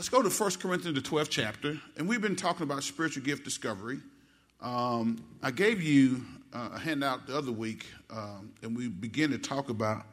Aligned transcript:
let's 0.00 0.08
go 0.08 0.22
to 0.22 0.30
1 0.30 0.52
Corinthians, 0.52 0.96
the 0.96 1.06
12th 1.06 1.28
chapter. 1.28 1.78
And 1.98 2.08
we've 2.08 2.22
been 2.22 2.34
talking 2.34 2.62
about 2.62 2.82
spiritual 2.82 3.22
gift 3.22 3.44
discovery. 3.44 3.98
Um, 4.62 5.22
I 5.42 5.50
gave 5.50 5.82
you 5.82 6.24
uh, 6.54 6.70
a 6.72 6.78
handout 6.78 7.26
the 7.26 7.36
other 7.36 7.52
week, 7.52 7.84
um, 8.08 8.50
and 8.62 8.74
we 8.74 8.88
began 8.88 9.28
to 9.28 9.36
talk 9.36 9.68
about 9.68 10.06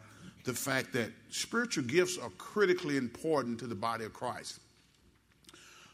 the 0.43 0.51
fact 0.51 0.91
that 0.91 1.11
spiritual 1.29 1.85
gifts 1.85 2.17
are 2.17 2.31
critically 2.31 2.97
important 2.97 3.61
to 3.61 3.65
the 3.65 3.75
body 3.75 4.03
of 4.03 4.11
Christ. 4.11 4.59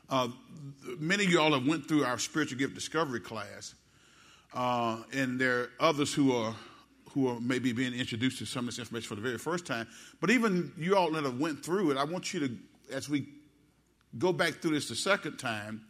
Uh, 0.10 0.30
many 0.98 1.26
of 1.26 1.30
you 1.30 1.40
all 1.40 1.54
have 1.54 1.68
went 1.68 1.88
through 1.88 2.04
our 2.04 2.18
spiritual 2.18 2.58
gift 2.58 2.74
discovery 2.74 3.20
class, 3.20 3.76
uh, 4.56 5.04
and 5.14 5.40
there 5.40 5.60
are 5.60 5.70
others 5.80 6.12
who 6.12 6.36
are 6.36 6.56
who 7.12 7.28
are 7.28 7.40
maybe 7.40 7.72
being 7.74 7.94
introduced 7.94 8.40
to 8.40 8.46
some 8.48 8.68
of 8.68 8.74
this 8.74 8.80
information 8.80 9.08
for 9.08 9.14
the 9.14 9.22
very 9.22 9.38
first 9.38 9.68
time. 9.68 9.88
But 10.20 10.32
even 10.32 10.72
you 10.80 10.98
all 10.98 11.12
that 11.12 11.26
have 11.26 11.40
went 11.40 11.64
through 11.64 11.92
it, 11.92 11.98
I 11.98 12.06
want 12.06 12.34
you 12.34 12.40
to, 12.40 12.58
as 12.92 13.08
we 13.08 13.28
go 14.18 14.34
back 14.34 14.56
through 14.56 14.72
this 14.72 14.90
the 14.90 14.96
second 14.96 15.38
time, 15.38 15.86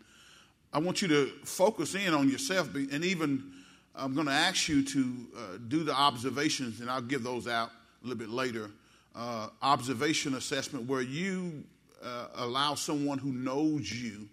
I 0.72 0.80
want 0.80 1.02
you 1.02 1.08
to 1.09 1.27
focus 1.44 1.95
in 1.95 2.14
on 2.14 2.30
yourself, 2.30 2.73
and 2.73 3.04
even 3.04 3.52
I'm 3.95 4.16
going 4.16 4.27
to 4.27 4.34
ask 4.34 4.68
you 4.68 4.84
to 4.84 5.16
uh, 5.38 5.40
do 5.68 5.84
the 5.84 5.94
observations, 5.94 6.81
and 6.81 6.90
I'll 6.90 7.02
give 7.02 7.23
those 7.23 7.48
out 7.48 7.70
a 7.70 8.08
little 8.08 8.17
bit 8.17 8.30
later. 8.30 8.72
Uh, 9.16 9.50
observation 9.62 10.34
assessment, 10.34 10.88
where 10.88 11.02
you 11.02 11.64
uh, 12.04 12.28
allow 12.36 12.73
someone 12.73 13.20
who 13.20 13.31
knows 13.31 13.91
you 13.91 14.28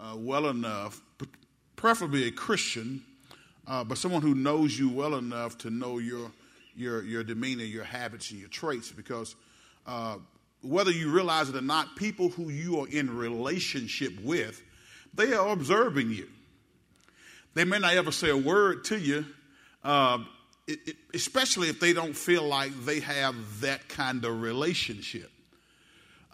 uh, 0.00 0.14
well 0.16 0.48
enough, 0.48 1.02
preferably 1.76 2.26
a 2.26 2.30
Christian, 2.30 3.02
uh, 3.66 3.84
but 3.84 3.98
someone 3.98 4.22
who 4.22 4.34
knows 4.34 4.78
you 4.78 4.88
well 4.88 5.16
enough 5.16 5.58
to 5.58 5.70
know 5.70 5.98
your 5.98 6.30
your 6.74 7.02
your 7.02 7.22
demeanor, 7.22 7.64
your 7.64 7.84
habits, 7.84 8.30
and 8.30 8.40
your 8.40 8.48
traits. 8.48 8.90
Because 8.90 9.36
uh, 9.86 10.16
whether 10.68 10.90
you 10.90 11.10
realize 11.10 11.48
it 11.48 11.56
or 11.56 11.60
not, 11.60 11.96
people 11.96 12.28
who 12.28 12.48
you 12.48 12.80
are 12.80 12.88
in 12.88 13.14
relationship 13.14 14.12
with, 14.22 14.62
they 15.14 15.32
are 15.32 15.48
observing 15.48 16.10
you. 16.10 16.28
They 17.54 17.64
may 17.64 17.78
not 17.78 17.94
ever 17.94 18.12
say 18.12 18.30
a 18.30 18.36
word 18.36 18.84
to 18.84 18.98
you, 18.98 19.24
uh, 19.82 20.18
it, 20.66 20.78
it, 20.86 20.96
especially 21.14 21.68
if 21.68 21.80
they 21.80 21.92
don't 21.92 22.14
feel 22.14 22.42
like 22.42 22.72
they 22.84 23.00
have 23.00 23.34
that 23.60 23.88
kind 23.88 24.24
of 24.24 24.42
relationship. 24.42 25.30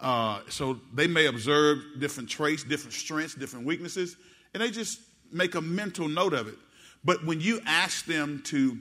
Uh, 0.01 0.41
so 0.49 0.79
they 0.93 1.07
may 1.07 1.27
observe 1.27 1.79
different 1.99 2.29
traits, 2.29 2.63
different 2.63 2.93
strengths, 2.93 3.35
different 3.35 3.65
weaknesses, 3.65 4.17
and 4.53 4.61
they 4.61 4.69
just 4.69 4.99
make 5.31 5.55
a 5.55 5.61
mental 5.61 6.09
note 6.09 6.33
of 6.33 6.47
it. 6.47 6.57
But 7.05 7.25
when 7.25 7.39
you 7.39 7.61
ask 7.65 8.05
them 8.05 8.41
to, 8.45 8.77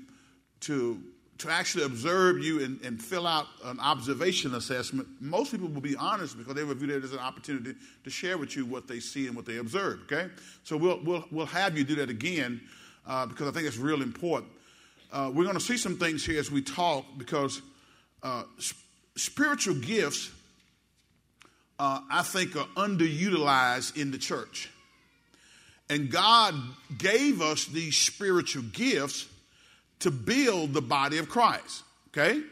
to, 0.62 1.00
to 1.42 1.50
actually 1.50 1.84
observe 1.84 2.38
you 2.38 2.62
and, 2.64 2.80
and 2.82 3.02
fill 3.02 3.26
out 3.26 3.46
an 3.64 3.80
observation 3.80 4.54
assessment, 4.54 5.08
most 5.20 5.50
people 5.50 5.68
will 5.68 5.80
be 5.80 5.96
honest 5.96 6.38
because 6.38 6.54
they 6.54 6.64
will 6.64 6.74
view 6.74 6.86
that 6.88 7.02
as 7.02 7.12
an 7.12 7.18
opportunity 7.18 7.74
to 8.04 8.10
share 8.10 8.38
with 8.38 8.56
you 8.56 8.64
what 8.64 8.86
they 8.86 9.00
see 9.00 9.26
and 9.26 9.34
what 9.34 9.44
they 9.44 9.56
observe, 9.56 10.00
okay? 10.04 10.28
So 10.64 10.76
we'll, 10.76 11.00
we'll, 11.02 11.24
we'll 11.30 11.46
have 11.46 11.76
you 11.76 11.84
do 11.84 11.96
that 11.96 12.10
again 12.10 12.60
uh, 13.06 13.26
because 13.26 13.48
I 13.48 13.50
think 13.50 13.66
it's 13.66 13.76
real 13.76 14.02
important. 14.02 14.52
Uh, 15.12 15.30
we're 15.34 15.44
going 15.44 15.56
to 15.56 15.60
see 15.60 15.76
some 15.76 15.98
things 15.98 16.24
here 16.24 16.38
as 16.38 16.50
we 16.50 16.62
talk 16.62 17.04
because 17.18 17.60
uh, 18.22 18.44
sp- 18.62 18.78
spiritual 19.16 19.74
gifts, 19.74 20.30
uh, 21.78 22.00
I 22.10 22.22
think, 22.22 22.56
are 22.56 22.68
underutilized 22.76 24.00
in 24.00 24.12
the 24.12 24.18
church. 24.18 24.70
And 25.90 26.08
God 26.10 26.54
gave 26.96 27.42
us 27.42 27.66
these 27.66 27.96
spiritual 27.96 28.62
gifts 28.72 29.26
to 30.02 30.10
build 30.10 30.72
the 30.72 30.82
body 30.82 31.18
of 31.18 31.28
Christ. 31.28 31.84
Okay? 32.08 32.42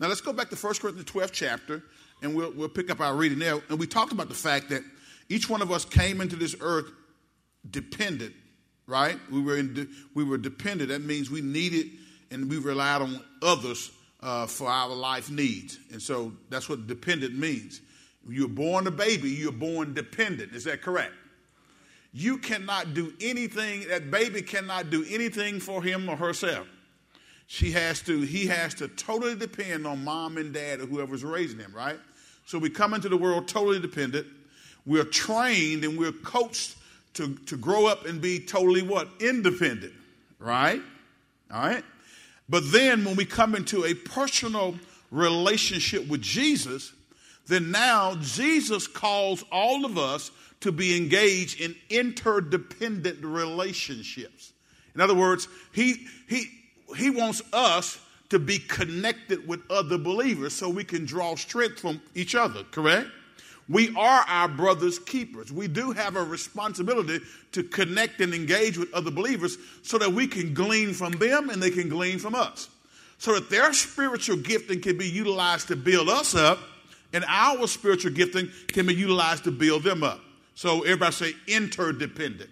Now 0.00 0.08
let's 0.08 0.20
go 0.20 0.32
back 0.32 0.50
to 0.50 0.56
1 0.56 0.74
Corinthians 0.74 1.10
12 1.10 1.32
chapter, 1.32 1.82
and 2.22 2.34
we'll, 2.34 2.52
we'll 2.52 2.68
pick 2.68 2.90
up 2.90 3.00
our 3.00 3.14
reading 3.14 3.38
there. 3.38 3.60
And 3.68 3.78
we 3.78 3.86
talked 3.86 4.12
about 4.12 4.28
the 4.28 4.34
fact 4.34 4.70
that 4.70 4.82
each 5.28 5.48
one 5.48 5.62
of 5.62 5.70
us 5.70 5.84
came 5.84 6.20
into 6.20 6.36
this 6.36 6.56
earth 6.60 6.90
dependent, 7.70 8.34
right? 8.86 9.16
We 9.30 9.40
were, 9.40 9.56
in, 9.56 9.88
we 10.14 10.24
were 10.24 10.38
dependent. 10.38 10.90
That 10.90 11.02
means 11.02 11.30
we 11.30 11.40
needed 11.40 11.86
and 12.30 12.50
we 12.50 12.58
relied 12.58 13.02
on 13.02 13.22
others 13.42 13.90
uh, 14.20 14.46
for 14.46 14.68
our 14.68 14.88
life 14.88 15.30
needs. 15.30 15.78
And 15.92 16.02
so 16.02 16.32
that's 16.48 16.68
what 16.68 16.86
dependent 16.86 17.36
means. 17.38 17.80
You're 18.28 18.48
born 18.48 18.86
a 18.86 18.90
baby, 18.90 19.30
you're 19.30 19.52
born 19.52 19.94
dependent. 19.94 20.52
Is 20.54 20.64
that 20.64 20.82
correct? 20.82 21.12
You 22.12 22.38
cannot 22.38 22.94
do 22.94 23.12
anything, 23.20 23.88
that 23.88 24.10
baby 24.10 24.40
cannot 24.40 24.88
do 24.88 25.04
anything 25.08 25.60
for 25.60 25.82
him 25.82 26.08
or 26.08 26.16
herself. 26.16 26.66
She 27.46 27.72
has 27.72 28.00
to, 28.02 28.20
he 28.20 28.46
has 28.46 28.74
to 28.74 28.88
totally 28.88 29.36
depend 29.36 29.86
on 29.86 30.02
mom 30.02 30.36
and 30.36 30.52
dad 30.52 30.80
or 30.80 30.86
whoever's 30.86 31.24
raising 31.24 31.58
him, 31.58 31.72
right? 31.74 31.98
So 32.46 32.58
we 32.58 32.70
come 32.70 32.94
into 32.94 33.08
the 33.08 33.16
world 33.16 33.48
totally 33.48 33.80
dependent. 33.80 34.26
We're 34.86 35.04
trained 35.04 35.84
and 35.84 35.98
we're 35.98 36.12
coached 36.12 36.76
to, 37.14 37.34
to 37.46 37.56
grow 37.56 37.86
up 37.86 38.06
and 38.06 38.20
be 38.20 38.40
totally 38.40 38.82
what? 38.82 39.08
Independent, 39.20 39.92
right? 40.38 40.80
All 41.52 41.60
right? 41.60 41.84
But 42.48 42.70
then 42.72 43.04
when 43.04 43.16
we 43.16 43.24
come 43.24 43.54
into 43.54 43.84
a 43.84 43.94
personal 43.94 44.74
relationship 45.10 46.06
with 46.08 46.20
Jesus, 46.20 46.92
then 47.46 47.70
now 47.70 48.16
Jesus 48.16 48.86
calls 48.86 49.44
all 49.50 49.84
of 49.84 49.96
us 49.96 50.30
to 50.60 50.72
be 50.72 50.96
engaged 50.96 51.60
in 51.60 51.74
interdependent 51.90 53.22
relationships. 53.24 54.52
In 54.94 55.00
other 55.00 55.14
words, 55.14 55.48
he, 55.72 56.06
he, 56.28 56.46
he 56.96 57.10
wants 57.10 57.42
us 57.52 57.98
to 58.30 58.38
be 58.38 58.58
connected 58.58 59.46
with 59.46 59.60
other 59.70 59.98
believers 59.98 60.52
so 60.54 60.68
we 60.68 60.84
can 60.84 61.04
draw 61.04 61.34
strength 61.36 61.80
from 61.80 62.00
each 62.14 62.34
other, 62.34 62.64
correct? 62.64 63.08
We 63.68 63.94
are 63.96 64.24
our 64.26 64.48
brother's 64.48 64.98
keepers. 64.98 65.50
We 65.50 65.68
do 65.68 65.92
have 65.92 66.16
a 66.16 66.22
responsibility 66.22 67.20
to 67.52 67.62
connect 67.62 68.20
and 68.20 68.34
engage 68.34 68.76
with 68.76 68.92
other 68.92 69.10
believers 69.10 69.56
so 69.82 69.96
that 69.98 70.12
we 70.12 70.26
can 70.26 70.52
glean 70.52 70.92
from 70.92 71.12
them 71.12 71.48
and 71.48 71.62
they 71.62 71.70
can 71.70 71.88
glean 71.88 72.18
from 72.18 72.34
us. 72.34 72.68
So 73.18 73.34
that 73.34 73.48
their 73.48 73.72
spiritual 73.72 74.36
gifting 74.36 74.82
can 74.82 74.98
be 74.98 75.08
utilized 75.08 75.68
to 75.68 75.76
build 75.76 76.10
us 76.10 76.34
up 76.34 76.58
and 77.14 77.24
our 77.28 77.66
spiritual 77.68 78.10
gifting 78.10 78.50
can 78.68 78.86
be 78.86 78.94
utilized 78.94 79.44
to 79.44 79.52
build 79.52 79.84
them 79.84 80.02
up. 80.02 80.20
So 80.56 80.82
everybody 80.82 81.12
say 81.12 81.32
interdependent. 81.46 82.50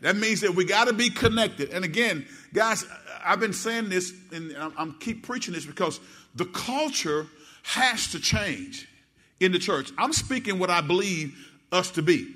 That 0.00 0.16
means 0.16 0.40
that 0.42 0.54
we 0.54 0.64
got 0.64 0.86
to 0.86 0.94
be 0.94 1.10
connected. 1.10 1.70
And 1.70 1.84
again, 1.84 2.24
guys, 2.54 2.86
I've 3.28 3.40
been 3.40 3.52
saying 3.52 3.90
this 3.90 4.14
and 4.32 4.56
I'm, 4.56 4.72
I'm 4.78 4.92
keep 4.94 5.26
preaching 5.26 5.52
this 5.52 5.66
because 5.66 6.00
the 6.34 6.46
culture 6.46 7.26
has 7.62 8.10
to 8.12 8.20
change 8.20 8.88
in 9.40 9.52
the 9.52 9.58
church. 9.58 9.92
I'm 9.98 10.14
speaking 10.14 10.58
what 10.58 10.70
I 10.70 10.80
believe 10.80 11.36
us 11.70 11.90
to 11.92 12.02
be. 12.02 12.34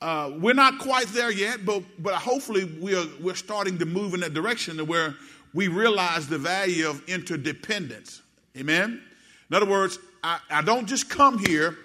Uh, 0.00 0.32
we're 0.40 0.54
not 0.54 0.80
quite 0.80 1.06
there 1.08 1.30
yet, 1.30 1.64
but 1.64 1.84
but 2.00 2.14
hopefully 2.14 2.64
we 2.64 2.96
are 2.96 3.06
we're 3.20 3.36
starting 3.36 3.78
to 3.78 3.86
move 3.86 4.14
in 4.14 4.20
that 4.20 4.34
direction 4.34 4.78
to 4.78 4.84
where 4.84 5.14
we 5.54 5.68
realize 5.68 6.26
the 6.26 6.38
value 6.38 6.88
of 6.88 7.08
interdependence. 7.08 8.20
Amen. 8.56 9.00
In 9.48 9.56
other 9.56 9.66
words, 9.66 10.00
I, 10.24 10.40
I 10.50 10.62
don't 10.62 10.86
just 10.86 11.08
come 11.08 11.38
here 11.38 11.78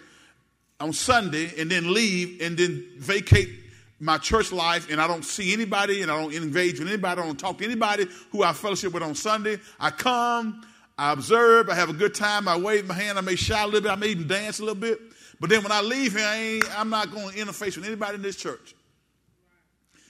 on 0.80 0.94
Sunday 0.94 1.52
and 1.60 1.70
then 1.70 1.94
leave 1.94 2.42
and 2.42 2.58
then 2.58 2.88
vacate 2.98 3.50
my 4.00 4.18
church 4.18 4.52
life 4.52 4.90
and 4.92 5.02
I 5.02 5.08
don't 5.08 5.26
see 5.26 5.54
anybody 5.54 6.02
and 6.02 6.12
I 6.12 6.22
don't 6.22 6.34
engage 6.34 6.80
with 6.80 6.88
anybody, 6.88 7.22
I 7.22 7.26
don't 7.26 7.40
talk 7.40 7.58
to 7.58 7.66
anybody 7.66 8.06
who 8.32 8.44
I 8.44 8.54
fellowship 8.54 8.94
with 8.94 9.04
on 9.04 9.16
Sunday. 9.16 9.58
I 9.80 9.90
come, 9.90 10.66
I 10.98 11.14
observe, 11.14 11.70
I 11.70 11.76
have 11.76 11.90
a 11.90 11.94
good 11.94 12.14
time, 12.14 12.48
I 12.48 12.58
wave 12.58 12.88
my 12.88 12.94
hand, 12.94 13.18
I 13.18 13.22
may 13.22 13.36
shout 13.36 13.64
a 13.64 13.66
little 13.66 13.82
bit, 13.82 13.92
I 13.92 13.96
may 13.96 14.08
even 14.08 14.28
dance 14.28 14.60
a 14.60 14.64
little 14.64 14.80
bit. 14.80 15.00
But 15.40 15.50
then 15.50 15.64
when 15.64 15.72
I 15.72 15.82
leave 15.82 16.16
here, 16.16 16.26
I 16.26 16.62
am 16.78 16.90
not 16.90 17.12
going 17.12 17.30
to 17.30 17.38
interface 17.38 17.76
with 17.76 17.86
anybody 17.86 18.16
in 18.16 18.22
this 18.22 18.36
church. 18.36 18.76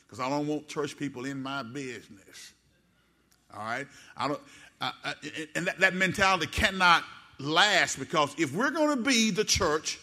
Because 0.06 0.20
I 0.20 0.30
don't 0.30 0.48
want 0.48 0.68
church 0.70 0.98
people 0.98 1.26
in 1.26 1.42
my 1.44 1.64
business. 1.64 2.54
All 3.54 3.60
right? 3.60 3.88
I 4.16 4.28
don't, 4.30 4.40
I, 4.80 4.92
I, 5.04 5.14
and 5.56 5.68
that, 5.68 5.80
that 5.80 5.94
mentality 5.96 6.48
cannot 6.48 7.04
last 7.40 8.00
because 8.00 8.34
if 8.38 8.54
we're 8.54 8.72
going 8.72 8.98
to 8.98 9.04
be 9.04 9.32
the 9.32 9.44
church 9.44 10.00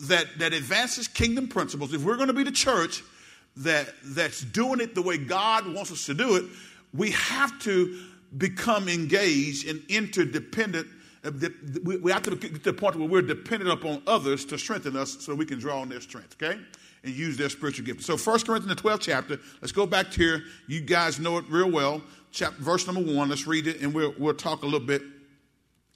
that, 0.00 0.26
that 0.38 0.52
advances 0.52 1.08
kingdom 1.08 1.48
principles, 1.48 1.92
if 1.92 2.02
we're 2.02 2.16
going 2.16 2.28
to 2.28 2.34
be 2.34 2.42
the 2.42 2.52
church 2.52 3.02
that, 3.58 3.88
that's 4.04 4.40
doing 4.40 4.80
it 4.80 4.94
the 4.94 5.02
way 5.02 5.16
God 5.16 5.72
wants 5.72 5.92
us 5.92 6.06
to 6.06 6.14
do 6.14 6.36
it, 6.36 6.44
we 6.92 7.10
have 7.12 7.58
to 7.60 8.00
become 8.36 8.88
engaged 8.88 9.68
and 9.68 9.82
interdependent. 9.88 10.88
Uh, 11.24 11.30
we 11.84 12.10
have 12.10 12.22
to 12.22 12.36
get 12.36 12.54
to 12.54 12.60
the 12.60 12.72
point 12.72 12.96
where 12.96 13.08
we're 13.08 13.22
dependent 13.22 13.70
upon 13.70 14.02
others 14.06 14.44
to 14.46 14.58
strengthen 14.58 14.96
us 14.96 15.16
so 15.20 15.34
we 15.34 15.46
can 15.46 15.58
draw 15.58 15.80
on 15.80 15.88
their 15.88 16.00
strength, 16.00 16.36
okay? 16.40 16.58
And 17.04 17.14
use 17.14 17.36
their 17.36 17.48
spiritual 17.48 17.86
gift. 17.86 18.02
So 18.02 18.16
1 18.16 18.40
Corinthians, 18.40 18.80
the 18.80 18.88
12th 18.88 19.00
chapter, 19.00 19.40
let's 19.60 19.72
go 19.72 19.86
back 19.86 20.10
to 20.12 20.16
here. 20.16 20.42
You 20.66 20.80
guys 20.80 21.20
know 21.20 21.38
it 21.38 21.44
real 21.48 21.70
well. 21.70 22.02
Chapter, 22.32 22.60
verse 22.60 22.86
number 22.86 23.00
one, 23.00 23.28
let's 23.28 23.46
read 23.46 23.66
it 23.66 23.80
and 23.80 23.94
we'll, 23.94 24.14
we'll 24.18 24.34
talk 24.34 24.62
a 24.62 24.66
little 24.66 24.80
bit 24.80 25.02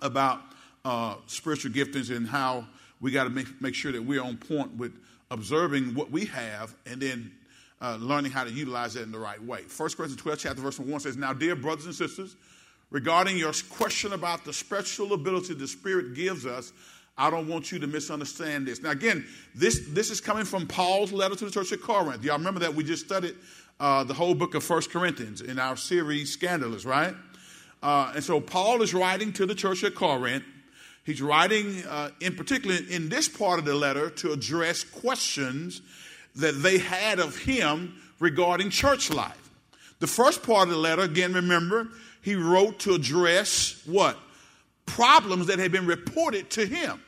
about 0.00 0.42
uh, 0.84 1.16
spiritual 1.26 1.72
giftings 1.72 2.14
and 2.14 2.26
how 2.26 2.64
we 3.00 3.10
got 3.10 3.24
to 3.24 3.30
make, 3.30 3.60
make 3.60 3.74
sure 3.74 3.92
that 3.92 4.02
we're 4.02 4.22
on 4.22 4.36
point 4.36 4.76
with 4.76 4.92
observing 5.30 5.94
what 5.94 6.10
we 6.10 6.26
have 6.26 6.74
and 6.86 7.00
then 7.00 7.32
uh, 7.80 7.96
learning 8.00 8.32
how 8.32 8.44
to 8.44 8.50
utilize 8.50 8.96
it 8.96 9.02
in 9.02 9.12
the 9.12 9.18
right 9.18 9.42
way. 9.42 9.60
1 9.60 9.68
Corinthians 9.76 10.16
12, 10.16 10.38
chapter 10.38 10.60
verse 10.62 10.78
1 10.78 11.00
says, 11.00 11.16
Now, 11.16 11.32
dear 11.32 11.54
brothers 11.54 11.86
and 11.86 11.94
sisters, 11.94 12.36
regarding 12.90 13.36
your 13.36 13.52
question 13.70 14.12
about 14.12 14.44
the 14.44 14.52
special 14.52 15.12
ability 15.12 15.54
the 15.54 15.68
Spirit 15.68 16.14
gives 16.14 16.46
us, 16.46 16.72
I 17.16 17.30
don't 17.30 17.48
want 17.48 17.72
you 17.72 17.78
to 17.80 17.86
misunderstand 17.86 18.66
this. 18.66 18.80
Now, 18.80 18.90
again, 18.90 19.26
this, 19.54 19.86
this 19.88 20.10
is 20.10 20.20
coming 20.20 20.44
from 20.44 20.66
Paul's 20.66 21.12
letter 21.12 21.34
to 21.34 21.44
the 21.44 21.50
church 21.50 21.72
at 21.72 21.82
Corinth. 21.82 22.24
Y'all 22.24 22.38
remember 22.38 22.60
that 22.60 22.74
we 22.74 22.84
just 22.84 23.04
studied 23.04 23.34
uh, 23.80 24.04
the 24.04 24.14
whole 24.14 24.34
book 24.34 24.54
of 24.54 24.62
First 24.62 24.90
Corinthians 24.90 25.40
in 25.40 25.58
our 25.58 25.76
series 25.76 26.32
Scandalous, 26.32 26.84
right? 26.84 27.14
Uh, 27.82 28.12
and 28.14 28.24
so 28.24 28.40
Paul 28.40 28.82
is 28.82 28.94
writing 28.94 29.32
to 29.34 29.46
the 29.46 29.54
church 29.54 29.84
at 29.84 29.94
Corinth. 29.94 30.44
He's 31.08 31.22
writing, 31.22 31.82
uh, 31.86 32.10
in 32.20 32.34
particular, 32.34 32.76
in 32.90 33.08
this 33.08 33.30
part 33.30 33.58
of 33.58 33.64
the 33.64 33.74
letter, 33.74 34.10
to 34.10 34.32
address 34.32 34.84
questions 34.84 35.80
that 36.36 36.52
they 36.52 36.76
had 36.76 37.18
of 37.18 37.34
him 37.34 37.98
regarding 38.20 38.68
church 38.68 39.10
life. 39.10 39.48
The 40.00 40.06
first 40.06 40.42
part 40.42 40.68
of 40.68 40.74
the 40.74 40.78
letter, 40.78 41.00
again, 41.00 41.32
remember, 41.32 41.88
he 42.20 42.34
wrote 42.34 42.80
to 42.80 42.92
address 42.92 43.80
what? 43.86 44.18
Problems 44.84 45.46
that 45.46 45.58
had 45.58 45.72
been 45.72 45.86
reported 45.86 46.50
to 46.50 46.66
him. 46.66 47.00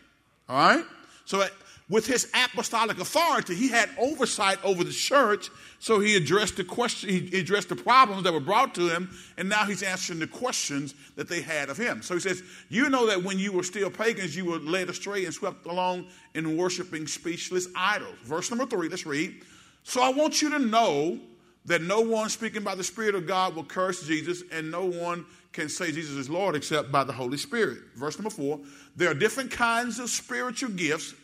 All 0.48 0.56
right? 0.56 0.84
So, 1.26 1.46
with 1.90 2.06
his 2.06 2.26
apostolic 2.32 2.98
authority, 3.00 3.54
he 3.54 3.68
had 3.68 3.90
oversight 3.98 4.64
over 4.64 4.82
the 4.82 4.92
church. 4.92 5.50
So 5.82 5.98
he 5.98 6.14
addressed 6.14 6.58
the 6.58 6.64
question, 6.64 7.08
he 7.08 7.38
addressed 7.40 7.70
the 7.70 7.76
problems 7.76 8.24
that 8.24 8.34
were 8.34 8.38
brought 8.38 8.74
to 8.74 8.88
him, 8.90 9.10
and 9.38 9.48
now 9.48 9.64
he's 9.64 9.82
answering 9.82 10.18
the 10.18 10.26
questions 10.26 10.94
that 11.16 11.26
they 11.26 11.40
had 11.40 11.70
of 11.70 11.78
him. 11.78 12.02
So 12.02 12.12
he 12.12 12.20
says, 12.20 12.42
You 12.68 12.90
know 12.90 13.06
that 13.06 13.22
when 13.22 13.38
you 13.38 13.50
were 13.50 13.62
still 13.62 13.88
pagans, 13.88 14.36
you 14.36 14.44
were 14.44 14.58
led 14.58 14.90
astray 14.90 15.24
and 15.24 15.32
swept 15.32 15.64
along 15.64 16.08
in 16.34 16.58
worshiping 16.58 17.06
speechless 17.06 17.66
idols. 17.74 18.14
Verse 18.24 18.50
number 18.50 18.66
three, 18.66 18.90
let's 18.90 19.06
read. 19.06 19.42
So 19.82 20.02
I 20.02 20.10
want 20.10 20.42
you 20.42 20.50
to 20.50 20.58
know 20.58 21.18
that 21.64 21.80
no 21.80 22.02
one 22.02 22.28
speaking 22.28 22.62
by 22.62 22.74
the 22.74 22.84
Spirit 22.84 23.14
of 23.14 23.26
God 23.26 23.56
will 23.56 23.64
curse 23.64 24.06
Jesus, 24.06 24.42
and 24.52 24.70
no 24.70 24.84
one 24.84 25.24
can 25.52 25.70
say 25.70 25.92
Jesus 25.92 26.14
is 26.16 26.28
Lord 26.28 26.56
except 26.56 26.92
by 26.92 27.04
the 27.04 27.12
Holy 27.12 27.38
Spirit. 27.38 27.78
Verse 27.96 28.18
number 28.18 28.30
four 28.30 28.60
there 28.96 29.10
are 29.10 29.14
different 29.14 29.50
kinds 29.50 29.98
of 29.98 30.10
spiritual 30.10 30.70
gifts, 30.72 31.14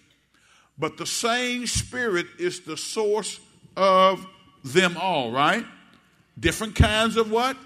but 0.79 0.97
the 0.97 1.05
same 1.05 1.67
Spirit 1.67 2.27
is 2.39 2.61
the 2.61 2.79
source 2.79 3.39
of 3.77 4.27
them 4.65 4.97
all, 4.97 5.31
right? 5.31 5.65
Different 6.39 6.75
kinds 6.75 7.17
of 7.17 7.31
what? 7.31 7.57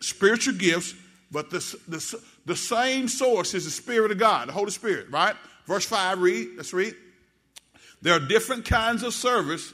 Spiritual 0.00 0.54
gifts, 0.54 0.94
but 1.30 1.50
the, 1.50 1.58
the, 1.88 2.22
the 2.44 2.56
same 2.56 3.08
source 3.08 3.54
is 3.54 3.64
the 3.64 3.70
Spirit 3.70 4.10
of 4.10 4.18
God, 4.18 4.48
the 4.48 4.52
Holy 4.52 4.70
Spirit, 4.70 5.10
right? 5.10 5.34
Verse 5.66 5.84
5, 5.84 6.20
read, 6.20 6.48
let's 6.56 6.72
read. 6.72 6.94
There 8.02 8.14
are 8.14 8.20
different 8.20 8.64
kinds 8.64 9.02
of 9.02 9.12
service, 9.14 9.72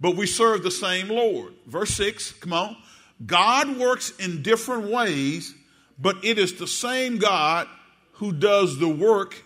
but 0.00 0.16
we 0.16 0.26
serve 0.26 0.62
the 0.62 0.70
same 0.70 1.08
Lord. 1.08 1.54
Verse 1.66 1.90
6, 1.90 2.32
come 2.34 2.52
on. 2.52 2.76
God 3.24 3.78
works 3.78 4.12
in 4.18 4.42
different 4.42 4.90
ways, 4.90 5.54
but 5.98 6.24
it 6.24 6.38
is 6.38 6.54
the 6.54 6.66
same 6.66 7.18
God 7.18 7.68
who 8.12 8.32
does 8.32 8.78
the 8.78 8.88
work 8.88 9.42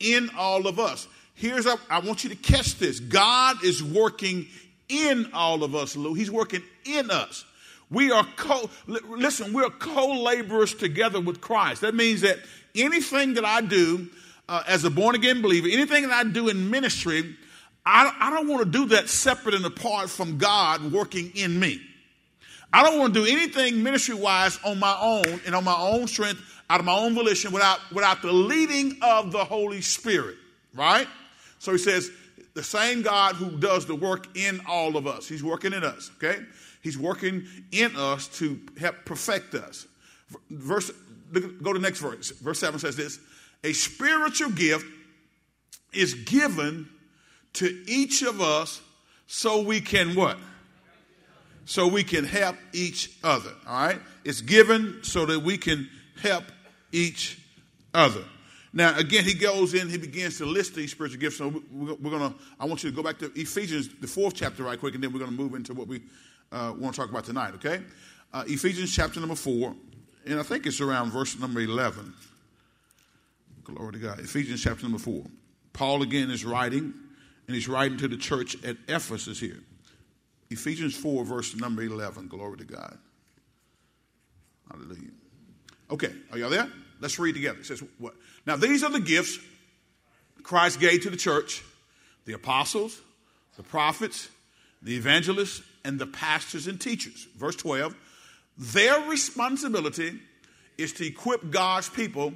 in 0.00 0.30
all 0.36 0.66
of 0.66 0.78
us. 0.78 1.06
Here's, 1.34 1.66
a, 1.66 1.76
I 1.90 2.00
want 2.00 2.24
you 2.24 2.30
to 2.30 2.36
catch 2.36 2.78
this 2.78 3.00
God 3.00 3.64
is 3.64 3.82
working 3.82 4.46
in 4.92 5.30
all 5.32 5.64
of 5.64 5.74
us, 5.74 5.96
Lou. 5.96 6.14
He's 6.14 6.30
working 6.30 6.62
in 6.84 7.10
us. 7.10 7.44
We 7.90 8.10
are 8.10 8.26
co, 8.36 8.70
listen, 8.86 9.52
we're 9.52 9.68
co 9.70 10.12
laborers 10.22 10.74
together 10.74 11.20
with 11.20 11.40
Christ. 11.40 11.82
That 11.82 11.94
means 11.94 12.22
that 12.22 12.38
anything 12.74 13.34
that 13.34 13.44
I 13.44 13.60
do 13.60 14.08
uh, 14.48 14.62
as 14.66 14.84
a 14.84 14.90
born 14.90 15.14
again 15.14 15.42
believer, 15.42 15.68
anything 15.70 16.08
that 16.08 16.12
I 16.12 16.28
do 16.28 16.48
in 16.48 16.70
ministry, 16.70 17.36
I, 17.84 18.14
I 18.18 18.30
don't 18.30 18.48
want 18.48 18.64
to 18.64 18.70
do 18.70 18.86
that 18.86 19.08
separate 19.08 19.54
and 19.54 19.64
apart 19.64 20.08
from 20.08 20.38
God 20.38 20.92
working 20.92 21.32
in 21.34 21.58
me. 21.58 21.80
I 22.72 22.82
don't 22.82 22.98
want 22.98 23.12
to 23.12 23.24
do 23.24 23.30
anything 23.30 23.82
ministry 23.82 24.14
wise 24.14 24.58
on 24.64 24.78
my 24.78 24.96
own 24.98 25.40
and 25.44 25.54
on 25.54 25.64
my 25.64 25.76
own 25.76 26.06
strength, 26.06 26.40
out 26.70 26.80
of 26.80 26.86
my 26.86 26.96
own 26.96 27.14
volition, 27.14 27.52
without, 27.52 27.78
without 27.92 28.22
the 28.22 28.32
leading 28.32 28.96
of 29.02 29.32
the 29.32 29.44
Holy 29.44 29.82
Spirit, 29.82 30.36
right? 30.74 31.06
So 31.58 31.72
he 31.72 31.78
says, 31.78 32.10
the 32.54 32.62
same 32.62 33.02
God 33.02 33.36
who 33.36 33.50
does 33.58 33.86
the 33.86 33.94
work 33.94 34.36
in 34.36 34.60
all 34.68 34.96
of 34.96 35.06
us. 35.06 35.26
He's 35.28 35.42
working 35.42 35.72
in 35.72 35.84
us, 35.84 36.10
okay? 36.16 36.42
He's 36.82 36.98
working 36.98 37.44
in 37.70 37.96
us 37.96 38.28
to 38.38 38.60
help 38.78 38.96
perfect 39.04 39.54
us. 39.54 39.86
Verse, 40.50 40.90
go 41.32 41.72
to 41.72 41.78
the 41.78 41.78
next 41.78 42.00
verse. 42.00 42.30
Verse 42.30 42.58
7 42.58 42.80
says 42.80 42.96
this 42.96 43.18
A 43.64 43.72
spiritual 43.72 44.50
gift 44.50 44.86
is 45.92 46.14
given 46.14 46.88
to 47.54 47.84
each 47.86 48.22
of 48.22 48.40
us 48.40 48.80
so 49.26 49.62
we 49.62 49.80
can 49.80 50.14
what? 50.14 50.38
So 51.64 51.86
we 51.86 52.02
can 52.02 52.24
help 52.24 52.56
each 52.72 53.10
other. 53.22 53.52
All 53.66 53.86
right? 53.86 53.98
It's 54.24 54.40
given 54.40 54.98
so 55.02 55.26
that 55.26 55.40
we 55.40 55.56
can 55.58 55.88
help 56.20 56.44
each 56.90 57.38
other. 57.94 58.24
Now, 58.72 58.96
again, 58.96 59.24
he 59.24 59.34
goes 59.34 59.74
in, 59.74 59.88
he 59.88 59.98
begins 59.98 60.38
to 60.38 60.46
list 60.46 60.74
these 60.74 60.92
spiritual 60.92 61.20
gifts. 61.20 61.36
So 61.36 61.62
we're, 61.70 61.94
going 61.96 62.32
to, 62.32 62.34
I 62.58 62.64
want 62.64 62.82
you 62.82 62.90
to 62.90 62.96
go 62.96 63.02
back 63.02 63.18
to 63.18 63.30
Ephesians, 63.38 63.90
the 64.00 64.06
fourth 64.06 64.34
chapter, 64.34 64.64
right 64.64 64.80
quick, 64.80 64.94
and 64.94 65.04
then 65.04 65.12
we're 65.12 65.18
going 65.18 65.30
to 65.30 65.36
move 65.36 65.54
into 65.54 65.74
what 65.74 65.88
we 65.88 66.00
uh, 66.50 66.72
want 66.78 66.94
to 66.94 67.00
talk 67.00 67.10
about 67.10 67.24
tonight, 67.24 67.54
okay? 67.54 67.82
Uh, 68.32 68.44
Ephesians 68.46 68.94
chapter 68.94 69.20
number 69.20 69.34
four, 69.34 69.74
and 70.26 70.40
I 70.40 70.42
think 70.42 70.66
it's 70.66 70.80
around 70.80 71.10
verse 71.10 71.38
number 71.38 71.60
11. 71.60 72.14
Glory 73.64 73.92
to 73.92 73.98
God. 73.98 74.20
Ephesians 74.20 74.62
chapter 74.62 74.84
number 74.84 74.98
four. 74.98 75.24
Paul 75.72 76.02
again 76.02 76.30
is 76.30 76.44
writing 76.44 76.94
and 77.46 77.54
he's 77.54 77.68
writing 77.68 77.98
to 77.98 78.08
the 78.08 78.16
church 78.16 78.62
at 78.64 78.76
Ephesus 78.88 79.38
here. 79.38 79.58
Ephesians 80.50 80.94
4, 80.96 81.24
verse 81.24 81.56
number 81.56 81.82
11. 81.82 82.28
Glory 82.28 82.58
to 82.58 82.64
God. 82.64 82.98
Hallelujah. 84.70 85.10
Okay, 85.90 86.12
are 86.30 86.38
y'all 86.38 86.50
there? 86.50 86.70
Let's 87.02 87.18
read 87.18 87.34
together. 87.34 87.58
It 87.58 87.66
says, 87.66 87.82
what? 87.98 88.14
Now, 88.46 88.56
these 88.56 88.84
are 88.84 88.90
the 88.90 89.00
gifts 89.00 89.36
Christ 90.44 90.78
gave 90.78 91.02
to 91.02 91.10
the 91.10 91.16
church 91.16 91.62
the 92.24 92.32
apostles, 92.32 93.00
the 93.56 93.64
prophets, 93.64 94.28
the 94.82 94.94
evangelists, 94.94 95.62
and 95.84 95.98
the 95.98 96.06
pastors 96.06 96.68
and 96.68 96.80
teachers. 96.80 97.26
Verse 97.36 97.56
12. 97.56 97.96
Their 98.56 99.00
responsibility 99.08 100.20
is 100.78 100.92
to 100.94 101.06
equip 101.06 101.50
God's 101.50 101.88
people 101.88 102.34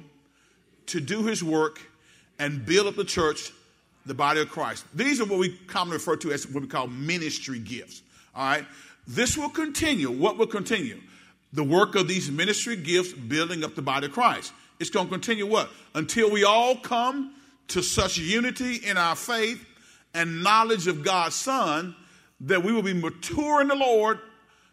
to 0.87 0.99
do 0.99 1.23
his 1.23 1.41
work 1.41 1.79
and 2.37 2.65
build 2.65 2.87
up 2.87 2.95
the 2.95 3.05
church 3.05 3.53
the 4.05 4.13
body 4.13 4.41
of 4.41 4.49
Christ. 4.49 4.85
These 4.93 5.21
are 5.21 5.25
what 5.25 5.39
we 5.39 5.57
commonly 5.67 5.95
refer 5.95 6.17
to 6.17 6.31
as 6.31 6.45
what 6.47 6.61
we 6.61 6.67
call 6.67 6.87
ministry 6.87 7.59
gifts. 7.59 8.01
All 8.35 8.45
right. 8.45 8.65
This 9.07 9.37
will 9.37 9.49
continue. 9.49 10.11
What 10.11 10.37
will 10.37 10.47
continue? 10.47 10.99
The 11.53 11.63
work 11.63 11.95
of 11.95 12.07
these 12.07 12.29
ministry 12.29 12.75
gifts 12.75 13.13
building 13.13 13.63
up 13.63 13.75
the 13.75 13.81
body 13.81 14.07
of 14.07 14.13
Christ. 14.13 14.53
It's 14.79 14.89
going 14.89 15.07
to 15.07 15.11
continue 15.11 15.47
what? 15.47 15.69
Until 15.95 16.29
we 16.29 16.43
all 16.43 16.75
come 16.75 17.33
to 17.69 17.81
such 17.81 18.17
unity 18.17 18.75
in 18.75 18.97
our 18.97 19.15
faith 19.15 19.65
and 20.13 20.43
knowledge 20.43 20.87
of 20.87 21.03
God's 21.03 21.35
Son 21.35 21.95
that 22.41 22.63
we 22.63 22.71
will 22.71 22.83
be 22.83 22.93
mature 22.93 23.61
in 23.61 23.67
the 23.67 23.75
Lord, 23.75 24.19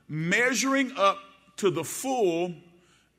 measuring 0.08 0.92
up 0.96 1.18
to 1.56 1.70
the 1.70 1.84
full 1.84 2.54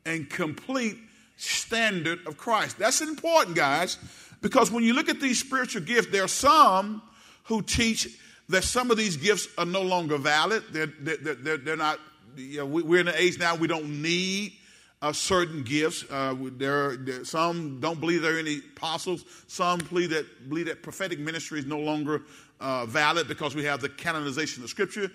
and 0.06 0.30
complete 0.30 0.98
standard 1.38 2.26
of 2.28 2.38
Christ. 2.38 2.78
That's 2.78 3.02
important, 3.02 3.56
guys. 3.56 3.98
Because 4.42 4.72
when 4.72 4.84
you 4.84 4.94
look 4.94 5.10
at 5.10 5.20
these 5.20 5.40
spiritual 5.40 5.82
gifts, 5.82 6.08
there 6.12 6.24
are 6.24 6.28
some 6.28 7.02
who 7.46 7.62
teach 7.62 8.08
that 8.50 8.64
some 8.64 8.92
of 8.92 8.98
these 8.98 9.18
gifts 9.18 9.48
are 9.58 9.66
no 9.66 9.82
longer 9.82 10.18
valid. 10.18 10.64
They're, 10.72 10.92
they're, 11.00 11.36
they're, 11.36 11.58
they're 11.58 11.76
not, 11.76 12.00
you 12.36 12.60
know, 12.60 12.66
we're 12.66 13.02
in 13.02 13.08
an 13.08 13.16
age 13.18 13.40
now 13.40 13.56
we 13.56 13.68
don't 13.68 14.02
need 14.02 14.54
uh, 15.02 15.14
certain 15.14 15.64
gifts. 15.64 16.04
Uh, 16.10 16.36
there, 16.58 16.96
there, 16.98 17.24
some 17.26 17.80
don't 17.80 18.00
believe 18.00 18.22
there 18.22 18.36
are 18.36 18.40
any 18.40 18.58
apostles. 18.76 19.24
Some 19.48 19.80
believe 19.80 20.10
that, 20.12 20.50
believe 20.50 20.66
that 20.68 20.82
prophetic 20.82 21.20
ministry 21.20 21.60
is 21.60 21.66
no 21.66 21.80
longer 21.80 22.24
uh, 22.60 22.86
valid 22.86 23.28
because 23.28 23.56
we 23.56 23.64
have 23.66 23.82
the 23.82 23.90
canonization 23.90 24.64
of 24.64 24.70
Scripture. 24.70 25.12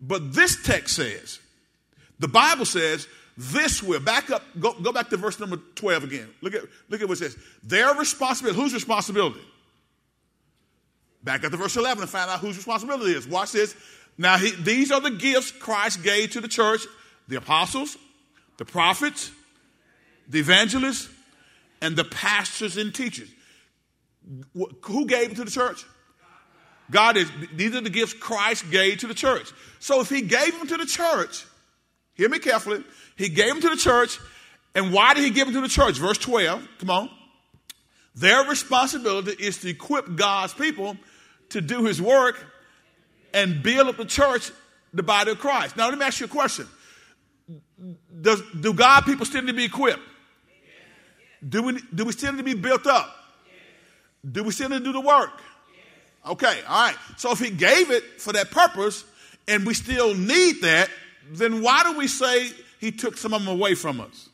But 0.00 0.32
this 0.32 0.62
text 0.62 0.96
says, 0.96 1.40
the 2.18 2.28
Bible 2.28 2.64
says 2.64 3.06
this 3.36 3.82
will, 3.82 4.00
back 4.00 4.30
up, 4.30 4.42
go, 4.58 4.72
go 4.74 4.92
back 4.92 5.08
to 5.10 5.16
verse 5.16 5.38
number 5.38 5.58
12 5.76 6.04
again. 6.04 6.28
Look 6.40 6.54
at, 6.54 6.62
look 6.88 7.00
at 7.00 7.08
what 7.08 7.20
it 7.20 7.30
says. 7.30 7.36
Their 7.62 7.94
responsibility, 7.94 8.60
whose 8.60 8.74
responsibility? 8.74 9.40
Back 11.22 11.44
up 11.44 11.52
to 11.52 11.56
verse 11.56 11.76
11 11.76 12.02
and 12.02 12.10
find 12.10 12.28
out 12.28 12.40
whose 12.40 12.56
responsibility 12.56 13.12
is. 13.12 13.28
Watch 13.28 13.52
this. 13.52 13.76
Now, 14.18 14.36
he, 14.36 14.50
these 14.50 14.90
are 14.90 15.00
the 15.00 15.12
gifts 15.12 15.52
Christ 15.52 16.02
gave 16.02 16.32
to 16.32 16.40
the 16.40 16.48
church 16.48 16.80
the 17.28 17.36
apostles, 17.36 17.96
the 18.56 18.64
prophets, 18.64 19.30
the 20.28 20.40
evangelists, 20.40 21.08
and 21.80 21.96
the 21.96 22.04
pastors 22.04 22.76
and 22.76 22.92
teachers. 22.92 23.28
Who 24.82 25.06
gave 25.06 25.32
it 25.32 25.36
to 25.36 25.44
the 25.44 25.50
church? 25.50 25.84
God 26.90 27.16
is, 27.16 27.30
these 27.54 27.74
are 27.74 27.80
the 27.80 27.90
gifts 27.90 28.14
Christ 28.14 28.70
gave 28.70 28.98
to 28.98 29.06
the 29.06 29.14
church. 29.14 29.52
So 29.78 30.00
if 30.00 30.08
he 30.08 30.22
gave 30.22 30.58
them 30.58 30.66
to 30.68 30.76
the 30.78 30.86
church, 30.86 31.44
hear 32.14 32.28
me 32.28 32.38
carefully, 32.38 32.82
he 33.14 33.28
gave 33.28 33.48
them 33.48 33.60
to 33.60 33.68
the 33.70 33.76
church. 33.76 34.18
And 34.74 34.92
why 34.92 35.14
did 35.14 35.24
he 35.24 35.30
give 35.30 35.46
them 35.46 35.54
to 35.54 35.60
the 35.60 35.68
church? 35.68 35.96
Verse 35.96 36.18
12, 36.18 36.66
come 36.78 36.90
on. 36.90 37.10
Their 38.14 38.44
responsibility 38.44 39.32
is 39.38 39.58
to 39.58 39.68
equip 39.68 40.16
God's 40.16 40.54
people 40.54 40.96
to 41.50 41.60
do 41.60 41.84
his 41.84 42.02
work 42.02 42.44
and 43.42 43.62
build 43.62 43.88
up 43.88 43.96
the 43.96 44.04
church, 44.04 44.50
the 44.92 45.02
body 45.02 45.30
of 45.30 45.38
Christ. 45.38 45.76
Now, 45.76 45.88
let 45.88 45.98
me 45.98 46.04
ask 46.04 46.20
you 46.20 46.26
a 46.26 46.28
question. 46.28 46.66
Does, 48.20 48.42
do 48.60 48.72
God 48.72 49.02
people 49.02 49.24
still 49.24 49.42
need 49.42 49.48
to 49.48 49.56
be 49.56 49.64
equipped? 49.64 50.02
Do 51.48 51.62
we, 51.62 51.80
do 51.94 52.04
we 52.04 52.12
still 52.12 52.32
need 52.32 52.38
to 52.38 52.44
be 52.44 52.54
built 52.54 52.86
up? 52.86 53.14
do 54.32 54.42
we 54.42 54.52
still 54.52 54.68
need 54.68 54.78
to 54.78 54.84
do 54.84 54.92
the 54.92 55.00
work? 55.00 55.40
Okay, 56.26 56.60
all 56.68 56.86
right. 56.86 56.96
So 57.16 57.30
if 57.32 57.38
he 57.38 57.50
gave 57.50 57.90
it 57.90 58.20
for 58.20 58.32
that 58.32 58.50
purpose 58.50 59.04
and 59.46 59.64
we 59.64 59.74
still 59.74 60.14
need 60.14 60.60
that, 60.62 60.90
then 61.30 61.62
why 61.62 61.82
do 61.84 61.96
we 61.96 62.08
say 62.08 62.50
he 62.80 62.90
took 62.90 63.16
some 63.16 63.32
of 63.32 63.44
them 63.44 63.54
away 63.54 63.74
from 63.74 64.00
us? 64.00 64.28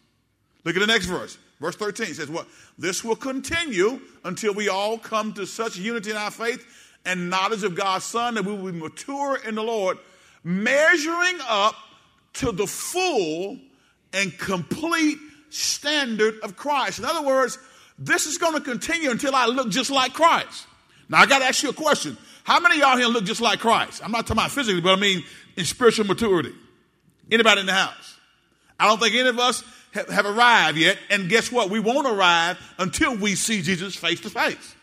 Look 0.64 0.76
at 0.76 0.80
the 0.80 0.87
next 0.87 1.06
verse. 1.06 1.38
Verse 1.61 1.76
13 1.76 2.14
says, 2.14 2.28
What? 2.28 2.49
This 2.78 3.04
will 3.04 3.16
continue 3.16 4.00
until 4.25 4.54
we 4.54 4.68
all 4.68 4.99
come 4.99 5.32
to 5.34 5.46
such 5.46 5.76
unity 5.76 6.11
in 6.11 6.16
our 6.16 6.30
faith 6.30 6.66
and 7.04 7.30
knowledge 7.30 7.62
of 7.64 7.75
God's 7.75 8.04
Son 8.04 8.34
that 8.34 8.44
we 8.44 8.52
will 8.52 8.73
be 8.73 8.78
mature 8.78 9.38
in 9.46 9.54
the 9.54 9.62
Lord, 9.62 9.99
measuring 10.42 11.38
up 11.49 11.75
to 12.34 12.52
the 12.52 12.66
full 12.66 13.58
and 14.12 14.37
complete 14.38 15.18
standard 15.50 16.40
of 16.42 16.56
Christ. 16.56 16.99
In 16.99 17.04
other 17.04 17.26
words, 17.26 17.58
this 17.99 18.26
is 18.26 18.38
going 18.38 18.54
to 18.54 18.61
continue 18.61 19.11
until 19.11 19.34
I 19.34 19.46
look 19.46 19.68
just 19.68 19.90
like 19.90 20.12
Christ. 20.12 20.66
Now, 21.08 21.18
I 21.18 21.26
got 21.26 21.40
to 21.40 21.44
ask 21.44 21.62
you 21.62 21.70
a 21.70 21.75
question. 21.75 22.16
How 22.44 22.61
many 22.61 22.78
y'all 22.80 22.96
here 22.96 23.06
look 23.06 23.25
just 23.25 23.40
like 23.40 23.61
Christ? 23.61 24.02
I'm 24.04 24.11
not 24.11 24.26
talking 24.26 24.38
about 24.38 24.50
physically, 24.50 24.80
but 24.80 24.99
I 24.99 25.00
mean 25.00 25.25
in 25.56 25.64
spiritual 25.64 26.06
maturity. 26.06 26.52
Anybody 27.30 27.61
in 27.61 27.66
the 27.66 27.73
house? 27.73 28.18
I 28.78 28.87
don't 28.87 29.00
think 29.00 29.14
any 29.14 29.28
of 29.28 29.38
us 29.38 29.62
have, 29.92 30.08
have 30.08 30.26
arrived 30.26 30.76
yet. 30.76 30.99
And 31.08 31.28
guess 31.28 31.50
what? 31.50 31.70
We 31.70 31.80
won't 31.80 32.06
arrive 32.06 32.58
until 32.78 33.16
we 33.16 33.34
see 33.34 33.62
Jesus 33.62 33.94
face 33.94 34.20
to 34.23 34.30
face. 34.30 34.75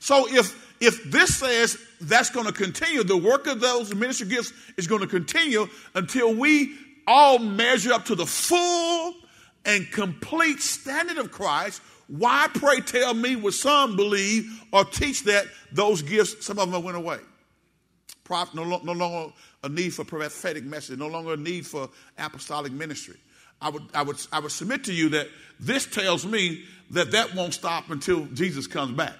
So 0.00 0.26
if 0.28 0.67
if 0.80 1.10
this 1.10 1.36
says 1.36 1.78
that's 2.00 2.30
going 2.30 2.46
to 2.46 2.52
continue, 2.52 3.02
the 3.02 3.16
work 3.16 3.46
of 3.46 3.60
those 3.60 3.94
ministry 3.94 4.28
gifts 4.28 4.52
is 4.76 4.86
going 4.86 5.00
to 5.00 5.06
continue 5.06 5.68
until 5.94 6.34
we 6.34 6.74
all 7.06 7.38
measure 7.38 7.92
up 7.92 8.04
to 8.06 8.14
the 8.14 8.26
full 8.26 9.14
and 9.64 9.90
complete 9.90 10.60
standard 10.60 11.18
of 11.18 11.30
Christ, 11.30 11.82
why, 12.06 12.48
pray 12.54 12.80
tell 12.80 13.12
me, 13.12 13.36
would 13.36 13.54
some 13.54 13.96
believe 13.96 14.62
or 14.72 14.84
teach 14.84 15.24
that 15.24 15.46
those 15.72 16.02
gifts, 16.02 16.46
some 16.46 16.58
of 16.58 16.70
them 16.70 16.82
went 16.82 16.96
away? 16.96 17.18
Prophet, 18.24 18.54
no, 18.54 18.64
no 18.64 18.92
longer 18.92 19.32
a 19.64 19.68
need 19.68 19.94
for 19.94 20.04
prophetic 20.04 20.64
message, 20.64 20.98
no 20.98 21.08
longer 21.08 21.34
a 21.34 21.36
need 21.36 21.66
for 21.66 21.88
apostolic 22.18 22.72
ministry. 22.72 23.16
I 23.60 23.70
would, 23.70 23.82
I 23.92 24.02
would, 24.02 24.16
I 24.32 24.40
would 24.40 24.52
submit 24.52 24.84
to 24.84 24.92
you 24.92 25.08
that 25.10 25.28
this 25.58 25.86
tells 25.86 26.24
me 26.24 26.64
that 26.90 27.10
that 27.10 27.34
won't 27.34 27.54
stop 27.54 27.90
until 27.90 28.26
Jesus 28.26 28.66
comes 28.66 28.92
back. 28.92 29.14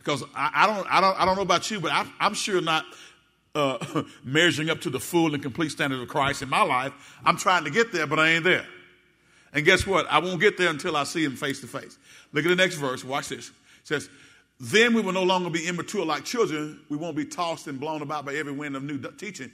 Because 0.00 0.24
I, 0.34 0.50
I 0.54 0.66
don't, 0.66 0.86
I 0.90 1.00
don't, 1.00 1.20
I 1.20 1.24
don't 1.26 1.36
know 1.36 1.42
about 1.42 1.70
you, 1.70 1.78
but 1.78 1.92
I, 1.92 2.06
I'm 2.18 2.32
sure 2.32 2.62
not 2.62 2.86
uh, 3.54 4.02
measuring 4.24 4.70
up 4.70 4.80
to 4.80 4.90
the 4.90 4.98
full 4.98 5.34
and 5.34 5.42
complete 5.42 5.70
standard 5.70 6.00
of 6.00 6.08
Christ 6.08 6.40
in 6.40 6.48
my 6.48 6.62
life. 6.62 6.92
I'm 7.24 7.36
trying 7.36 7.64
to 7.64 7.70
get 7.70 7.92
there, 7.92 8.06
but 8.06 8.18
I 8.18 8.30
ain't 8.30 8.44
there. 8.44 8.66
And 9.52 9.64
guess 9.64 9.86
what? 9.86 10.06
I 10.10 10.18
won't 10.18 10.40
get 10.40 10.56
there 10.56 10.70
until 10.70 10.96
I 10.96 11.04
see 11.04 11.24
him 11.24 11.36
face 11.36 11.60
to 11.60 11.66
face. 11.66 11.98
Look 12.32 12.44
at 12.44 12.48
the 12.48 12.56
next 12.56 12.76
verse. 12.76 13.04
Watch 13.04 13.28
this. 13.28 13.48
It 13.48 13.54
says, 13.84 14.08
Then 14.58 14.94
we 14.94 15.02
will 15.02 15.12
no 15.12 15.24
longer 15.24 15.50
be 15.50 15.66
immature 15.66 16.06
like 16.06 16.24
children. 16.24 16.80
We 16.88 16.96
won't 16.96 17.16
be 17.16 17.26
tossed 17.26 17.66
and 17.66 17.78
blown 17.78 18.00
about 18.00 18.24
by 18.24 18.34
every 18.36 18.52
wind 18.52 18.76
of 18.76 18.84
new 18.84 18.98
teaching. 19.18 19.50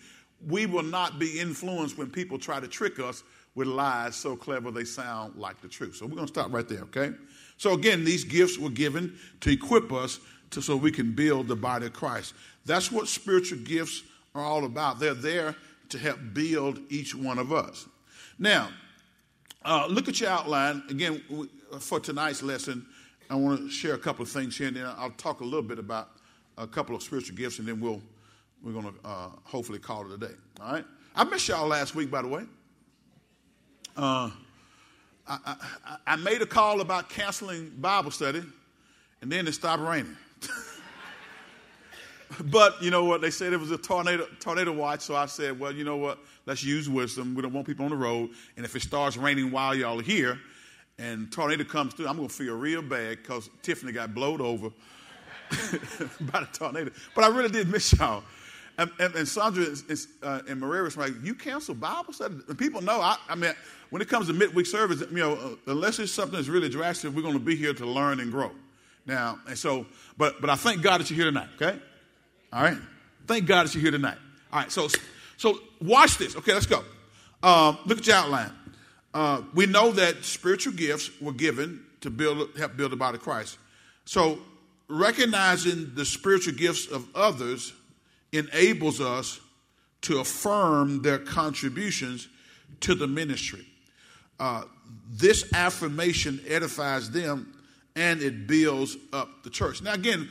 We 0.47 0.67
will 0.67 0.83
not 0.83 1.19
be 1.19 1.41
influenced 1.41 1.99
when 1.99 2.11
people 2.11 2.39
try 2.39 2.61
to 2.61 2.69
trick 2.69 3.01
us 3.01 3.25
with 3.55 3.67
lies 3.67 4.15
so 4.15 4.37
clever 4.37 4.71
they 4.71 4.85
sound 4.85 5.35
like 5.37 5.61
the 5.63 5.69
truth. 5.69 5.97
So 5.97 6.05
we're 6.05 6.15
going 6.15 6.27
to 6.27 6.33
stop 6.33 6.53
right 6.53 6.69
there, 6.69 6.83
okay? 6.83 7.13
So 7.57 7.73
again, 7.73 8.05
these 8.05 8.23
gifts 8.23 8.59
were 8.59 8.71
given 8.71 9.19
to 9.41 9.51
equip 9.51 9.91
us 9.93 10.21
to, 10.51 10.63
so 10.63 10.77
we 10.77 10.91
can 10.91 11.13
build 11.13 11.49
the 11.49 11.57
body 11.57 11.87
of 11.87 11.93
Christ. 11.93 12.35
That's 12.65 12.91
what 12.91 13.09
spiritual 13.09 13.59
gifts 13.59 14.03
are 14.35 14.43
all 14.43 14.65
about. 14.65 15.01
They're 15.01 15.15
there 15.15 15.55
to 15.89 15.99
help 15.99 16.19
build 16.33 16.81
each 16.89 17.15
one 17.15 17.39
of 17.39 17.53
us. 17.53 17.87
Now, 18.39 18.69
uh, 19.65 19.87
look 19.89 20.09
at 20.09 20.21
your 20.21 20.31
outline. 20.31 20.83
Again, 20.89 21.23
for 21.81 22.01
tonight's 22.01 22.43
lesson, 22.43 22.87
I 23.29 23.35
want 23.35 23.61
to 23.61 23.71
share 23.71 23.95
a 23.95 23.99
couple 23.99 24.23
of 24.23 24.29
things 24.29 24.57
here, 24.57 24.69
and 24.69 24.77
then 24.77 24.87
I'll 24.87 25.11
talk 25.11 25.41
a 25.41 25.45
little 25.45 25.63
bit 25.63 25.79
about 25.79 26.11
a 26.59 26.67
couple 26.67 26.95
of 26.95 27.03
spiritual 27.03 27.37
gifts, 27.37 27.59
and 27.59 27.67
then 27.67 27.81
we'll, 27.81 28.01
we're 28.63 28.73
going 28.73 28.85
to 28.85 28.95
uh, 29.05 29.29
hopefully 29.45 29.79
call 29.79 30.07
it 30.07 30.15
a 30.15 30.19
day. 30.19 30.35
All 30.61 30.73
right? 30.73 30.85
I 31.15 31.25
missed 31.25 31.49
y'all 31.49 31.67
last 31.67 31.95
week, 31.95 32.11
by 32.11 32.23
the 32.23 32.29
way. 32.29 32.45
Uh, 33.97 34.31
I, 35.27 35.39
I, 35.87 35.97
I 36.07 36.17
made 36.17 36.43
a 36.43 36.47
call 36.47 36.81
about 36.81 37.09
canceling 37.09 37.73
Bible 37.79 38.11
study, 38.11 38.43
and 39.23 39.33
then 39.33 39.47
it 39.49 39.53
stopped 39.53 39.83
raining. 39.83 40.17
but 42.45 42.83
you 42.83 42.91
know 42.91 43.05
what? 43.05 43.21
They 43.21 43.31
said 43.31 43.53
it 43.53 43.61
was 43.61 43.71
a 43.71 43.79
tornado 43.79 44.27
tornado 44.41 44.73
watch, 44.73 45.03
so 45.03 45.17
I 45.17 45.27
said, 45.27 45.59
well, 45.59 45.73
you 45.73 45.85
know 45.85 45.97
what? 45.97 46.19
Let's 46.45 46.63
use 46.63 46.89
wisdom. 46.89 47.35
We 47.35 47.43
don't 47.43 47.53
want 47.53 47.67
people 47.67 47.85
on 47.85 47.91
the 47.91 47.97
road, 47.97 48.31
and 48.57 48.65
if 48.65 48.75
it 48.77 48.83
starts 48.83 49.17
raining 49.17 49.51
while 49.51 49.75
y'all 49.75 50.01
are 50.01 50.03
here, 50.03 50.39
and 50.99 51.31
tornado 51.31 51.65
comes 51.65 51.95
through, 51.95 52.09
I'm 52.09 52.17
gonna 52.17 52.29
feel 52.29 52.57
real 52.57 52.83
bad 52.83 53.19
because 53.19 53.51
Tiffany 53.63 53.93
got 53.93 54.15
blowed 54.15 54.41
over 54.41 54.71
by 56.21 56.41
the 56.41 56.49
tornado. 56.53 56.91
But 57.15 57.25
I 57.25 57.29
really 57.29 57.51
did 57.51 57.69
miss 57.69 57.93
y'all. 57.93 58.23
And, 58.79 58.91
and, 58.99 59.15
and 59.15 59.27
Sandra 59.27 59.65
is, 59.65 59.85
is, 59.85 60.09
uh, 60.23 60.43
and 60.49 60.61
Maria 60.61 60.83
was 60.83 60.97
like, 60.97 61.13
"You 61.23 61.35
cancel 61.35 61.75
Bible 61.75 62.13
study?" 62.13 62.35
And 62.49 62.59
people 62.59 62.83
know. 62.83 63.01
I, 63.01 63.17
I, 63.29 63.35
mean, 63.35 63.55
when 63.91 64.03
it 64.03 64.09
comes 64.09 64.27
to 64.27 64.35
midweek 64.35 64.67
service, 64.67 65.01
you 65.01 65.17
know, 65.17 65.35
uh, 65.35 65.73
unless 65.73 65.99
it's 65.99 66.13
something 66.13 66.37
that's 66.37 66.49
really 66.49 66.69
drastic, 66.69 67.15
we're 67.15 67.23
going 67.23 67.35
to 67.35 67.41
be 67.41 67.57
here 67.57 67.73
to 67.73 67.87
learn 67.87 68.21
and 68.21 68.31
grow. 68.31 68.51
Now, 69.07 69.39
and 69.47 69.57
so, 69.57 69.87
but 70.17 70.41
but 70.41 70.51
I 70.51 70.57
thank 70.57 70.83
God 70.83 71.01
that 71.01 71.11
you're 71.11 71.17
here 71.17 71.27
tonight. 71.27 71.49
Okay, 71.55 71.79
all 72.53 72.63
right. 72.63 72.79
Thank 73.27 73.47
God 73.47 73.67
that 73.67 73.75
you're 73.75 73.83
here 73.83 73.93
tonight. 73.93 74.19
All 74.53 74.61
right. 74.61 74.73
So 74.73 74.89
so 75.37 75.61
watch 75.81 76.19
this. 76.19 76.37
Okay, 76.37 76.53
let's 76.53 76.67
go. 76.67 76.85
Um, 77.43 77.79
look 77.87 77.99
at 77.99 78.07
your 78.07 78.17
outline. 78.17 78.53
Uh, 79.15 79.43
we 79.55 79.67
know 79.67 79.93
that 79.93 80.25
spiritual 80.25 80.73
gifts 80.73 81.11
were 81.21 81.33
given 81.33 81.85
to 82.01 82.11
build 82.11 82.51
help 82.57 82.77
build 82.77 82.93
the 82.93 82.97
body 82.97 83.17
of 83.17 83.23
Christ. 83.23 83.59
So 84.05 84.39
recognizing 84.89 85.95
the 85.95 86.05
spiritual 86.05 86.55
gifts 86.55 86.87
of 86.87 87.07
others 87.15 87.73
enables 88.33 89.01
us 89.01 89.41
to 90.03 90.21
affirm 90.21 91.03
their 91.03 91.19
contributions 91.19 92.29
to 92.81 92.95
the 92.95 93.07
ministry. 93.07 93.67
Uh, 94.39 94.65
this 95.11 95.53
affirmation 95.55 96.41
edifies 96.47 97.11
them 97.11 97.56
and 97.97 98.21
it 98.21 98.47
builds 98.47 98.97
up 99.13 99.43
the 99.43 99.51
church. 99.51 99.83
Now, 99.83 99.95
again, 99.95 100.29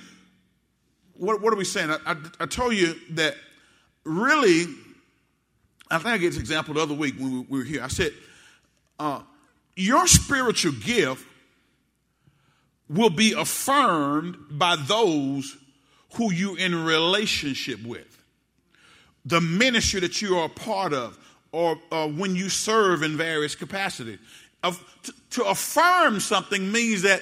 what, 1.18 1.42
what 1.42 1.52
are 1.52 1.58
we 1.58 1.66
saying? 1.66 1.90
I, 1.90 1.98
I, 2.06 2.16
I, 2.42 2.46
told 2.46 2.76
you 2.76 2.96
that 3.12 3.36
really, 4.04 4.66
I 5.90 5.98
think 5.98 6.08
I 6.08 6.18
gave 6.18 6.34
this 6.34 6.40
example 6.40 6.76
the 6.76 6.82
other 6.82 6.94
week 6.94 7.16
when 7.18 7.34
we, 7.34 7.40
we 7.50 7.60
were 7.60 7.66
here. 7.66 7.84
I 7.84 7.88
said, 7.88 8.12
uh, 9.00 9.22
your 9.76 10.08
spiritual 10.08 10.74
gift 10.74 11.26
will 12.88 13.10
be 13.10 13.34
affirmed 13.34 14.38
by 14.52 14.76
those 14.76 15.58
who 16.14 16.32
you're 16.32 16.58
in 16.58 16.86
relationship 16.86 17.84
with. 17.84 18.24
The 19.26 19.42
ministry 19.42 20.02
that 20.02 20.22
you 20.22 20.38
are 20.38 20.46
a 20.46 20.50
part 20.50 20.94
of, 20.94 21.18
or 21.52 21.78
uh, 21.92 22.08
when 22.08 22.36
you 22.36 22.50
serve 22.50 23.02
in 23.02 23.18
various 23.18 23.56
capacities. 23.56 24.20
Of, 24.62 24.84
to, 25.04 25.14
to 25.32 25.44
affirm 25.46 26.20
something 26.20 26.72
means 26.72 27.02
that 27.02 27.22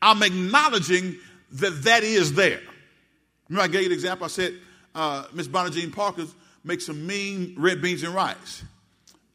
I'm 0.00 0.22
acknowledging 0.22 1.16
that 1.52 1.82
that 1.84 2.02
is 2.02 2.34
there. 2.34 2.60
Remember, 3.48 3.64
I 3.64 3.68
gave 3.68 3.82
you 3.82 3.88
the 3.88 3.94
example. 3.94 4.24
I 4.24 4.28
said 4.28 4.54
uh, 4.94 5.24
Miss 5.32 5.48
Bonnie 5.48 5.70
Jean 5.70 5.90
Parker 5.90 6.26
makes 6.64 6.86
some 6.86 7.06
mean 7.06 7.54
red 7.56 7.80
beans 7.80 8.02
and 8.02 8.14
rice. 8.14 8.62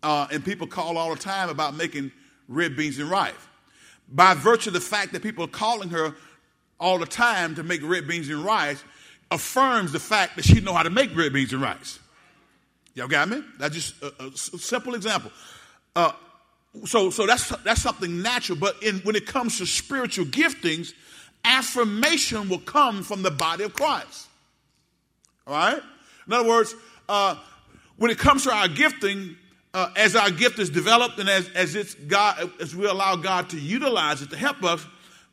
Uh, 0.01 0.27
and 0.32 0.43
people 0.43 0.67
call 0.67 0.98
all 0.98 1.13
the 1.13 1.20
time 1.22 1.50
about 1.50 1.75
making 1.75 2.12
red 2.48 2.75
beans 2.75 3.00
and 3.00 3.10
rice. 3.10 3.34
By 4.10 4.34
virtue 4.34 4.70
of 4.70 4.74
the 4.74 4.82
fact 4.82 5.13
that 5.13 5.24
people 5.24 5.46
are 5.46 5.50
calling 5.50 5.89
her 5.89 6.13
all 6.79 7.00
the 7.00 7.05
time 7.05 7.55
to 7.55 7.63
make 7.63 7.82
red 7.84 8.08
beans 8.08 8.29
and 8.29 8.43
rice, 8.43 8.84
affirms 9.32 9.91
the 9.91 10.00
fact 10.00 10.36
that 10.36 10.46
she 10.46 10.60
know 10.60 10.74
how 10.74 10.84
to 10.84 10.89
make 10.89 11.15
red 11.15 11.34
beans 11.34 11.53
and 11.53 11.62
rice. 11.62 12.00
Y'all 12.93 13.08
got 13.08 13.27
me? 13.27 13.41
That's 13.58 13.74
just 13.74 14.03
a, 14.03 14.25
a 14.25 14.38
simple 14.38 14.93
example. 14.93 15.32
Uh, 15.96 16.12
so, 16.86 17.10
so 17.10 17.27
that's 17.27 17.50
that's 17.63 17.82
something 17.82 18.22
natural. 18.22 18.58
But 18.58 18.82
in, 18.82 19.00
when 19.00 19.15
it 19.15 19.25
comes 19.27 19.60
to 19.60 19.65
spiritual 19.65 20.25
giftings, 20.25 20.94
affirmation 21.46 22.50
will 22.50 22.60
come 22.60 23.03
from 23.03 23.22
the 23.22 23.32
body 23.32 23.63
of 23.63 23.74
Christ. 23.74 24.27
All 25.46 25.53
right. 25.53 25.82
In 26.27 26.34
other 26.34 26.48
words, 26.48 26.75
uh, 27.08 27.36
when 27.98 28.10
it 28.10 28.18
comes 28.18 28.44
to 28.44 28.51
our 28.51 28.68
gifting, 28.68 29.36
uh, 29.74 29.89
as 29.96 30.15
our 30.15 30.32
gift 30.32 30.60
is 30.60 30.70
developed 30.70 31.20
and 31.20 31.30
as 31.30 31.48
as 31.50 31.75
it's 31.75 31.94
God, 31.94 32.51
as 32.60 32.75
we 32.75 32.86
allow 32.88 33.15
God 33.15 33.50
to 33.51 33.60
utilize 33.60 34.22
it 34.22 34.32
to 34.32 34.38
help 34.38 34.63
us, 34.63 34.86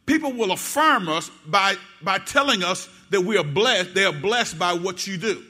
people 0.05 0.33
will 0.33 0.53
affirm 0.53 1.09
us 1.09 1.31
by 1.47 1.75
by 2.03 2.19
telling 2.19 2.63
us 2.63 2.89
that 3.11 3.23
we 3.23 3.39
are 3.39 3.45
blessed. 3.45 3.95
They 3.95 4.05
are 4.05 4.13
blessed 4.13 4.59
by 4.59 4.75
what 4.75 5.07
you 5.07 5.17
do. 5.17 5.43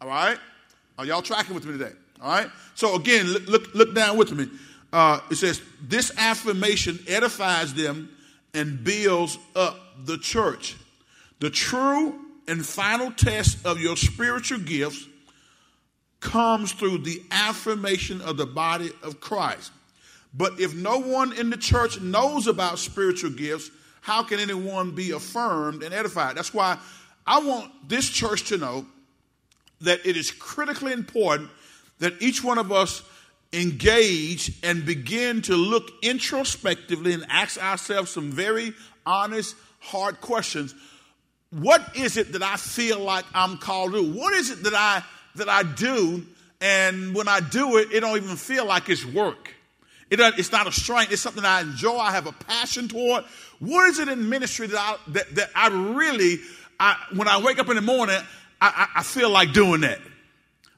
All 0.00 0.08
right. 0.08 0.38
Are 0.98 1.06
y'all 1.06 1.22
tracking 1.22 1.54
with 1.54 1.64
me 1.64 1.78
today? 1.78 1.92
All 2.20 2.30
right. 2.30 2.50
So 2.74 2.96
again, 2.96 3.26
look 3.26 3.48
look, 3.48 3.74
look 3.74 3.94
down 3.94 4.18
with 4.18 4.32
me 4.32 4.48
uh, 4.92 5.20
it 5.30 5.36
says, 5.36 5.62
This 5.82 6.12
affirmation 6.16 6.98
edifies 7.08 7.74
them 7.74 8.10
and 8.54 8.82
builds 8.82 9.38
up 9.54 9.78
the 10.04 10.18
church. 10.18 10.76
The 11.38 11.50
true 11.50 12.18
and 12.48 12.64
final 12.64 13.12
test 13.12 13.64
of 13.64 13.80
your 13.80 13.96
spiritual 13.96 14.58
gifts 14.58 15.06
comes 16.20 16.72
through 16.72 16.98
the 16.98 17.22
affirmation 17.30 18.20
of 18.20 18.36
the 18.36 18.46
body 18.46 18.90
of 19.02 19.20
Christ. 19.20 19.72
But 20.34 20.60
if 20.60 20.74
no 20.74 20.98
one 20.98 21.32
in 21.32 21.50
the 21.50 21.56
church 21.56 22.00
knows 22.00 22.46
about 22.46 22.78
spiritual 22.78 23.30
gifts, 23.30 23.70
how 24.00 24.22
can 24.22 24.38
anyone 24.38 24.92
be 24.92 25.10
affirmed 25.12 25.82
and 25.82 25.94
edified? 25.94 26.36
That's 26.36 26.54
why 26.54 26.78
I 27.26 27.40
want 27.40 27.88
this 27.88 28.08
church 28.08 28.48
to 28.48 28.58
know 28.58 28.86
that 29.80 30.04
it 30.04 30.16
is 30.16 30.30
critically 30.30 30.92
important 30.92 31.50
that 31.98 32.20
each 32.20 32.42
one 32.42 32.58
of 32.58 32.72
us 32.72 33.02
engage 33.52 34.52
and 34.62 34.86
begin 34.86 35.42
to 35.42 35.56
look 35.56 35.90
introspectively 36.02 37.12
and 37.12 37.26
ask 37.28 37.62
ourselves 37.62 38.10
some 38.10 38.30
very 38.30 38.72
honest, 39.04 39.56
hard 39.80 40.20
questions. 40.20 40.74
What 41.50 41.96
is 41.96 42.16
it 42.16 42.32
that 42.32 42.42
I 42.42 42.56
feel 42.56 43.00
like 43.00 43.24
I'm 43.34 43.58
called 43.58 43.92
to? 43.92 44.02
What 44.02 44.34
is 44.34 44.50
it 44.50 44.62
that 44.64 44.74
I 44.74 45.02
that 45.36 45.48
I 45.48 45.62
do 45.62 46.24
and 46.60 47.14
when 47.14 47.26
I 47.26 47.40
do 47.40 47.78
it, 47.78 47.90
it 47.92 48.00
don't 48.00 48.16
even 48.16 48.36
feel 48.36 48.66
like 48.66 48.88
it's 48.88 49.04
work. 49.04 49.54
It, 50.10 50.20
it's 50.38 50.52
not 50.52 50.66
a 50.66 50.72
strength. 50.72 51.12
It's 51.12 51.22
something 51.22 51.44
I 51.44 51.62
enjoy. 51.62 51.96
I 51.96 52.10
have 52.10 52.26
a 52.26 52.32
passion 52.32 52.88
toward. 52.88 53.24
What 53.60 53.88
is 53.88 53.98
it 53.98 54.08
in 54.08 54.28
ministry 54.28 54.66
that 54.66 54.78
I, 54.78 54.96
that, 55.12 55.34
that 55.36 55.50
I 55.54 55.68
really, 55.68 56.38
I, 56.78 56.96
when 57.14 57.28
I 57.28 57.40
wake 57.40 57.58
up 57.58 57.68
in 57.68 57.76
the 57.76 57.82
morning, 57.82 58.16
I, 58.60 58.88
I, 58.94 59.00
I 59.00 59.02
feel 59.02 59.30
like 59.30 59.52
doing 59.52 59.82
that? 59.82 60.00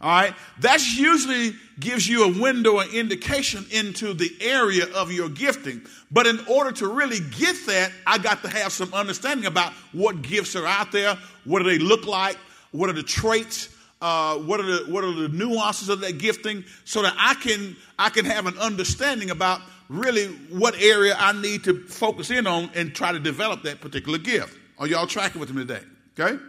All 0.02 0.10
right. 0.10 0.34
That's 0.58 0.98
usually 0.98 1.54
gives 1.78 2.08
you 2.08 2.24
a 2.24 2.40
window 2.40 2.78
or 2.78 2.84
indication 2.86 3.64
into 3.70 4.14
the 4.14 4.30
area 4.40 4.86
of 4.94 5.12
your 5.12 5.28
gifting. 5.28 5.80
But 6.10 6.26
in 6.26 6.40
order 6.46 6.72
to 6.72 6.88
really 6.88 7.20
get 7.38 7.56
that, 7.66 7.92
I 8.04 8.18
got 8.18 8.42
to 8.42 8.48
have 8.48 8.72
some 8.72 8.92
understanding 8.92 9.46
about 9.46 9.72
what 9.92 10.22
gifts 10.22 10.56
are 10.56 10.66
out 10.66 10.90
there, 10.90 11.16
what 11.44 11.62
do 11.62 11.70
they 11.70 11.78
look 11.78 12.06
like, 12.06 12.36
what 12.72 12.90
are 12.90 12.94
the 12.94 13.02
traits, 13.04 13.68
uh, 14.00 14.36
what 14.38 14.58
are 14.58 14.64
the 14.64 14.92
what 14.92 15.04
are 15.04 15.12
the 15.12 15.28
nuances 15.28 15.88
of 15.88 16.00
that 16.00 16.18
gifting, 16.18 16.64
so 16.84 17.02
that 17.02 17.14
I 17.16 17.34
can 17.34 17.76
I 17.96 18.08
can 18.08 18.24
have 18.24 18.46
an 18.46 18.58
understanding 18.58 19.30
about 19.30 19.60
really 19.88 20.26
what 20.50 20.74
area 20.80 21.14
I 21.16 21.32
need 21.40 21.62
to 21.64 21.78
focus 21.84 22.32
in 22.32 22.48
on 22.48 22.70
and 22.74 22.92
try 22.92 23.12
to 23.12 23.20
develop 23.20 23.62
that 23.62 23.80
particular 23.80 24.18
gift. 24.18 24.58
Are 24.78 24.88
y'all 24.88 25.06
tracking 25.06 25.40
with 25.40 25.54
me 25.54 25.64
today? 25.64 25.84
Okay. 26.18 26.42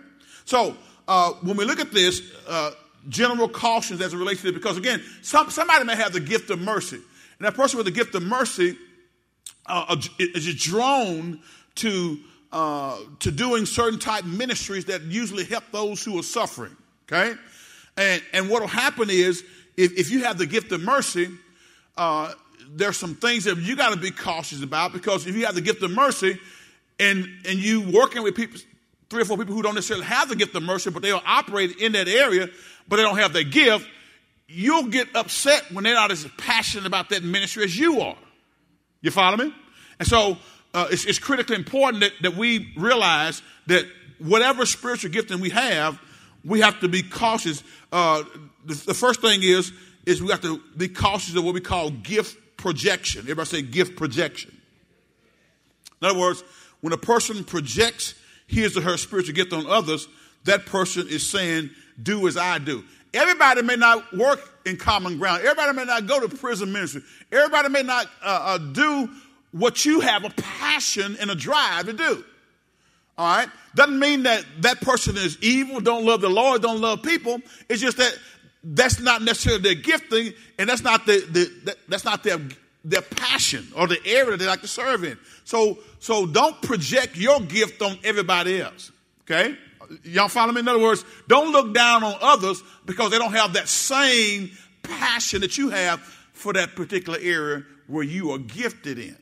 So 0.45 0.75
uh, 1.07 1.33
when 1.43 1.55
we 1.55 1.65
look 1.65 1.79
at 1.79 1.91
this, 1.91 2.33
uh, 2.47 2.71
general 3.09 3.49
cautions 3.49 4.01
as 4.01 4.13
it 4.13 4.17
relates 4.17 4.41
to 4.41 4.49
it, 4.49 4.53
because 4.53 4.77
again, 4.77 5.01
some, 5.21 5.49
somebody 5.49 5.83
may 5.85 5.95
have 5.95 6.13
the 6.13 6.19
gift 6.19 6.49
of 6.49 6.59
mercy, 6.59 6.97
and 6.97 7.45
that 7.45 7.55
person 7.55 7.77
with 7.77 7.85
the 7.85 7.91
gift 7.91 8.15
of 8.15 8.23
mercy 8.23 8.77
uh, 9.65 9.95
is 10.19 10.55
drawn 10.55 11.39
to 11.75 12.19
uh, 12.53 12.99
to 13.19 13.31
doing 13.31 13.65
certain 13.65 13.97
type 13.97 14.23
ministries 14.25 14.85
that 14.85 15.01
usually 15.01 15.43
help 15.43 15.63
those 15.71 16.05
who 16.05 16.19
are 16.19 16.23
suffering. 16.23 16.75
Okay? 17.11 17.33
And, 17.97 18.21
and 18.31 18.47
what 18.47 18.61
will 18.61 18.67
happen 18.67 19.09
is, 19.09 19.43
if, 19.75 19.97
if 19.97 20.11
you 20.11 20.23
have 20.23 20.37
the 20.37 20.45
gift 20.45 20.71
of 20.71 20.81
mercy, 20.81 21.29
uh, 21.97 22.31
there's 22.69 22.97
some 22.97 23.15
things 23.15 23.45
that 23.45 23.57
you 23.57 23.75
got 23.75 23.91
to 23.91 23.99
be 23.99 24.11
cautious 24.11 24.61
about 24.61 24.93
because 24.93 25.25
if 25.25 25.35
you 25.35 25.47
have 25.47 25.55
the 25.55 25.61
gift 25.61 25.81
of 25.81 25.89
mercy 25.91 26.39
and, 26.99 27.27
and 27.47 27.57
you 27.57 27.89
working 27.91 28.21
with 28.21 28.35
people, 28.35 28.59
three 29.13 29.21
or 29.21 29.25
four 29.25 29.37
people 29.37 29.53
who 29.53 29.61
don't 29.61 29.75
necessarily 29.75 30.05
have 30.05 30.27
the 30.27 30.35
gift 30.35 30.55
of 30.55 30.63
mercy, 30.63 30.89
but 30.89 31.03
they'll 31.03 31.21
operate 31.23 31.77
in 31.77 31.91
that 31.91 32.07
area, 32.07 32.49
but 32.87 32.95
they 32.95 33.03
don't 33.03 33.19
have 33.19 33.31
that 33.33 33.51
gift, 33.51 33.87
you'll 34.47 34.87
get 34.87 35.07
upset 35.15 35.71
when 35.71 35.83
they're 35.83 35.93
not 35.93 36.11
as 36.11 36.27
passionate 36.37 36.87
about 36.87 37.09
that 37.09 37.23
ministry 37.23 37.63
as 37.63 37.77
you 37.77 38.01
are. 38.01 38.17
You 39.01 39.11
follow 39.11 39.37
me? 39.37 39.53
And 39.99 40.07
so 40.07 40.37
uh, 40.73 40.87
it's, 40.89 41.05
it's 41.05 41.19
critically 41.19 41.55
important 41.55 42.01
that, 42.01 42.13
that 42.23 42.35
we 42.35 42.73
realize 42.75 43.43
that 43.67 43.85
whatever 44.17 44.65
spiritual 44.65 45.11
gifting 45.11 45.39
we 45.39 45.51
have, 45.51 46.01
we 46.43 46.61
have 46.61 46.79
to 46.79 46.87
be 46.87 47.03
cautious. 47.03 47.63
Uh, 47.91 48.23
the, 48.65 48.73
the, 48.73 48.93
first 48.95 49.21
thing 49.21 49.43
is 49.43 49.71
is 50.07 50.23
we 50.23 50.29
have 50.29 50.41
to 50.41 50.59
be 50.75 50.87
cautious 50.87 51.35
of 51.35 51.43
what 51.43 51.53
we 51.53 51.61
call 51.61 51.91
gift 51.91 52.35
projection. 52.57 53.21
Everybody 53.21 53.47
say 53.47 53.61
gift 53.61 53.95
projection. 53.95 54.59
In 56.01 56.07
other 56.09 56.19
words, 56.19 56.43
when 56.81 56.93
a 56.93 56.97
person 56.97 57.43
projects 57.43 58.15
his 58.47 58.77
or 58.77 58.81
her 58.81 58.97
spiritual 58.97 59.35
gift 59.35 59.53
on 59.53 59.65
others, 59.67 60.07
that 60.45 60.65
person 60.65 61.07
is 61.07 61.27
saying, 61.27 61.69
"Do 62.01 62.27
as 62.27 62.37
I 62.37 62.57
do." 62.59 62.83
Everybody 63.13 63.61
may 63.61 63.75
not 63.75 64.11
work 64.13 64.39
in 64.65 64.77
common 64.77 65.17
ground. 65.17 65.41
Everybody 65.41 65.75
may 65.77 65.85
not 65.85 66.07
go 66.07 66.25
to 66.25 66.35
prison 66.35 66.71
ministry. 66.71 67.03
Everybody 67.31 67.69
may 67.69 67.83
not 67.83 68.07
uh, 68.23 68.39
uh, 68.41 68.57
do 68.57 69.09
what 69.51 69.85
you 69.85 69.99
have 69.99 70.25
a 70.25 70.31
passion 70.31 71.15
and 71.19 71.29
a 71.29 71.35
drive 71.35 71.85
to 71.85 71.93
do. 71.93 72.23
All 73.17 73.37
right? 73.37 73.49
Doesn't 73.75 73.99
mean 73.99 74.23
that 74.23 74.43
that 74.61 74.81
person 74.81 75.15
is 75.15 75.37
evil, 75.41 75.79
don't 75.79 76.05
love 76.05 76.21
the 76.21 76.29
Lord, 76.29 76.63
don't 76.63 76.81
love 76.81 77.03
people. 77.03 77.39
It's 77.69 77.81
just 77.81 77.97
that 77.97 78.17
that's 78.63 78.99
not 78.99 79.21
necessarily 79.21 79.61
their 79.61 79.75
gifting, 79.75 80.33
and 80.57 80.69
that's 80.69 80.83
not 80.83 81.05
the, 81.05 81.19
the 81.29 81.75
that's 81.87 82.05
not 82.05 82.23
their 82.23 82.39
their 82.83 83.01
passion 83.01 83.67
or 83.75 83.87
the 83.87 83.99
area 84.05 84.37
they 84.37 84.45
like 84.45 84.61
to 84.61 84.67
serve 84.67 85.03
in. 85.03 85.17
So 85.43 85.79
so 85.99 86.25
don't 86.25 86.61
project 86.61 87.15
your 87.15 87.39
gift 87.41 87.81
on 87.81 87.97
everybody 88.03 88.61
else. 88.61 88.91
Okay? 89.21 89.57
Y'all 90.03 90.27
follow 90.27 90.51
me? 90.51 90.61
In 90.61 90.67
other 90.67 90.79
words, 90.79 91.05
don't 91.27 91.51
look 91.51 91.73
down 91.73 92.03
on 92.03 92.15
others 92.21 92.63
because 92.85 93.11
they 93.11 93.17
don't 93.17 93.33
have 93.33 93.53
that 93.53 93.67
same 93.67 94.51
passion 94.81 95.41
that 95.41 95.57
you 95.57 95.69
have 95.69 95.99
for 96.33 96.53
that 96.53 96.75
particular 96.75 97.19
area 97.21 97.63
where 97.87 98.03
you 98.03 98.31
are 98.31 98.37
gifted 98.37 98.97
in. 98.97 99.17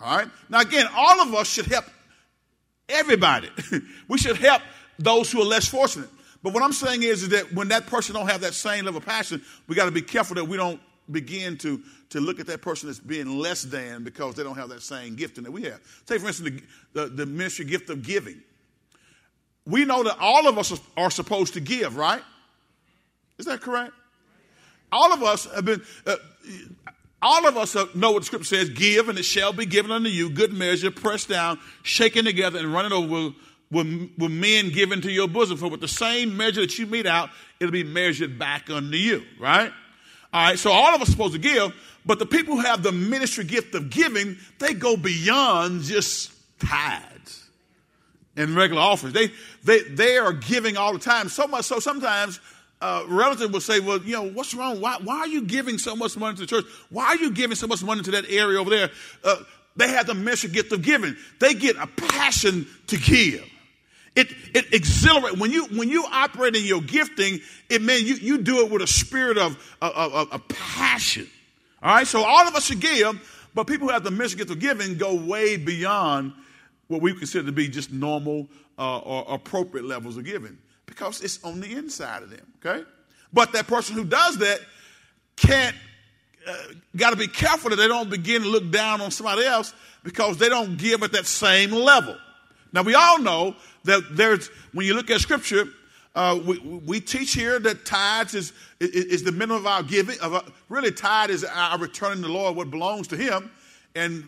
All 0.00 0.16
right? 0.16 0.28
Now 0.48 0.60
again, 0.60 0.86
all 0.96 1.20
of 1.20 1.34
us 1.34 1.48
should 1.48 1.66
help 1.66 1.84
Everybody. 2.88 3.48
we 4.08 4.18
should 4.18 4.36
help 4.36 4.62
those 4.98 5.30
who 5.30 5.40
are 5.40 5.46
less 5.46 5.66
fortunate. 5.66 6.08
But 6.42 6.52
what 6.52 6.62
I'm 6.62 6.72
saying 6.72 7.02
is, 7.02 7.24
is 7.24 7.30
that 7.30 7.52
when 7.52 7.68
that 7.68 7.86
person 7.86 8.14
don't 8.14 8.28
have 8.28 8.42
that 8.42 8.54
same 8.54 8.84
level 8.84 8.98
of 8.98 9.06
passion, 9.06 9.42
we 9.66 9.74
got 9.74 9.86
to 9.86 9.90
be 9.90 10.02
careful 10.02 10.36
that 10.36 10.44
we 10.44 10.56
don't 10.56 10.80
begin 11.10 11.56
to, 11.58 11.80
to 12.10 12.20
look 12.20 12.40
at 12.40 12.46
that 12.46 12.62
person 12.62 12.88
as 12.88 12.98
being 12.98 13.38
less 13.38 13.62
than 13.62 14.04
because 14.04 14.34
they 14.34 14.42
don't 14.42 14.56
have 14.56 14.68
that 14.70 14.82
same 14.82 15.16
gifting 15.16 15.44
that 15.44 15.50
we 15.50 15.62
have. 15.62 15.80
Take, 16.06 16.20
for 16.20 16.28
instance, 16.28 16.62
the, 16.94 17.02
the, 17.02 17.08
the 17.08 17.26
ministry 17.26 17.64
gift 17.64 17.90
of 17.90 18.02
giving. 18.02 18.40
We 19.66 19.84
know 19.84 20.04
that 20.04 20.16
all 20.20 20.48
of 20.48 20.58
us 20.58 20.78
are 20.96 21.10
supposed 21.10 21.54
to 21.54 21.60
give, 21.60 21.96
right? 21.96 22.22
Is 23.38 23.46
that 23.46 23.60
correct? 23.60 23.92
All 24.92 25.12
of 25.12 25.22
us 25.22 25.44
have 25.52 25.64
been, 25.64 25.82
uh, 26.06 26.16
all 27.20 27.46
of 27.46 27.56
us 27.56 27.74
know 27.94 28.12
what 28.12 28.20
the 28.20 28.26
scripture 28.26 28.56
says 28.56 28.70
give, 28.70 29.08
and 29.08 29.18
it 29.18 29.24
shall 29.24 29.52
be 29.52 29.66
given 29.66 29.90
unto 29.90 30.08
you, 30.08 30.30
good 30.30 30.52
measure, 30.52 30.90
pressed 30.90 31.28
down, 31.28 31.58
shaken 31.82 32.24
together, 32.24 32.58
and 32.58 32.72
running 32.72 32.92
over 32.92 33.34
with, 33.70 34.10
with 34.16 34.30
men 34.30 34.70
given 34.70 35.00
to 35.00 35.10
your 35.10 35.26
bosom. 35.26 35.56
For 35.56 35.68
with 35.68 35.80
the 35.80 35.88
same 35.88 36.36
measure 36.36 36.60
that 36.60 36.78
you 36.78 36.86
mete 36.86 37.06
out, 37.06 37.30
it'll 37.58 37.72
be 37.72 37.82
measured 37.82 38.38
back 38.38 38.70
unto 38.70 38.96
you, 38.96 39.24
right? 39.40 39.72
All 40.32 40.42
right, 40.48 40.58
so 40.58 40.70
all 40.70 40.94
of 40.94 41.00
us 41.00 41.08
are 41.08 41.12
supposed 41.12 41.34
to 41.34 41.38
give, 41.38 41.74
but 42.04 42.18
the 42.18 42.26
people 42.26 42.56
who 42.56 42.62
have 42.62 42.82
the 42.82 42.92
ministry 42.92 43.44
gift 43.44 43.74
of 43.74 43.90
giving, 43.90 44.36
they 44.58 44.74
go 44.74 44.96
beyond 44.96 45.82
just 45.82 46.32
tithes 46.58 47.44
and 48.36 48.54
regular 48.54 48.82
offerings. 48.82 49.14
They, 49.14 49.30
they, 49.64 49.82
they 49.88 50.18
are 50.18 50.32
giving 50.32 50.76
all 50.76 50.92
the 50.92 50.98
time, 50.98 51.28
so 51.28 51.46
much 51.46 51.64
so 51.64 51.78
sometimes 51.78 52.40
uh, 52.80 53.04
relative 53.08 53.52
will 53.52 53.60
say, 53.60 53.80
well, 53.80 53.98
you 53.98 54.12
know, 54.12 54.28
what's 54.28 54.52
wrong? 54.54 54.80
Why, 54.80 54.98
why 55.02 55.20
are 55.20 55.28
you 55.28 55.42
giving 55.42 55.78
so 55.78 55.96
much 55.96 56.16
money 56.16 56.36
to 56.36 56.42
the 56.42 56.46
church? 56.46 56.64
Why 56.90 57.06
are 57.06 57.16
you 57.16 57.30
giving 57.30 57.56
so 57.56 57.66
much 57.66 57.82
money 57.82 58.02
to 58.02 58.10
that 58.12 58.26
area 58.28 58.60
over 58.60 58.70
there? 58.70 58.90
Uh, 59.24 59.36
they 59.76 59.88
have 59.88 60.06
the 60.06 60.14
measure 60.14 60.48
gift 60.48 60.72
of 60.72 60.82
giving. 60.82 61.16
They 61.38 61.54
get 61.54 61.76
a 61.76 61.86
passion 61.86 62.66
to 62.88 62.96
give. 62.98 63.44
It, 64.16 64.32
it 64.54 64.72
exhilarates. 64.72 65.38
When 65.38 65.50
you, 65.50 65.66
when 65.66 65.90
you 65.90 66.04
operate 66.10 66.56
in 66.56 66.64
your 66.64 66.80
gifting, 66.80 67.40
it 67.68 67.82
means 67.82 68.02
you, 68.02 68.14
you 68.16 68.38
do 68.38 68.64
it 68.64 68.70
with 68.70 68.80
a 68.80 68.86
spirit 68.86 69.36
of, 69.36 69.56
of, 69.82 70.32
of 70.32 70.48
passion. 70.48 71.28
All 71.82 71.94
right. 71.94 72.06
So 72.06 72.24
all 72.24 72.48
of 72.48 72.54
us 72.54 72.64
should 72.64 72.80
give, 72.80 73.48
but 73.54 73.66
people 73.66 73.88
who 73.88 73.92
have 73.92 74.04
the 74.04 74.10
mission 74.10 74.38
gift 74.38 74.50
of 74.50 74.58
giving 74.58 74.96
go 74.96 75.14
way 75.14 75.58
beyond 75.58 76.32
what 76.88 77.02
we 77.02 77.12
consider 77.12 77.44
to 77.46 77.52
be 77.52 77.68
just 77.68 77.92
normal 77.92 78.48
uh, 78.78 78.98
or 78.98 79.34
appropriate 79.34 79.84
levels 79.84 80.16
of 80.16 80.24
giving 80.24 80.56
because 80.86 81.20
it's 81.22 81.42
on 81.44 81.60
the 81.60 81.72
inside 81.72 82.22
of 82.22 82.30
them, 82.30 82.46
okay? 82.64 82.84
But 83.32 83.52
that 83.52 83.66
person 83.66 83.96
who 83.96 84.04
does 84.04 84.38
that 84.38 84.60
can't, 85.36 85.76
uh, 86.48 86.54
got 86.96 87.10
to 87.10 87.16
be 87.16 87.26
careful 87.26 87.70
that 87.70 87.76
they 87.76 87.88
don't 87.88 88.08
begin 88.08 88.42
to 88.42 88.48
look 88.48 88.70
down 88.70 89.00
on 89.00 89.10
somebody 89.10 89.44
else 89.44 89.74
because 90.04 90.38
they 90.38 90.48
don't 90.48 90.78
give 90.78 91.02
at 91.02 91.12
that 91.12 91.26
same 91.26 91.72
level. 91.72 92.16
Now, 92.72 92.82
we 92.82 92.94
all 92.94 93.18
know 93.18 93.56
that 93.86 94.16
there's, 94.16 94.48
when 94.72 94.86
you 94.86 94.94
look 94.94 95.10
at 95.10 95.20
scripture, 95.20 95.66
uh, 96.14 96.38
we, 96.44 96.58
we, 96.58 97.00
teach 97.00 97.34
here 97.34 97.58
that 97.58 97.84
tithes 97.84 98.34
is, 98.34 98.52
is, 98.80 98.88
is, 98.90 99.22
the 99.22 99.32
minimum 99.32 99.58
of 99.58 99.66
our 99.66 99.82
giving. 99.82 100.18
Of 100.20 100.50
really, 100.68 100.90
tithe 100.90 101.30
is 101.30 101.44
our 101.44 101.78
returning 101.78 102.22
to 102.22 102.28
the 102.28 102.32
Lord 102.32 102.56
what 102.56 102.70
belongs 102.70 103.08
to 103.08 103.16
Him. 103.16 103.50
And, 103.94 104.24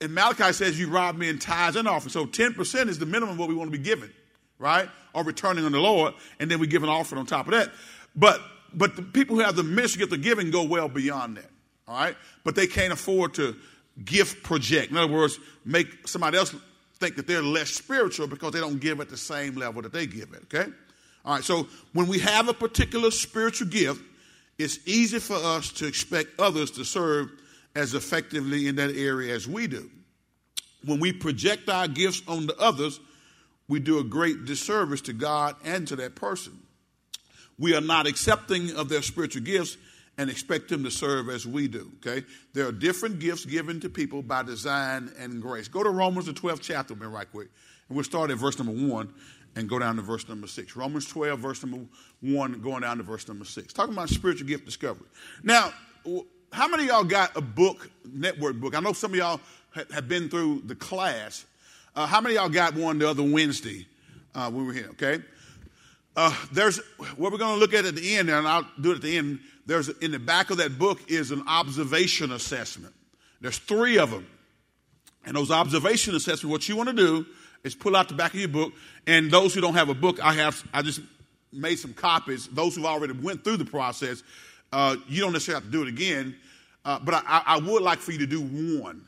and 0.00 0.14
Malachi 0.14 0.52
says, 0.52 0.80
You 0.80 0.88
rob 0.88 1.16
me 1.16 1.28
in 1.28 1.38
tithes 1.38 1.76
and 1.76 1.86
offerings. 1.86 2.14
So 2.14 2.24
10% 2.24 2.88
is 2.88 2.98
the 2.98 3.06
minimum 3.06 3.34
of 3.34 3.38
what 3.38 3.48
we 3.48 3.54
want 3.54 3.70
to 3.70 3.76
be 3.76 3.82
given 3.82 4.10
right? 4.58 4.88
Or 5.14 5.24
returning 5.24 5.64
on 5.64 5.72
the 5.72 5.80
Lord, 5.80 6.14
and 6.38 6.50
then 6.50 6.58
we 6.58 6.66
give 6.66 6.82
an 6.82 6.88
offering 6.88 7.18
on 7.18 7.26
top 7.26 7.46
of 7.46 7.52
that. 7.52 7.70
But 8.14 8.40
but 8.74 8.96
the 8.96 9.02
people 9.02 9.36
who 9.36 9.42
have 9.42 9.56
the 9.56 9.62
ministry 9.62 10.00
gift 10.00 10.10
the 10.10 10.18
giving 10.18 10.50
go 10.50 10.62
well 10.62 10.88
beyond 10.88 11.38
that. 11.38 11.50
All 11.86 11.98
right? 11.98 12.14
But 12.44 12.54
they 12.54 12.66
can't 12.66 12.92
afford 12.92 13.32
to 13.34 13.56
gift 14.04 14.42
project. 14.42 14.90
In 14.90 14.98
other 14.98 15.10
words, 15.10 15.40
make 15.64 16.06
somebody 16.06 16.36
else 16.36 16.54
think 17.00 17.16
that 17.16 17.26
they're 17.26 17.42
less 17.42 17.70
spiritual 17.70 18.26
because 18.26 18.52
they 18.52 18.60
don't 18.60 18.80
give 18.80 19.00
at 19.00 19.08
the 19.08 19.16
same 19.16 19.54
level 19.54 19.82
that 19.82 19.92
they 19.92 20.06
give 20.06 20.32
at. 20.34 20.42
Okay? 20.42 20.70
All 21.24 21.34
right, 21.34 21.44
so 21.44 21.68
when 21.92 22.06
we 22.06 22.18
have 22.20 22.48
a 22.48 22.54
particular 22.54 23.10
spiritual 23.10 23.68
gift, 23.68 24.02
it's 24.58 24.78
easy 24.86 25.18
for 25.18 25.36
us 25.36 25.70
to 25.72 25.86
expect 25.86 26.40
others 26.40 26.70
to 26.72 26.84
serve 26.84 27.30
as 27.74 27.94
effectively 27.94 28.66
in 28.66 28.76
that 28.76 28.90
area 28.96 29.34
as 29.34 29.46
we 29.46 29.66
do. 29.66 29.90
when 30.84 31.00
we 31.00 31.12
project 31.12 31.68
our 31.68 31.88
gifts 31.88 32.22
onto 32.28 32.54
others, 32.54 33.00
we 33.66 33.80
do 33.80 33.98
a 33.98 34.04
great 34.04 34.44
disservice 34.44 35.00
to 35.02 35.12
God 35.12 35.56
and 35.64 35.86
to 35.88 35.96
that 35.96 36.14
person. 36.14 36.58
We 37.58 37.74
are 37.74 37.80
not 37.80 38.06
accepting 38.06 38.74
of 38.76 38.88
their 38.88 39.02
spiritual 39.02 39.42
gifts 39.42 39.76
and 40.18 40.28
expect 40.28 40.68
them 40.68 40.82
to 40.84 40.90
serve 40.90 41.30
as 41.30 41.46
we 41.46 41.68
do. 41.68 41.90
Okay? 42.04 42.26
There 42.52 42.66
are 42.66 42.72
different 42.72 43.20
gifts 43.20 43.44
given 43.44 43.80
to 43.80 43.88
people 43.88 44.20
by 44.20 44.42
design 44.42 45.12
and 45.18 45.40
grace. 45.40 45.68
Go 45.68 45.82
to 45.84 45.90
Romans 45.90 46.26
the 46.26 46.32
12th 46.32 46.60
chapter 46.60 46.94
me 46.96 47.06
right 47.06 47.30
quick. 47.30 47.48
And 47.88 47.96
we'll 47.96 48.04
start 48.04 48.30
at 48.30 48.36
verse 48.36 48.58
number 48.58 48.72
one 48.72 49.14
and 49.56 49.68
go 49.68 49.78
down 49.78 49.96
to 49.96 50.02
verse 50.02 50.28
number 50.28 50.46
six. 50.46 50.76
Romans 50.76 51.06
12, 51.06 51.38
verse 51.38 51.64
number 51.64 51.86
one, 52.20 52.60
going 52.60 52.82
down 52.82 52.98
to 52.98 53.04
verse 53.04 53.26
number 53.28 53.44
six. 53.44 53.72
Talking 53.72 53.94
about 53.94 54.08
spiritual 54.08 54.46
gift 54.46 54.66
discovery. 54.66 55.06
Now, 55.42 55.72
how 56.52 56.68
many 56.68 56.86
y'all 56.86 57.04
got 57.04 57.36
a 57.36 57.40
book, 57.40 57.88
network 58.04 58.56
book? 58.56 58.76
I 58.76 58.80
know 58.80 58.92
some 58.92 59.12
of 59.12 59.16
y'all 59.16 59.40
have 59.92 60.08
been 60.08 60.28
through 60.28 60.62
the 60.66 60.74
class. 60.74 61.46
Uh, 61.94 62.06
how 62.06 62.20
many 62.20 62.34
y'all 62.34 62.48
got 62.48 62.74
one 62.74 62.98
the 62.98 63.08
other 63.08 63.22
Wednesday 63.22 63.86
uh, 64.34 64.50
when 64.50 64.62
we 64.62 64.66
were 64.66 64.72
here? 64.72 64.88
Okay. 64.90 65.22
Uh, 66.16 66.34
there's 66.50 66.80
what 67.16 67.30
we're 67.30 67.38
going 67.38 67.54
to 67.54 67.60
look 67.60 67.74
at 67.74 67.84
at 67.84 67.94
the 67.94 68.16
end, 68.16 68.28
and 68.28 68.46
I'll 68.46 68.66
do 68.80 68.90
it 68.90 68.96
at 68.96 69.02
the 69.02 69.16
end. 69.16 69.38
There's 69.68 69.90
in 69.90 70.12
the 70.12 70.18
back 70.18 70.48
of 70.48 70.56
that 70.56 70.78
book 70.78 70.98
is 71.08 71.30
an 71.30 71.44
observation 71.46 72.32
assessment. 72.32 72.94
There's 73.42 73.58
three 73.58 73.98
of 73.98 74.10
them, 74.10 74.26
and 75.26 75.36
those 75.36 75.50
observation 75.50 76.14
assessments. 76.14 76.44
What 76.44 76.66
you 76.70 76.74
want 76.74 76.88
to 76.88 76.94
do 76.94 77.26
is 77.62 77.74
pull 77.74 77.94
out 77.94 78.08
the 78.08 78.14
back 78.14 78.32
of 78.32 78.40
your 78.40 78.48
book, 78.48 78.72
and 79.06 79.30
those 79.30 79.52
who 79.52 79.60
don't 79.60 79.74
have 79.74 79.90
a 79.90 79.94
book, 79.94 80.24
I 80.24 80.32
have. 80.32 80.66
I 80.72 80.80
just 80.80 81.02
made 81.52 81.78
some 81.78 81.92
copies. 81.92 82.48
Those 82.48 82.76
who've 82.76 82.86
already 82.86 83.12
went 83.12 83.44
through 83.44 83.58
the 83.58 83.66
process, 83.66 84.22
uh, 84.72 84.96
you 85.06 85.20
don't 85.20 85.34
necessarily 85.34 85.62
have 85.62 85.70
to 85.70 85.78
do 85.78 85.82
it 85.82 85.88
again. 85.88 86.34
Uh, 86.82 86.98
but 87.00 87.22
I, 87.26 87.42
I, 87.44 87.58
would 87.58 87.82
like 87.82 87.98
for 87.98 88.12
you 88.12 88.18
to 88.20 88.26
do 88.26 88.40
one 88.40 89.04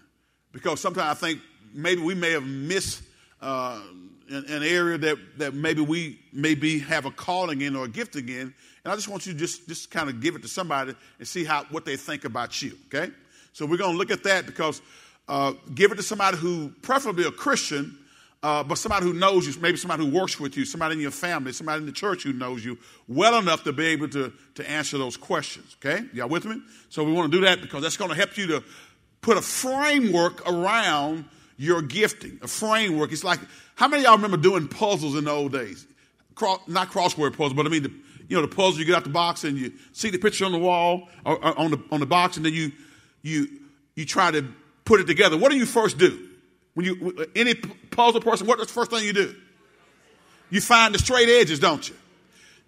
because 0.53 0.81
sometimes 0.81 1.09
I 1.09 1.15
think 1.15 1.41
maybe 1.73 2.03
we 2.03 2.15
may 2.15 2.33
have 2.33 2.45
missed 2.45 3.03
uh, 3.41 3.81
an, 4.29 4.45
an, 4.47 4.63
area 4.63 4.99
that, 4.99 5.17
that 5.39 5.55
maybe 5.55 5.81
we 5.81 6.19
maybe 6.35 6.81
have 6.81 7.07
a 7.07 7.11
calling 7.11 7.63
in 7.63 7.77
or 7.77 7.87
a 7.87 7.89
gift 7.89 8.17
in. 8.17 8.53
And 8.85 8.93
I 8.93 8.97
just 8.97 9.09
want 9.09 9.27
you 9.27 9.33
to 9.33 9.39
just, 9.39 9.69
just 9.69 9.91
kind 9.91 10.09
of 10.09 10.21
give 10.21 10.35
it 10.37 10.43
to 10.43 10.49
somebody 10.49 10.95
and 11.19 11.29
see 11.29 11.45
how 11.45 11.65
what 11.71 11.85
they 11.85 11.97
think 11.97 12.25
about 12.25 12.63
you. 12.63 12.77
Okay? 12.87 13.13
So 13.53 13.67
we're 13.67 13.77
going 13.77 13.93
to 13.93 13.99
look 13.99 14.11
at 14.11 14.23
that 14.25 14.47
because 14.47 14.81
uh, 15.29 15.53
give 15.75 15.93
it 15.93 15.97
to 15.97 16.03
somebody 16.03 16.37
who, 16.37 16.71
preferably 16.83 17.25
a 17.25 17.31
Christian, 17.31 17.97
uh, 18.43 18.65
but 18.65 18.79
somebody 18.79 19.05
who 19.05 19.13
knows 19.13 19.47
you, 19.47 19.61
maybe 19.61 19.77
somebody 19.77 20.05
who 20.05 20.11
works 20.11 20.41
with 20.41 20.57
you, 20.57 20.65
somebody 20.65 20.95
in 20.95 21.01
your 21.01 21.11
family, 21.11 21.53
somebody 21.53 21.81
in 21.81 21.87
the 21.87 21.93
church 21.93 22.23
who 22.23 22.33
knows 22.33 22.65
you 22.65 22.79
well 23.07 23.39
enough 23.39 23.65
to 23.65 23.73
be 23.73 23.87
able 23.87 24.09
to, 24.09 24.33
to 24.55 24.69
answer 24.69 24.97
those 24.97 25.17
questions. 25.17 25.77
Okay? 25.79 26.05
Y'all 26.15 26.29
with 26.29 26.47
me? 26.47 26.61
So 26.89 27.05
we 27.05 27.13
want 27.13 27.31
to 27.31 27.39
do 27.39 27.45
that 27.45 27.61
because 27.61 27.83
that's 27.83 27.99
going 27.99 28.11
to 28.11 28.17
help 28.17 28.37
you 28.39 28.47
to 28.47 28.65
put 29.21 29.37
a 29.37 29.43
framework 29.43 30.49
around 30.49 31.27
your 31.59 31.83
gifting. 31.83 32.39
A 32.41 32.49
framework. 32.49 33.13
It's 33.13 33.25
like, 33.25 33.41
how 33.75 33.89
many 33.89 34.05
y'all 34.05 34.17
remember 34.17 34.39
doing 34.39 34.69
puzzles 34.69 35.17
in 35.17 35.25
the 35.25 35.31
old 35.31 35.53
days? 35.53 35.87
Not 36.67 36.91
crossword 36.91 37.33
puzzles, 37.33 37.53
but 37.53 37.67
I 37.67 37.69
mean, 37.69 37.83
the, 37.83 37.93
you 38.31 38.37
know, 38.37 38.43
the 38.43 38.49
puzzle 38.49 38.79
you 38.79 38.85
get 38.85 38.95
out 38.95 39.03
the 39.03 39.11
box 39.11 39.43
and 39.43 39.59
you 39.59 39.73
see 39.93 40.09
the 40.09 40.19
picture 40.19 40.45
on 40.45 40.53
the 40.53 40.59
wall 40.59 41.09
or, 41.27 41.45
or 41.45 41.59
on 41.59 41.73
the 41.73 41.83
on 41.91 41.99
the 41.99 42.07
box, 42.07 42.37
and 42.37 42.47
then 42.47 42.55
you 42.55 42.71
you 43.23 43.49
you 43.97 44.07
try 44.07 44.31
to 44.31 44.47
put 44.85 45.01
it 45.01 45.09
together. 45.09 45.37
What 45.37 45.51
do 45.51 45.59
you 45.59 45.67
first 45.67 45.99
do? 45.99 46.29
When 46.75 46.87
you 46.87 47.27
any 47.35 47.55
puzzle 47.55 48.21
person, 48.21 48.47
what's 48.47 48.63
the 48.63 48.69
first 48.69 48.93
thing 48.93 49.05
you 49.05 49.13
do? 49.13 49.35
You 50.49 50.61
find 50.61 50.95
the 50.95 51.01
straight 51.01 51.29
edges, 51.29 51.59
don't 51.59 51.87
you? 51.89 51.97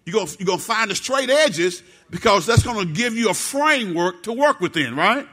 You're 0.05 0.13
going 0.15 0.27
you're 0.37 0.47
gonna 0.47 0.59
find 0.59 0.91
the 0.91 0.95
straight 0.95 1.29
edges 1.29 1.81
because 2.09 2.45
that's 2.45 2.63
to 2.63 2.85
give 2.85 3.15
you 3.15 3.29
a 3.29 3.33
framework 3.33 4.23
to 4.23 4.33
work 4.33 4.59
within, 4.59 4.97
right? 4.97 5.25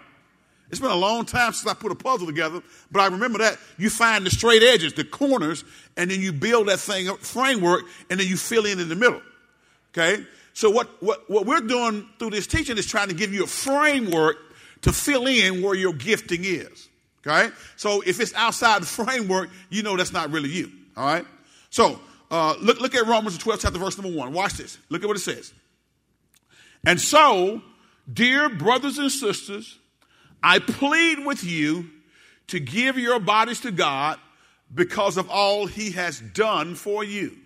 It's 0.70 0.78
been 0.78 0.92
a 0.92 0.96
long 0.96 1.24
time 1.24 1.52
since 1.52 1.68
I 1.68 1.74
put 1.74 1.90
a 1.90 1.96
puzzle 1.96 2.28
together, 2.28 2.62
but 2.92 3.00
I 3.00 3.06
remember 3.08 3.38
that. 3.38 3.58
You 3.78 3.90
find 3.90 4.24
the 4.24 4.30
straight 4.30 4.62
edges, 4.62 4.92
the 4.92 5.02
corners, 5.02 5.64
and 5.96 6.08
then 6.08 6.20
you 6.20 6.32
build 6.32 6.68
that 6.68 6.78
thing 6.78 7.12
framework, 7.16 7.82
and 8.08 8.20
then 8.20 8.28
you 8.28 8.36
fill 8.36 8.64
in 8.64 8.78
in 8.78 8.88
the 8.88 8.94
middle. 8.94 9.20
Okay? 9.90 10.24
So 10.52 10.70
what, 10.70 10.88
what, 11.02 11.28
what 11.30 11.46
we're 11.46 11.60
doing 11.60 12.08
through 12.18 12.30
this 12.30 12.46
teaching 12.46 12.78
is 12.78 12.86
trying 12.86 13.08
to 13.08 13.14
give 13.14 13.32
you 13.32 13.44
a 13.44 13.46
framework 13.46 14.36
to 14.82 14.92
fill 14.92 15.26
in 15.26 15.62
where 15.62 15.74
your 15.74 15.92
gifting 15.92 16.44
is. 16.44 16.88
Okay? 17.26 17.54
So 17.76 18.02
if 18.06 18.20
it's 18.20 18.34
outside 18.34 18.82
the 18.82 18.86
framework, 19.04 19.50
you 19.68 19.82
know 19.82 19.96
that's 19.96 20.12
not 20.12 20.30
really 20.30 20.50
you. 20.50 20.70
All 20.96 21.06
right? 21.06 21.24
So 21.70 22.00
uh, 22.30 22.54
look, 22.60 22.80
look 22.80 22.94
at 22.94 23.06
Romans 23.06 23.36
12, 23.38 23.60
chapter 23.60 23.78
verse 23.78 23.98
number 23.98 24.16
1. 24.16 24.32
Watch 24.32 24.54
this. 24.54 24.78
Look 24.88 25.02
at 25.02 25.08
what 25.08 25.16
it 25.16 25.20
says. 25.20 25.52
And 26.84 27.00
so, 27.00 27.60
dear 28.10 28.48
brothers 28.48 28.98
and 28.98 29.10
sisters, 29.10 29.78
I 30.42 30.60
plead 30.60 31.24
with 31.26 31.44
you 31.44 31.90
to 32.48 32.60
give 32.60 32.98
your 32.98 33.20
bodies 33.20 33.60
to 33.60 33.70
God 33.70 34.18
because 34.74 35.16
of 35.16 35.28
all 35.28 35.66
he 35.66 35.90
has 35.92 36.20
done 36.20 36.74
for 36.74 37.04
you. 37.04 37.36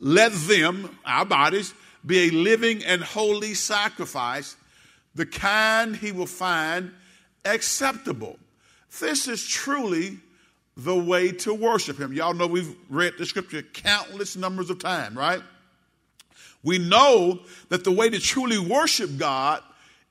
Let 0.00 0.32
them, 0.32 0.98
our 1.04 1.24
bodies, 1.24 1.74
be 2.04 2.28
a 2.28 2.30
living 2.30 2.84
and 2.84 3.02
holy 3.02 3.54
sacrifice, 3.54 4.56
the 5.14 5.26
kind 5.26 5.96
he 5.96 6.12
will 6.12 6.26
find 6.26 6.92
acceptable. 7.44 8.38
This 9.00 9.28
is 9.28 9.46
truly 9.46 10.18
the 10.76 10.96
way 10.96 11.30
to 11.30 11.54
worship 11.54 11.98
him. 11.98 12.12
Y'all 12.12 12.34
know 12.34 12.46
we've 12.46 12.76
read 12.88 13.14
the 13.18 13.26
scripture 13.26 13.62
countless 13.62 14.36
numbers 14.36 14.70
of 14.70 14.78
times, 14.78 15.16
right? 15.16 15.40
We 16.62 16.78
know 16.78 17.40
that 17.68 17.84
the 17.84 17.92
way 17.92 18.10
to 18.10 18.18
truly 18.18 18.58
worship 18.58 19.16
God 19.16 19.62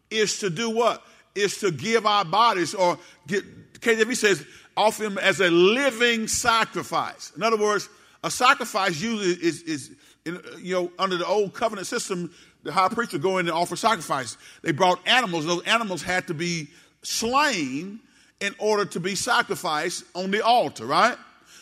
is 0.10 0.40
to 0.40 0.50
do 0.50 0.70
what? 0.70 1.04
Is 1.36 1.58
to 1.60 1.72
give 1.72 2.06
our 2.06 2.24
bodies, 2.24 2.76
or 2.76 2.98
get, 3.28 3.44
KJV 3.82 4.16
says, 4.16 4.46
offer 4.78 5.04
him 5.04 5.18
as 5.18 5.40
a 5.40 5.50
living 5.50 6.28
sacrifice. 6.28 7.32
In 7.36 7.44
other 7.44 7.58
words, 7.58 7.90
a 8.24 8.32
sacrifice 8.32 9.00
usually 9.00 9.32
is, 9.32 9.62
is 9.64 9.92
in, 10.26 10.40
you 10.60 10.74
know, 10.74 10.92
under 10.98 11.18
the 11.18 11.26
old 11.26 11.54
covenant 11.54 11.88
system, 11.88 12.34
the 12.64 12.72
high 12.72 12.88
priest 12.88 13.12
would 13.12 13.22
go 13.22 13.38
in 13.38 13.48
and 13.48 13.56
offer 13.56 13.76
sacrifice. 13.76 14.38
They 14.62 14.72
brought 14.72 15.06
animals. 15.06 15.46
Those 15.46 15.64
animals 15.64 16.02
had 16.02 16.28
to 16.28 16.34
be 16.34 16.70
slain 17.02 18.00
in 18.40 18.56
order 18.58 18.86
to 18.86 19.00
be 19.00 19.16
sacrificed 19.16 20.04
on 20.16 20.32
the 20.32 20.44
altar, 20.44 20.86
right? 20.86 21.18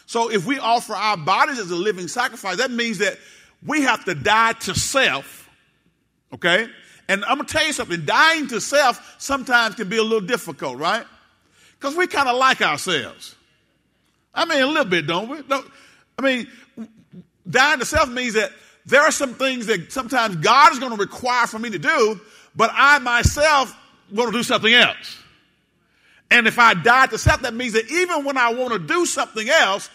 So 0.05 0.31
if 0.31 0.45
we 0.45 0.59
offer 0.59 0.93
our 0.93 1.17
bodies 1.17 1.59
as 1.59 1.71
a 1.71 1.75
living 1.75 2.07
sacrifice, 2.07 2.57
that 2.57 2.71
means 2.71 2.99
that 2.99 3.17
we 3.65 3.81
have 3.81 4.05
to 4.05 4.15
die 4.15 4.53
to 4.53 4.75
self, 4.75 5.49
okay? 6.33 6.67
And 7.07 7.23
I'm 7.25 7.37
gonna 7.37 7.47
tell 7.47 7.65
you 7.65 7.73
something 7.73 8.05
dying 8.05 8.47
to 8.47 8.61
self 8.61 9.15
sometimes 9.17 9.75
can 9.75 9.89
be 9.89 9.97
a 9.97 10.03
little 10.03 10.21
difficult, 10.21 10.77
right? 10.77 11.05
Because 11.79 11.95
we 11.95 12.07
kind 12.07 12.29
of 12.29 12.37
like 12.37 12.61
ourselves. 12.61 13.35
I 14.33 14.45
mean, 14.45 14.61
a 14.61 14.67
little 14.67 14.85
bit, 14.85 15.07
don't 15.07 15.29
we? 15.29 15.41
Don't, 15.41 15.69
I 16.23 16.35
mean, 16.35 16.47
dying 17.49 17.79
to 17.79 17.85
self 17.85 18.09
means 18.09 18.33
that 18.33 18.51
there 18.85 19.01
are 19.01 19.11
some 19.11 19.33
things 19.35 19.67
that 19.67 19.91
sometimes 19.91 20.37
God 20.37 20.73
is 20.73 20.79
going 20.79 20.91
to 20.91 20.97
require 20.97 21.47
for 21.47 21.59
me 21.59 21.69
to 21.69 21.79
do, 21.79 22.19
but 22.55 22.71
I 22.73 22.99
myself 22.99 23.75
want 24.11 24.31
to 24.31 24.37
do 24.37 24.43
something 24.43 24.73
else. 24.73 25.17
And 26.29 26.47
if 26.47 26.57
I 26.59 26.73
die 26.73 27.07
to 27.07 27.17
self, 27.17 27.41
that 27.41 27.53
means 27.53 27.73
that 27.73 27.89
even 27.91 28.23
when 28.23 28.37
I 28.37 28.53
want 28.53 28.73
to 28.73 28.79
do 28.79 29.05
something 29.05 29.47
else, 29.49 29.89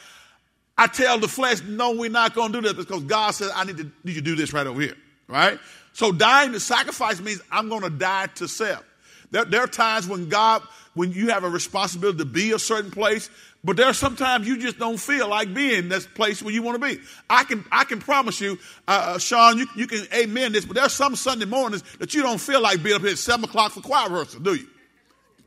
I 0.79 0.87
tell 0.87 1.19
the 1.19 1.29
flesh, 1.29 1.63
no, 1.63 1.93
we're 1.93 2.11
not 2.11 2.35
going 2.35 2.53
to 2.53 2.61
do 2.61 2.69
that 2.69 2.77
because 2.77 3.03
God 3.05 3.31
says, 3.31 3.51
I 3.55 3.65
need 3.65 3.79
to 3.79 3.85
need 4.05 4.17
you 4.17 4.21
to 4.21 4.21
do 4.21 4.37
this 4.37 4.53
right 4.53 4.67
over 4.67 4.81
here. 4.81 4.97
Right? 5.29 5.59
So 5.95 6.13
dying 6.13 6.53
to 6.53 6.61
sacrifice 6.61 7.21
means 7.21 7.41
I'm 7.51 7.69
going 7.71 7.83
to 7.83 7.91
die 7.91 8.27
to 8.37 8.47
self. 8.47 8.85
There, 9.31 9.45
there, 9.45 9.63
are 9.63 9.67
times 9.67 10.07
when 10.07 10.29
God, 10.29 10.63
when 10.95 11.13
you 11.13 11.31
have 11.31 11.43
a 11.43 11.49
responsibility 11.49 12.19
to 12.19 12.25
be 12.25 12.53
a 12.53 12.59
certain 12.59 12.91
place, 12.91 13.31
but 13.67 13.77
there 13.77 13.87
are 13.87 13.93
sometimes 13.93 14.47
you 14.47 14.59
just 14.59 14.79
don't 14.79 14.97
feel 14.97 15.29
like 15.29 15.53
being 15.53 15.81
in 15.81 15.89
this 15.89 16.07
place 16.07 16.41
where 16.41 16.55
you 16.55 16.63
want 16.63 16.81
to 16.81 16.87
be. 16.87 17.03
I 17.29 17.43
can, 17.43 17.65
I 17.73 17.83
can 17.83 17.99
promise 17.99 18.41
you, 18.41 18.61
uh, 18.87 19.15
uh, 19.15 19.19
Sean, 19.19 19.59
you, 19.59 19.67
you 19.75 19.89
can 19.89 20.07
amen 20.15 20.53
this, 20.53 20.65
but 20.65 20.77
there 20.77 20.85
are 20.85 20.89
some 20.89 21.17
Sunday 21.17 21.47
mornings 21.47 21.83
that 21.99 22.15
you 22.15 22.23
don't 22.23 22.41
feel 22.41 22.61
like 22.61 22.81
being 22.85 22.95
up 22.95 23.03
here 23.03 23.11
at 23.11 23.19
7 23.19 23.45
o'clock 23.45 23.73
for 23.73 23.81
choir 23.81 24.09
rehearsal, 24.09 24.39
do 24.39 24.55
you? 24.55 24.69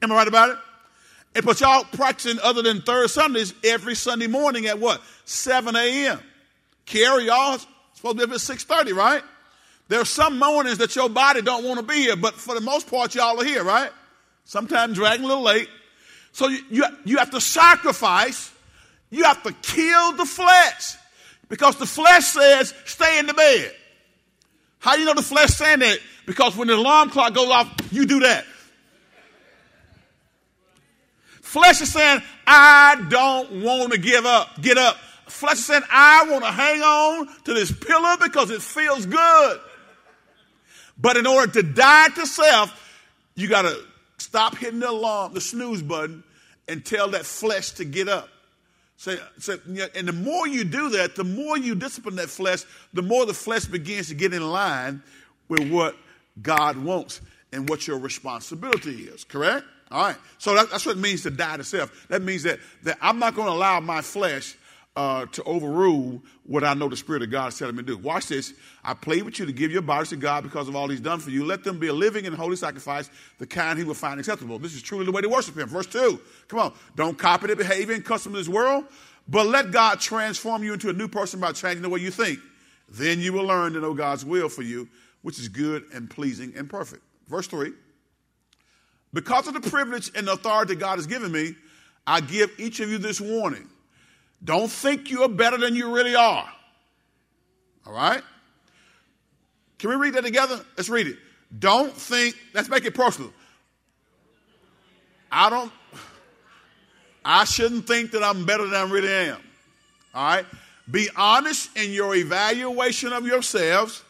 Am 0.01 0.12
I 0.12 0.15
right 0.15 0.27
about 0.27 0.49
it? 0.49 0.58
And 1.36 1.45
but 1.45 1.62
y'all 1.62 1.86
practicing 1.93 2.41
other 2.43 2.62
than 2.62 2.82
third 2.82 3.10
Sundays 3.10 3.53
every 3.63 3.95
Sunday 3.95 4.27
morning 4.27 4.65
at 4.65 4.79
what? 4.79 5.01
7 5.23 5.73
a.m. 5.77 6.19
Carrie, 6.86 7.27
y'all 7.27 7.58
supposed 7.93 8.17
to 8.19 8.27
be 8.27 8.32
up 8.32 8.32
at 8.32 8.39
6.30, 8.39 8.95
right? 8.95 9.23
There 9.88 10.01
are 10.01 10.05
some 10.05 10.38
mornings 10.38 10.79
that 10.79 10.93
your 10.93 11.08
body 11.08 11.41
don't 11.41 11.63
want 11.63 11.79
to 11.79 11.86
be 11.86 12.01
here, 12.01 12.17
but 12.17 12.34
for 12.34 12.53
the 12.53 12.62
most 12.62 12.89
part, 12.89 13.15
y'all 13.15 13.39
are 13.39 13.45
here, 13.45 13.63
right? 13.63 13.91
Sometimes 14.43 14.95
dragging 14.95 15.23
a 15.23 15.27
little 15.27 15.43
late. 15.43 15.69
So 16.31 16.47
you, 16.47 16.59
you, 16.69 16.85
you 17.05 17.17
have 17.17 17.31
to 17.31 17.41
sacrifice. 17.41 18.51
You 19.09 19.23
have 19.23 19.41
to 19.43 19.51
kill 19.61 20.13
the 20.13 20.25
flesh. 20.25 20.95
Because 21.47 21.77
the 21.77 21.85
flesh 21.85 22.25
says, 22.25 22.73
stay 22.85 23.19
in 23.19 23.25
the 23.25 23.33
bed. 23.33 23.73
How 24.77 24.93
do 24.93 25.01
you 25.01 25.05
know 25.05 25.15
the 25.15 25.21
flesh 25.21 25.49
saying 25.49 25.79
that? 25.79 25.99
Because 26.25 26.55
when 26.55 26.67
the 26.67 26.75
alarm 26.75 27.09
clock 27.09 27.33
goes 27.33 27.49
off, 27.49 27.73
you 27.91 28.05
do 28.05 28.19
that. 28.21 28.45
Flesh 31.41 31.81
is 31.81 31.91
saying, 31.91 32.21
I 32.45 33.07
don't 33.09 33.63
want 33.63 33.91
to 33.91 33.97
give 33.97 34.25
up, 34.25 34.61
get 34.61 34.77
up. 34.77 34.97
Flesh 35.25 35.57
is 35.57 35.65
saying, 35.65 35.81
I 35.91 36.27
want 36.29 36.43
to 36.43 36.51
hang 36.51 36.81
on 36.81 37.27
to 37.45 37.53
this 37.55 37.71
pillow 37.71 38.17
because 38.21 38.51
it 38.51 38.61
feels 38.61 39.07
good. 39.07 39.59
But 40.99 41.17
in 41.17 41.25
order 41.25 41.51
to 41.53 41.63
die 41.63 42.09
to 42.09 42.27
self, 42.27 42.71
you 43.35 43.47
got 43.47 43.63
to 43.63 43.81
stop 44.19 44.58
hitting 44.58 44.79
the 44.79 44.89
alarm, 44.89 45.34
the 45.34 45.41
snooze 45.41 45.82
button, 45.82 46.23
and 46.67 46.86
tell 46.86 47.10
that 47.10 47.25
flesh 47.25 47.71
to 47.71 47.86
get 47.86 48.08
up. 48.08 48.29
So, 48.97 49.17
so, 49.38 49.58
and 49.95 50.08
the 50.08 50.13
more 50.13 50.47
you 50.47 50.65
do 50.65 50.89
that, 50.89 51.15
the 51.15 51.23
more 51.23 51.58
you 51.58 51.73
discipline 51.73 52.17
that 52.17 52.29
flesh, 52.29 52.63
the 52.93 53.01
more 53.01 53.25
the 53.25 53.34
flesh 53.34 53.65
begins 53.65 54.10
to 54.10 54.13
get 54.13 54.34
in 54.34 54.51
line 54.51 55.01
with 55.47 55.71
what 55.71 55.95
God 56.41 56.77
wants 56.77 57.21
and 57.53 57.67
what 57.69 57.88
your 57.88 57.97
responsibility 57.97 59.03
is. 59.03 59.23
Correct? 59.23 59.65
All 59.91 60.03
right. 60.03 60.17
So 60.38 60.53
that, 60.53 60.69
that's 60.69 60.86
what 60.86 60.97
it 60.97 60.99
means 60.99 61.23
to 61.23 61.32
die 61.32 61.58
to 61.58 61.63
self. 61.63 62.08
That 62.10 62.21
means 62.21 62.43
that, 62.43 62.60
that 62.84 62.97
I'm 63.01 63.19
not 63.19 63.36
going 63.36 63.47
to 63.47 63.53
allow 63.53 63.79
my 63.79 64.01
flesh 64.01 64.55
uh, 64.99 65.25
to 65.27 65.41
overrule 65.43 66.21
what 66.45 66.62
I 66.65 66.73
know 66.73 66.89
the 66.89 66.97
Spirit 66.97 67.21
of 67.21 67.31
God 67.31 67.53
is 67.53 67.57
telling 67.57 67.73
me 67.73 67.83
to 67.83 67.88
do. 67.88 67.97
Watch 67.97 68.27
this. 68.27 68.53
I 68.83 68.93
plead 68.93 69.23
with 69.23 69.39
you 69.39 69.45
to 69.45 69.53
give 69.53 69.71
your 69.71 69.81
bodies 69.81 70.09
to 70.09 70.17
God 70.17 70.43
because 70.43 70.67
of 70.67 70.75
all 70.75 70.89
He's 70.89 70.99
done 70.99 71.19
for 71.21 71.29
you. 71.29 71.45
Let 71.45 71.63
them 71.63 71.79
be 71.79 71.88
a 71.88 71.93
living 71.93 72.27
and 72.27 72.35
holy 72.35 72.57
sacrifice, 72.57 73.09
the 73.38 73.47
kind 73.47 73.79
He 73.79 73.85
will 73.85 73.93
find 73.93 74.19
acceptable. 74.19 74.59
This 74.59 74.75
is 74.75 74.81
truly 74.81 75.05
the 75.05 75.13
way 75.13 75.21
to 75.21 75.29
worship 75.29 75.57
Him. 75.57 75.69
Verse 75.69 75.85
2. 75.85 76.19
Come 76.49 76.59
on. 76.59 76.73
Don't 76.97 77.17
copy 77.17 77.47
the 77.47 77.55
behavior 77.55 77.95
and 77.95 78.03
custom 78.03 78.33
of 78.33 78.39
this 78.39 78.49
world, 78.49 78.83
but 79.25 79.47
let 79.47 79.71
God 79.71 80.01
transform 80.01 80.65
you 80.65 80.73
into 80.73 80.89
a 80.89 80.93
new 80.93 81.07
person 81.07 81.39
by 81.39 81.53
changing 81.53 81.81
the 81.81 81.88
way 81.88 82.01
you 82.01 82.12
think. 82.12 82.39
Then 82.89 83.21
you 83.21 83.31
will 83.31 83.45
learn 83.45 83.71
to 83.73 83.79
know 83.79 83.93
God's 83.93 84.25
will 84.25 84.49
for 84.49 84.63
you, 84.63 84.89
which 85.21 85.39
is 85.39 85.47
good 85.47 85.85
and 85.93 86.09
pleasing 86.09 86.51
and 86.57 86.69
perfect. 86.69 87.03
Verse 87.29 87.47
3. 87.47 87.71
Because 89.13 89.47
of 89.47 89.53
the 89.53 89.62
privilege 89.62 90.12
and 90.13 90.27
authority 90.27 90.75
God 90.75 90.97
has 90.97 91.07
given 91.07 91.31
me, 91.31 91.55
I 92.05 92.19
give 92.19 92.51
each 92.57 92.81
of 92.81 92.89
you 92.89 92.97
this 92.97 93.21
warning. 93.21 93.69
Don't 94.43 94.71
think 94.71 95.10
you 95.10 95.23
are 95.23 95.30
better 95.30 95.58
than 95.58 95.75
you 95.75 95.93
really 95.93 96.15
are. 96.15 96.49
All 97.86 97.93
right? 97.93 98.21
Can 99.78 99.89
we 99.89 99.95
read 99.95 100.13
that 100.13 100.23
together? 100.23 100.60
Let's 100.78 100.89
read 100.89 101.08
it. 101.08 101.17
Don't 101.58 101.91
think, 101.91 102.36
let's 102.54 102.69
make 102.69 102.86
it 102.86 102.93
personal. 102.93 103.34
I 105.32 105.49
don't, 105.49 105.71
I 107.23 107.45
shouldn't 107.45 107.88
think 107.88 108.12
that 108.12 108.23
I'm 108.23 108.45
better 108.45 108.65
than 108.65 108.75
I 108.75 108.91
really 108.91 109.12
am. 109.12 109.38
All 110.13 110.23
right? 110.23 110.45
Be 110.89 111.08
honest 111.15 111.75
in 111.78 111.91
your 111.91 112.15
evaluation 112.15 113.13
of 113.13 113.25
yourselves, 113.25 114.04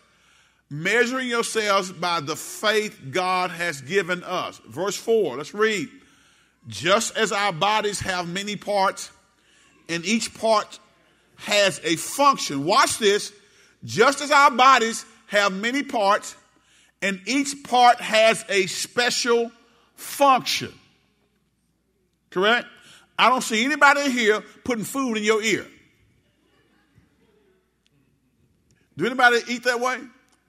measuring 0.69 1.27
yourselves 1.27 1.91
by 1.91 2.19
the 2.21 2.35
faith 2.35 2.99
God 3.11 3.51
has 3.51 3.81
given 3.81 4.23
us. 4.23 4.61
Verse 4.67 4.95
4, 4.95 5.37
let's 5.37 5.53
read. 5.53 5.89
Just 6.67 7.17
as 7.17 7.31
our 7.31 7.51
bodies 7.51 7.99
have 7.99 8.27
many 8.27 8.55
parts, 8.55 9.11
and 9.89 10.05
each 10.05 10.33
part 10.33 10.79
has 11.35 11.81
a 11.83 11.95
function. 11.95 12.63
Watch 12.63 12.97
this. 12.97 13.33
Just 13.83 14.21
as 14.21 14.31
our 14.31 14.51
bodies 14.51 15.05
have 15.27 15.53
many 15.53 15.83
parts, 15.83 16.35
and 17.01 17.21
each 17.25 17.63
part 17.63 17.99
has 18.01 18.43
a 18.49 18.65
special 18.67 19.51
function. 19.95 20.73
Correct? 22.29 22.67
I 23.17 23.29
don't 23.29 23.41
see 23.41 23.65
anybody 23.65 24.09
here 24.11 24.41
putting 24.63 24.83
food 24.83 25.17
in 25.17 25.23
your 25.23 25.41
ear. 25.41 25.65
Do 28.97 29.05
anybody 29.05 29.39
eat 29.47 29.63
that 29.63 29.79
way? 29.79 29.97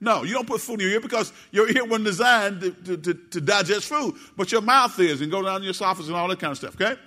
No, 0.01 0.25
you 0.25 0.35
don't 0.35 0.47
put 0.47 0.61
food 0.61 0.81
in 0.81 0.81
your 0.81 0.91
ear 0.91 1.01
because 1.01 1.33
your 1.53 1.69
ear 1.69 1.85
wasn't 1.85 2.07
designed 2.07 2.61
to, 2.63 2.71
to, 2.71 2.97
to, 2.97 3.15
to 3.15 3.41
digest 3.41 3.87
food, 3.87 4.15
but 4.37 4.51
your 4.51 4.63
mouth 4.63 4.99
is 4.99 5.21
and 5.21 5.31
go 5.31 5.43
down 5.43 5.63
your 5.63 5.73
esophagus 5.73 6.09
and 6.09 6.17
all 6.17 6.27
that 6.29 6.39
kind 6.41 6.51
of 6.51 6.57
stuff, 6.57 6.81
okay? 6.81 7.01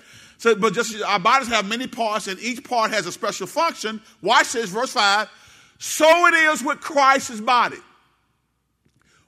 So, 0.43 0.53
but 0.55 0.73
just 0.73 1.01
our 1.01 1.19
bodies 1.19 1.47
have 1.47 1.65
many 1.69 1.87
parts, 1.87 2.27
and 2.27 2.37
each 2.41 2.65
part 2.65 2.91
has 2.91 3.07
a 3.07 3.13
special 3.13 3.47
function. 3.47 4.01
Watch 4.21 4.51
this, 4.51 4.69
verse 4.69 4.91
5. 4.91 5.29
So 5.79 6.05
it 6.27 6.33
is 6.33 6.61
with 6.61 6.81
Christ's 6.81 7.39
body. 7.39 7.77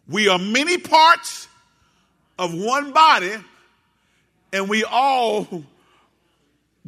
We 0.10 0.28
are 0.28 0.38
many 0.38 0.78
parts 0.78 1.48
of 2.38 2.54
one 2.54 2.92
body, 2.92 3.32
and 4.52 4.68
we 4.68 4.84
all 4.84 5.64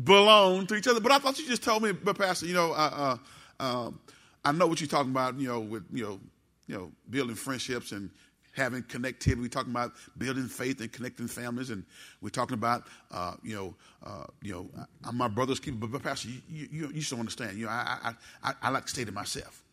belong 0.04 0.68
to 0.68 0.76
each 0.76 0.90
other. 0.90 1.00
But 1.00 1.14
I 1.14 1.20
thought 1.20 1.40
you 1.40 1.48
just 1.48 1.64
told 1.64 1.84
me, 1.84 1.94
but 1.94 2.18
Pastor, 2.18 2.48
you 2.48 2.54
know, 2.54 2.74
uh, 2.74 3.18
uh, 3.62 3.64
um, 3.64 4.00
I 4.44 4.52
know 4.52 4.68
what 4.68 4.82
you're 4.82 4.90
talking 4.90 5.12
about. 5.12 5.40
You 5.40 5.48
know, 5.48 5.62
with 5.62 5.86
you 5.94 6.04
know, 6.04 6.20
you 6.68 6.76
know, 6.76 6.92
building 7.10 7.38
friendships 7.38 7.94
and 7.94 8.10
having 8.58 8.84
connectivity. 8.84 9.40
We're 9.40 9.48
talking 9.48 9.72
about 9.72 9.94
building 10.18 10.48
faith 10.48 10.82
and 10.82 10.92
connecting 10.92 11.28
families, 11.28 11.70
and 11.70 11.86
we're 12.22 12.30
talking 12.30 12.56
about, 12.56 12.88
uh, 13.12 13.36
you 13.44 13.56
know, 13.56 13.76
uh, 14.06 14.26
you 14.42 14.54
know, 14.54 14.70
I'm 15.06 15.16
my 15.16 15.28
brother's 15.28 15.60
keeper. 15.60 15.78
But, 15.78 15.92
but 15.92 16.04
Pastor, 16.04 16.30
you, 16.30 16.42
you, 16.50 16.92
you, 16.94 17.18
understand. 17.18 17.58
You 17.58 17.66
know, 17.66 17.72
I, 17.72 18.14
I, 18.44 18.50
I, 18.50 18.54
I 18.64 18.70
like 18.70 18.86
to 18.86 18.90
stay 18.90 19.06
to 19.06 19.12
myself. 19.12 19.64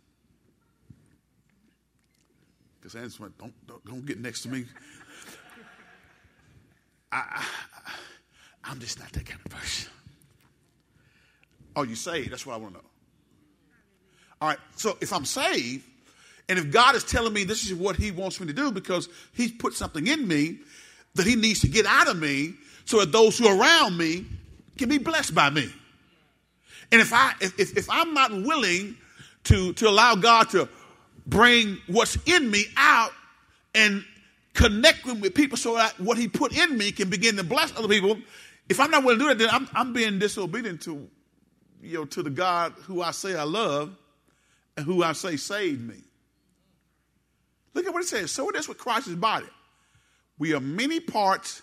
Because 2.81 2.94
I 2.97 3.23
went, 3.23 3.38
don't, 3.38 3.66
don't, 3.66 3.85
don't 3.87 4.07
get 4.07 4.20
next 4.20 4.42
to 4.42 4.49
me. 4.51 4.66
I, 7.11 7.23
I, 7.37 7.44
I'm 8.64 8.79
just 8.79 9.01
not 9.01 9.11
that 9.12 9.25
kind 9.25 9.40
of 9.44 9.51
person. 9.51 9.90
Oh, 11.77 11.83
you 11.83 11.94
saved? 11.94 12.31
That's 12.31 12.44
what 12.44 12.55
I 12.55 12.57
want 12.59 12.75
to 12.75 12.81
know. 12.81 12.87
All 14.40 14.49
right, 14.49 14.59
so 14.77 14.99
if 15.01 15.12
I'm 15.12 15.25
saved, 15.25 15.85
and 16.48 16.59
if 16.59 16.70
God 16.70 16.94
is 16.94 17.04
telling 17.04 17.33
me 17.33 17.44
this 17.44 17.64
is 17.64 17.74
what 17.74 17.96
He 17.96 18.11
wants 18.11 18.40
me 18.40 18.46
to 18.46 18.52
do 18.52 18.70
because 18.70 19.09
He's 19.33 19.52
put 19.52 19.74
something 19.74 20.07
in 20.07 20.26
me 20.26 20.59
that 21.14 21.26
He 21.26 21.37
needs 21.37 21.61
to 21.61 21.68
get 21.68 21.87
out 21.87 22.09
of 22.09 22.18
me 22.18 22.54
so 22.85 23.00
that 23.00 23.12
those 23.12 23.38
who 23.38 23.46
are 23.46 23.59
around 23.59 23.96
me 23.96 24.26
can 24.76 24.88
be 24.88 24.98
blessed 24.98 25.35
by 25.35 25.50
me. 25.50 25.72
And 26.92 27.00
if 27.00 27.12
I 27.12 27.33
if, 27.40 27.59
if, 27.59 27.76
if 27.76 27.90
I'm 27.90 28.12
not 28.14 28.30
willing 28.30 28.96
to, 29.44 29.72
to 29.74 29.88
allow 29.88 30.14
God 30.14 30.50
to 30.50 30.68
bring 31.26 31.78
what's 31.87 32.18
in 32.26 32.50
me 32.50 32.64
out 32.76 33.12
and 33.74 34.04
connect 34.52 35.04
with 35.07 35.35
people 35.35 35.57
so 35.57 35.74
that 35.76 35.98
what 35.98 36.18
He 36.18 36.28
put 36.28 36.57
in 36.57 36.76
me 36.76 36.92
can 36.92 37.09
begin 37.09 37.37
to 37.37 37.44
bless 37.44 37.76
other 37.76 37.88
people, 37.88 38.18
if 38.68 38.80
I'm 38.80 38.90
not 38.90 39.02
willing 39.02 39.18
to 39.18 39.24
do 39.24 39.28
that, 39.28 39.38
then 39.38 39.48
I'm, 39.50 39.68
I'm 39.74 39.92
being 39.92 40.18
disobedient 40.18 40.83
to 40.83 41.09
you 41.83 41.98
know 41.98 42.04
to 42.07 42.22
the 42.22 42.30
God 42.30 42.72
who 42.83 43.02
I 43.02 43.12
say 43.12 43.35
I 43.35 43.44
love 43.44 43.96
and 44.76 44.85
who 44.85 45.02
I 45.02 45.12
say 45.12 45.37
saved 45.37 45.80
me. 45.80 46.02
Look 47.74 47.87
at 47.87 47.92
what 47.92 48.02
it 48.02 48.08
says. 48.08 48.30
So 48.30 48.48
it 48.48 48.56
is 48.56 48.68
with 48.68 48.78
Christ's 48.78 49.14
body. 49.14 49.46
We 50.38 50.54
are 50.54 50.60
many 50.60 51.00
parts 51.00 51.62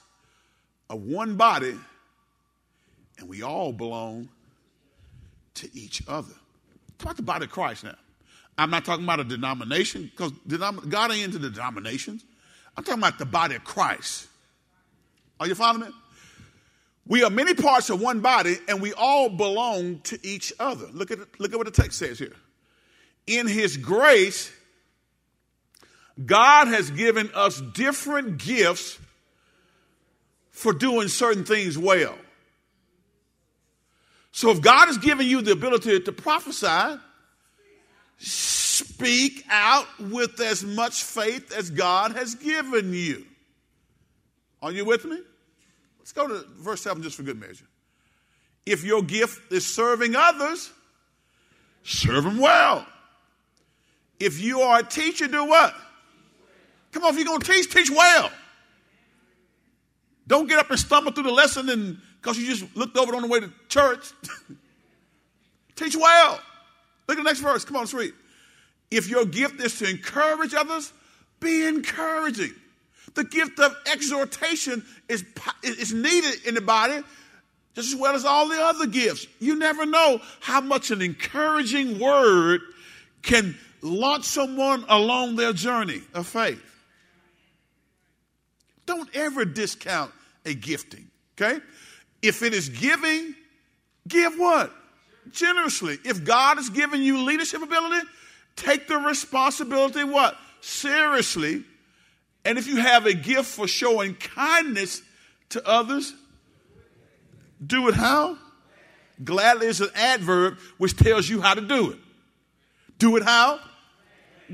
of 0.89 1.01
one 1.03 1.35
body, 1.35 1.75
and 3.17 3.29
we 3.29 3.41
all 3.41 3.71
belong 3.71 4.29
to 5.55 5.69
each 5.73 6.03
other. 6.07 6.33
Talk 6.97 7.11
about 7.11 7.15
the 7.15 7.23
body 7.23 7.45
of 7.45 7.51
Christ 7.51 7.83
now. 7.83 7.95
I'm 8.57 8.69
not 8.69 8.85
talking 8.85 9.03
about 9.03 9.19
a 9.19 9.23
denomination 9.23 10.11
because 10.11 10.31
God 10.47 11.11
ain't 11.11 11.23
into 11.23 11.39
the 11.39 11.49
denominations. 11.49 12.23
I'm 12.77 12.83
talking 12.83 12.99
about 12.99 13.17
the 13.17 13.25
body 13.25 13.55
of 13.55 13.63
Christ. 13.63 14.27
Are 15.39 15.47
you 15.47 15.55
following 15.55 15.87
me? 15.87 15.93
We 17.07 17.23
are 17.23 17.29
many 17.29 17.53
parts 17.53 17.89
of 17.89 17.99
one 17.99 18.19
body, 18.19 18.57
and 18.67 18.81
we 18.81 18.93
all 18.93 19.29
belong 19.29 19.99
to 20.01 20.19
each 20.25 20.53
other. 20.59 20.87
Look 20.93 21.11
at 21.11 21.17
look 21.39 21.51
at 21.51 21.57
what 21.57 21.65
the 21.65 21.81
text 21.81 21.97
says 21.97 22.19
here. 22.19 22.35
In 23.27 23.47
His 23.47 23.77
grace, 23.77 24.51
God 26.25 26.67
has 26.67 26.91
given 26.91 27.29
us 27.33 27.61
different 27.61 28.37
gifts 28.37 28.99
for 30.51 30.73
doing 30.73 31.07
certain 31.07 31.45
things 31.45 31.77
well. 31.77 32.15
So 34.31 34.49
if 34.51 34.61
God 34.61 34.87
has 34.87 34.97
given 34.97 35.25
you 35.25 35.41
the 35.41 35.51
ability 35.51 35.99
to 35.99 36.11
prophesy, 36.11 36.99
speak 38.17 39.45
out 39.49 39.87
with 39.99 40.39
as 40.39 40.63
much 40.63 41.03
faith 41.03 41.51
as 41.51 41.69
God 41.69 42.13
has 42.13 42.35
given 42.35 42.93
you. 42.93 43.25
Are 44.61 44.71
you 44.71 44.85
with 44.85 45.05
me? 45.05 45.17
Let's 45.99 46.11
go 46.11 46.27
to 46.27 46.45
verse 46.59 46.81
7 46.81 47.01
just 47.03 47.17
for 47.17 47.23
good 47.23 47.39
measure. 47.39 47.65
If 48.65 48.83
your 48.83 49.01
gift 49.01 49.51
is 49.51 49.65
serving 49.65 50.15
others, 50.15 50.71
serve 51.83 52.23
them 52.23 52.37
well. 52.37 52.85
If 54.19 54.39
you 54.39 54.61
are 54.61 54.79
a 54.79 54.83
teacher, 54.83 55.27
do 55.27 55.45
what? 55.45 55.73
Come 56.91 57.03
on, 57.03 57.13
if 57.13 57.17
you're 57.17 57.25
going 57.25 57.39
to 57.39 57.51
teach, 57.51 57.71
teach 57.71 57.89
well. 57.89 58.31
Don't 60.27 60.47
get 60.47 60.59
up 60.59 60.69
and 60.69 60.79
stumble 60.79 61.11
through 61.11 61.23
the 61.23 61.31
lesson 61.31 61.69
and 61.69 61.97
because 62.21 62.37
you 62.37 62.45
just 62.47 62.75
looked 62.75 62.97
over 62.97 63.15
on 63.15 63.23
the 63.23 63.27
way 63.27 63.39
to 63.39 63.51
church. 63.67 64.11
teach 65.75 65.95
well. 65.95 66.39
Look 67.07 67.17
at 67.17 67.23
the 67.23 67.29
next 67.29 67.39
verse. 67.39 67.65
Come 67.65 67.75
on, 67.75 67.83
let's 67.83 67.93
read. 67.93 68.13
If 68.91 69.09
your 69.09 69.25
gift 69.25 69.59
is 69.61 69.79
to 69.79 69.89
encourage 69.89 70.53
others, 70.53 70.93
be 71.39 71.65
encouraging. 71.65 72.53
The 73.15 73.23
gift 73.23 73.59
of 73.59 73.75
exhortation 73.91 74.85
is, 75.09 75.25
is 75.63 75.93
needed 75.93 76.45
in 76.45 76.55
the 76.55 76.61
body 76.61 77.01
just 77.75 77.93
as 77.93 77.99
well 77.99 78.15
as 78.15 78.25
all 78.25 78.47
the 78.49 78.61
other 78.61 78.85
gifts. 78.85 79.27
You 79.39 79.55
never 79.55 79.85
know 79.85 80.21
how 80.41 80.61
much 80.61 80.91
an 80.91 81.01
encouraging 81.01 81.99
word 81.99 82.61
can 83.21 83.57
launch 83.81 84.25
someone 84.25 84.85
along 84.89 85.35
their 85.35 85.53
journey 85.53 86.01
of 86.13 86.27
faith. 86.27 86.61
Don't 88.91 89.15
ever 89.15 89.45
discount 89.45 90.11
a 90.45 90.53
gifting, 90.53 91.07
okay? 91.39 91.61
If 92.21 92.43
it 92.43 92.53
is 92.53 92.67
giving, 92.67 93.33
give 94.05 94.33
what? 94.37 94.69
Generously. 95.31 95.97
If 96.03 96.25
God 96.25 96.57
has 96.57 96.69
given 96.69 97.01
you 97.01 97.23
leadership 97.23 97.61
ability, 97.61 98.05
take 98.57 98.89
the 98.89 98.97
responsibility 98.97 100.03
what? 100.03 100.35
Seriously. 100.59 101.63
And 102.43 102.57
if 102.57 102.67
you 102.67 102.81
have 102.81 103.05
a 103.05 103.13
gift 103.13 103.45
for 103.45 103.65
showing 103.65 104.13
kindness 104.15 105.01
to 105.51 105.65
others, 105.65 106.13
Do 107.65 107.87
it 107.87 107.95
how? 107.95 108.37
Gladly 109.23 109.67
is 109.67 109.79
an 109.79 109.91
adverb 109.95 110.57
which 110.79 110.97
tells 110.97 111.29
you 111.29 111.39
how 111.39 111.53
to 111.53 111.61
do 111.61 111.91
it. 111.91 111.99
Do 112.97 113.15
it 113.15 113.23
how? 113.23 113.57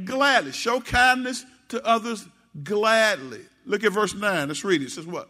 Gladly. 0.05 0.51
Show 0.51 0.79
kindness 0.79 1.43
to 1.69 1.83
others 1.83 2.27
gladly. 2.63 3.41
Look 3.67 3.83
at 3.83 3.91
verse 3.91 4.15
9. 4.15 4.47
Let's 4.47 4.63
read 4.63 4.81
it. 4.81 4.85
It 4.85 4.91
says 4.91 5.05
what? 5.05 5.29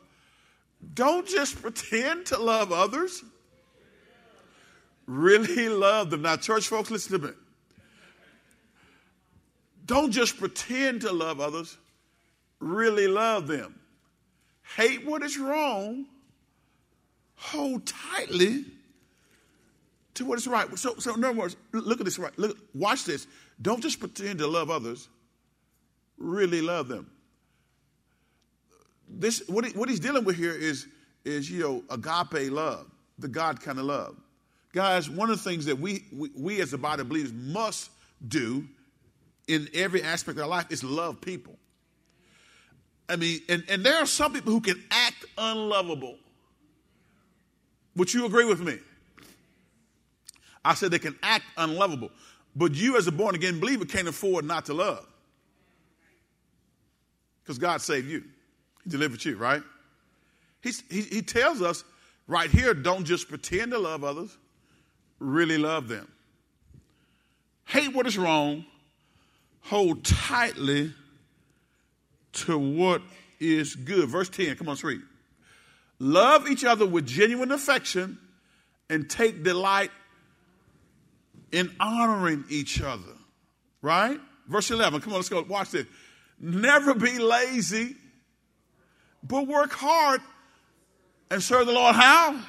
Don't 0.93 1.27
just 1.27 1.61
pretend 1.61 2.27
to 2.27 2.37
love 2.37 2.71
others. 2.71 3.23
Really 5.07 5.69
love 5.69 6.09
them. 6.09 6.21
Now, 6.21 6.37
church 6.37 6.67
folks, 6.67 6.91
listen 6.91 7.19
to 7.19 7.27
me. 7.27 7.33
Don't 9.85 10.11
just 10.11 10.37
pretend 10.37 11.01
to 11.01 11.11
love 11.11 11.39
others. 11.39 11.77
Really 12.59 13.07
love 13.07 13.47
them. 13.47 13.79
Hate 14.75 15.05
what 15.05 15.23
is 15.23 15.37
wrong. 15.37 16.05
Hold 17.35 17.85
tightly 17.85 18.65
to 20.15 20.25
what 20.25 20.37
is 20.37 20.47
right. 20.47 20.77
So, 20.77 20.95
so 20.97 21.15
in 21.15 21.23
other 21.23 21.37
words, 21.37 21.55
look 21.71 21.99
at 21.99 22.05
this 22.05 22.19
right. 22.19 22.37
Look, 22.37 22.57
watch 22.73 23.05
this. 23.05 23.27
Don't 23.61 23.81
just 23.81 23.99
pretend 23.99 24.39
to 24.39 24.47
love 24.47 24.69
others. 24.69 25.07
Really 26.17 26.61
love 26.61 26.89
them. 26.89 27.09
This 29.07 29.47
what, 29.47 29.65
he, 29.65 29.71
what 29.71 29.89
he's 29.89 29.99
dealing 29.99 30.25
with 30.25 30.35
here 30.35 30.53
is 30.53 30.87
is 31.25 31.49
you 31.49 31.61
know 31.61 31.83
agape 31.89 32.51
love, 32.51 32.89
the 33.19 33.27
God 33.27 33.61
kind 33.61 33.79
of 33.79 33.85
love. 33.85 34.15
Guys, 34.73 35.09
one 35.09 35.29
of 35.29 35.37
the 35.41 35.49
things 35.49 35.65
that 35.65 35.79
we, 35.79 36.05
we, 36.13 36.29
we 36.35 36.61
as 36.61 36.73
a 36.73 36.77
body 36.77 37.01
of 37.01 37.09
believers 37.09 37.33
must 37.33 37.89
do 38.27 38.67
in 39.47 39.67
every 39.73 40.03
aspect 40.03 40.37
of 40.37 40.43
our 40.43 40.49
life 40.49 40.71
is 40.71 40.83
love 40.83 41.19
people. 41.21 41.57
I 43.09 43.15
mean, 43.15 43.39
and, 43.47 43.63
and 43.69 43.85
there 43.85 43.97
are 43.97 44.05
some 44.05 44.33
people 44.33 44.51
who 44.51 44.61
can 44.61 44.83
act 44.91 45.25
unlovable. 45.37 46.17
Would 47.95 48.13
you 48.13 48.25
agree 48.25 48.45
with 48.45 48.59
me? 48.59 48.77
I 50.63 50.73
said 50.73 50.91
they 50.91 50.99
can 50.99 51.17
act 51.23 51.45
unlovable. 51.55 52.11
But 52.55 52.73
you, 52.73 52.97
as 52.97 53.07
a 53.07 53.11
born 53.11 53.35
again 53.35 53.59
believer, 53.59 53.85
can't 53.85 54.07
afford 54.07 54.43
not 54.43 54.65
to 54.65 54.73
love. 54.73 55.07
Because 57.41 57.57
God 57.57 57.81
saved 57.81 58.09
you, 58.09 58.25
He 58.87 58.91
delivered 58.91 59.25
you, 59.25 59.35
right? 59.35 59.61
He's, 60.61 60.81
he, 60.89 61.01
he 61.01 61.21
tells 61.21 61.61
us 61.61 61.83
right 62.25 62.49
here 62.49 62.73
don't 62.73 63.03
just 63.03 63.27
pretend 63.27 63.71
to 63.71 63.77
love 63.77 64.05
others, 64.05 64.35
really 65.19 65.57
love 65.57 65.89
them. 65.89 66.07
Hate 67.65 67.93
what 67.93 68.07
is 68.07 68.17
wrong, 68.17 68.65
hold 69.59 70.05
tightly 70.05 70.93
to 72.31 72.57
what 72.57 73.01
is 73.41 73.75
good. 73.75 74.07
Verse 74.07 74.29
10, 74.29 74.55
come 74.55 74.69
on, 74.69 74.75
let's 74.75 74.85
read. 74.85 75.01
Love 75.99 76.49
each 76.49 76.63
other 76.63 76.85
with 76.85 77.05
genuine 77.05 77.51
affection 77.51 78.17
and 78.89 79.09
take 79.09 79.43
delight 79.43 79.91
in 81.51 81.75
honoring 81.77 82.45
each 82.49 82.81
other. 82.81 83.03
Right? 83.81 84.17
Verse 84.47 84.71
11, 84.71 85.01
come 85.01 85.11
on, 85.11 85.17
let's 85.17 85.27
go. 85.27 85.41
Watch 85.41 85.71
this. 85.71 85.87
Never 86.39 86.93
be 86.93 87.19
lazy, 87.19 87.97
but 89.23 89.47
work 89.47 89.71
hard 89.71 90.21
and 91.29 91.41
serve 91.41 91.67
the 91.67 91.73
Lord 91.73 91.95
how? 91.95 92.41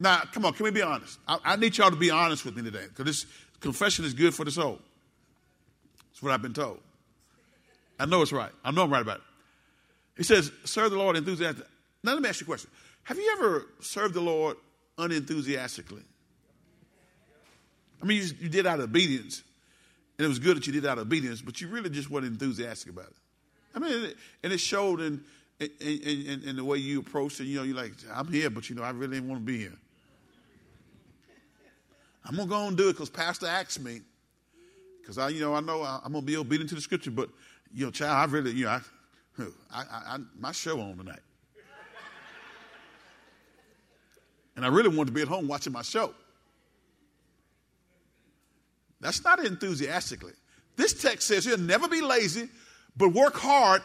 Now, 0.00 0.22
come 0.32 0.44
on, 0.44 0.52
can 0.52 0.64
we 0.64 0.70
be 0.70 0.82
honest? 0.82 1.18
I, 1.26 1.38
I 1.44 1.56
need 1.56 1.76
y'all 1.76 1.90
to 1.90 1.96
be 1.96 2.10
honest 2.10 2.44
with 2.44 2.56
me 2.56 2.62
today 2.62 2.84
because 2.88 3.04
this 3.04 3.26
confession 3.60 4.04
is 4.04 4.12
good 4.12 4.34
for 4.34 4.44
the 4.44 4.50
soul. 4.50 4.78
That's 6.10 6.22
what 6.22 6.32
I've 6.32 6.42
been 6.42 6.52
told. 6.52 6.80
I 7.98 8.06
know 8.06 8.22
it's 8.22 8.32
right. 8.32 8.50
I 8.64 8.70
know 8.70 8.82
I'm 8.84 8.92
right 8.92 9.02
about 9.02 9.18
it. 9.18 9.22
He 10.16 10.22
says, 10.22 10.50
serve 10.64 10.90
the 10.90 10.98
Lord 10.98 11.16
enthusiastically. 11.16 11.70
Now, 12.02 12.12
let 12.12 12.22
me 12.22 12.28
ask 12.28 12.40
you 12.40 12.44
a 12.44 12.48
question. 12.48 12.70
Have 13.04 13.16
you 13.16 13.34
ever 13.36 13.66
served 13.80 14.14
the 14.14 14.20
Lord 14.20 14.56
unenthusiastically? 14.98 16.02
I 18.02 18.06
mean, 18.06 18.22
you, 18.22 18.28
you 18.40 18.48
did 18.48 18.66
out 18.66 18.80
of 18.80 18.90
obedience, 18.90 19.42
and 20.18 20.24
it 20.24 20.28
was 20.28 20.38
good 20.38 20.56
that 20.56 20.66
you 20.66 20.72
did 20.72 20.86
out 20.86 20.98
of 20.98 21.06
obedience, 21.06 21.40
but 21.40 21.60
you 21.60 21.68
really 21.68 21.90
just 21.90 22.10
weren't 22.10 22.26
enthusiastic 22.26 22.92
about 22.92 23.06
it. 23.06 23.16
I 23.74 23.78
mean, 23.78 24.14
and 24.42 24.52
it 24.52 24.58
showed 24.58 25.00
in, 25.00 25.22
in, 25.58 25.68
in, 25.80 26.42
in, 26.44 26.56
the 26.56 26.64
way 26.64 26.78
you 26.78 27.00
approached 27.00 27.40
it. 27.40 27.44
You 27.44 27.58
know, 27.58 27.62
you're 27.64 27.76
like, 27.76 27.92
I'm 28.12 28.28
here, 28.28 28.50
but 28.50 28.68
you 28.70 28.76
know, 28.76 28.82
I 28.82 28.90
really 28.90 29.16
didn't 29.16 29.28
want 29.28 29.40
to 29.40 29.44
be 29.44 29.58
here. 29.58 29.72
I'm 32.24 32.36
gonna 32.36 32.48
go 32.48 32.68
and 32.68 32.76
do 32.76 32.88
it 32.88 32.92
because 32.92 33.10
Pastor 33.10 33.46
asked 33.46 33.80
me. 33.80 34.00
Because 35.00 35.18
I, 35.18 35.28
you 35.28 35.40
know, 35.40 35.54
I 35.54 35.60
know 35.60 35.82
I, 35.82 36.00
am 36.04 36.12
gonna 36.12 36.22
be 36.24 36.36
obedient 36.36 36.70
to 36.70 36.74
the 36.74 36.80
scripture, 36.80 37.10
but 37.10 37.28
you 37.74 37.84
know, 37.84 37.90
child, 37.90 38.30
I 38.30 38.32
really, 38.32 38.52
you 38.52 38.64
know, 38.64 38.80
I, 39.40 39.50
I, 39.70 39.82
I, 39.82 40.18
my 40.38 40.52
show 40.52 40.80
on 40.80 40.96
tonight, 40.96 41.20
and 44.56 44.64
I 44.64 44.68
really 44.68 44.88
wanted 44.88 45.06
to 45.06 45.12
be 45.12 45.20
at 45.20 45.28
home 45.28 45.46
watching 45.46 45.72
my 45.72 45.82
show. 45.82 46.14
That's 49.00 49.22
not 49.22 49.44
enthusiastically. 49.44 50.32
This 50.76 50.94
text 50.94 51.28
says 51.28 51.44
you'll 51.44 51.58
never 51.58 51.88
be 51.88 52.00
lazy, 52.00 52.48
but 52.96 53.08
work 53.08 53.34
hard 53.34 53.82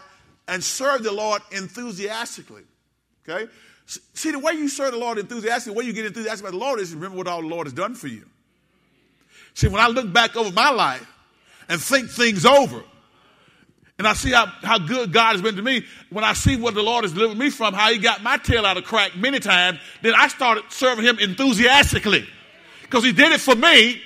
and 0.48 0.63
serve 0.63 1.04
the 1.04 1.12
Lord 1.12 1.41
enthusiastically. 1.52 2.63
Okay? 3.28 3.52
See, 3.86 4.32
the 4.32 4.39
way 4.39 4.54
you 4.54 4.67
serve 4.67 4.91
the 4.91 5.00
Lord 5.00 5.17
enthusiastically, 5.17 5.74
the 5.74 5.80
way 5.80 5.86
you 5.86 5.93
get 5.93 6.06
enthusiastic 6.06 6.41
about 6.41 6.52
the 6.52 6.63
Lord 6.63 6.80
is 6.80 6.93
remember 6.93 7.17
what 7.17 7.28
all 7.28 7.41
the 7.41 7.48
Lord 7.48 7.65
has 7.65 7.74
done 7.74 7.95
for 7.95 8.08
you. 8.08 8.26
See, 9.56 9.67
when 9.67 9.82
I 9.82 9.88
look 9.88 10.12
back 10.13 10.36
over 10.36 10.52
my 10.52 10.69
life 10.69 11.08
and 11.67 11.82
think 11.82 12.10
things 12.10 12.45
over, 12.45 12.84
and 13.98 14.08
I 14.08 14.13
see 14.13 14.32
how, 14.32 14.45
how 14.45 14.80
good 14.80 15.12
God 15.12 15.34
has 15.34 15.41
been 15.41 15.58
to 15.58 15.62
me, 15.62 15.86
when 16.10 16.24
I 16.24 16.34
see 16.34 16.56
what 16.56 16.74
the 16.74 16.82
Lord 16.82 17.04
has 17.04 17.12
delivered 17.12 17.38
me 17.38 17.50
from, 17.50 17.74
how 17.74 17.91
He 17.91 17.98
got 17.98 18.24
my 18.24 18.38
tail 18.38 18.65
out 18.65 18.78
of 18.78 18.86
crack 18.86 19.15
many 19.17 19.39
times, 19.39 19.80
then 20.02 20.13
I 20.15 20.30
started 20.30 20.63
serving 20.69 21.04
Him 21.04 21.19
enthusiastically. 21.19 22.26
Because 22.84 23.04
He 23.04 23.12
did 23.12 23.34
it 23.34 23.41
for 23.41 23.56
me, 23.56 24.02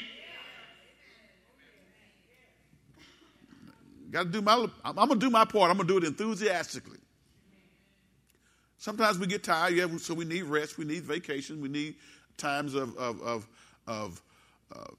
Got 4.13 4.25
to 4.25 4.29
do 4.29 4.41
my. 4.43 4.67
I'm 4.85 4.95
gonna 4.95 5.15
do 5.15 5.31
my 5.31 5.43
part. 5.43 5.71
I'm 5.71 5.77
gonna 5.77 5.87
do 5.87 5.97
it 5.97 6.03
enthusiastically. 6.03 6.99
Sometimes 8.77 9.17
we 9.17 9.25
get 9.25 9.43
tired, 9.43 9.73
yeah, 9.73 9.87
so 9.97 10.13
we 10.13 10.23
need 10.23 10.43
rest, 10.43 10.77
we 10.77 10.85
need 10.85 11.03
vacation, 11.03 11.59
we 11.59 11.67
need 11.67 11.95
times 12.37 12.75
of 12.75 12.95
of 12.95 13.19
of, 13.23 13.47
of 13.87 14.21
uh, 14.75 14.91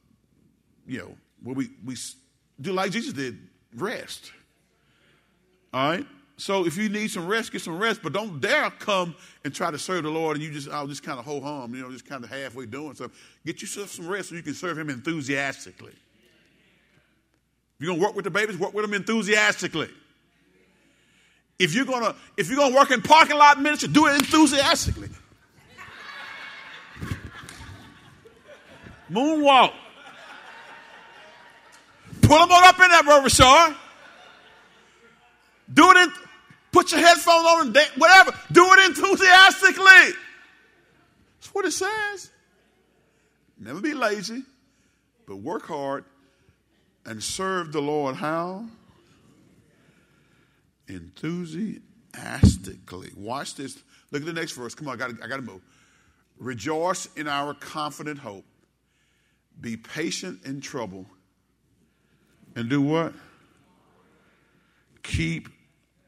you 0.85 0.99
know 0.99 1.15
where 1.45 1.55
we 1.55 1.71
we 1.85 1.95
do 2.61 2.73
like 2.73 2.91
Jesus 2.91 3.13
did, 3.13 3.39
rest. 3.77 4.33
All 5.73 5.91
right. 5.91 6.07
So 6.37 6.67
if 6.67 6.77
you 6.77 6.89
need 6.89 7.13
some 7.13 7.29
rest, 7.29 7.53
get 7.53 7.63
some 7.63 7.79
rest, 7.79 8.01
but 8.03 8.13
don't 8.13 8.41
dare 8.41 8.69
come 8.71 9.15
and 9.45 9.55
try 9.55 9.71
to 9.71 9.79
serve 9.79 10.03
the 10.03 10.11
Lord 10.11 10.37
and 10.37 10.45
you 10.45 10.51
just 10.51 10.69
I'll 10.69 10.89
just 10.89 11.05
kind 11.05 11.21
of 11.21 11.25
ho 11.25 11.41
hum, 11.41 11.73
you 11.73 11.83
know, 11.83 11.93
just 11.93 12.05
kind 12.07 12.25
of 12.25 12.31
halfway 12.31 12.67
doing 12.67 12.97
stuff. 12.97 13.13
Get 13.47 13.63
yourself 13.63 13.91
some 13.91 14.09
rest 14.09 14.31
so 14.31 14.35
you 14.35 14.43
can 14.43 14.55
serve 14.55 14.77
Him 14.77 14.91
enthusiastically 14.91 15.95
you're 17.79 17.93
gonna 17.93 18.03
work 18.03 18.15
with 18.15 18.25
the 18.25 18.31
babies, 18.31 18.57
work 18.57 18.73
with 18.73 18.85
them 18.85 18.95
enthusiastically. 18.95 19.91
If 21.59 21.75
you're 21.75 21.85
gonna 21.85 22.15
if 22.37 22.49
you're 22.49 22.59
gonna 22.59 22.75
work 22.75 22.91
in 22.91 23.03
parking 23.03 23.37
lot 23.37 23.61
ministry, 23.61 23.89
do 23.89 24.07
it 24.07 24.15
enthusiastically. 24.15 25.09
Moonwalk. 29.11 29.73
Pull 32.23 32.39
them 32.39 32.51
on 32.51 32.65
up 32.65 32.81
in 32.81 32.89
that 32.89 33.05
River 33.07 33.29
Shore. 33.29 33.77
Do 35.73 35.91
it 35.91 35.97
in, 35.97 36.13
put 36.73 36.91
your 36.91 37.01
headphones 37.01 37.47
on 37.47 37.67
and 37.67 37.77
whatever. 37.97 38.33
Do 38.51 38.67
it 38.73 38.89
enthusiastically. 38.91 40.17
That's 41.39 41.55
what 41.55 41.65
it 41.67 41.73
says. 41.73 42.31
Never 43.59 43.81
be 43.81 43.95
lazy, 43.95 44.43
but 45.27 45.37
work 45.37 45.67
hard 45.67 46.05
and 47.07 47.23
serve 47.23 47.73
the 47.73 47.83
Lord 47.83 48.17
how? 48.17 48.65
Enthusiastically. 50.89 53.13
Watch 53.17 53.55
this. 53.55 53.79
Look 54.11 54.23
at 54.23 54.27
the 54.27 54.33
next 54.33 54.53
verse. 54.53 54.75
Come 54.75 54.89
on, 54.89 54.95
I 54.95 54.97
got 54.97 55.11
I 55.23 55.29
to 55.29 55.43
move. 55.43 55.61
Rejoice 56.39 57.07
in 57.17 57.29
our 57.29 57.55
confident 57.55 58.19
hope. 58.19 58.45
Be 59.61 59.77
patient 59.77 60.41
in 60.45 60.61
trouble. 60.61 61.07
And 62.57 62.69
do 62.69 62.81
what? 62.81 63.13
Keep 65.03 65.49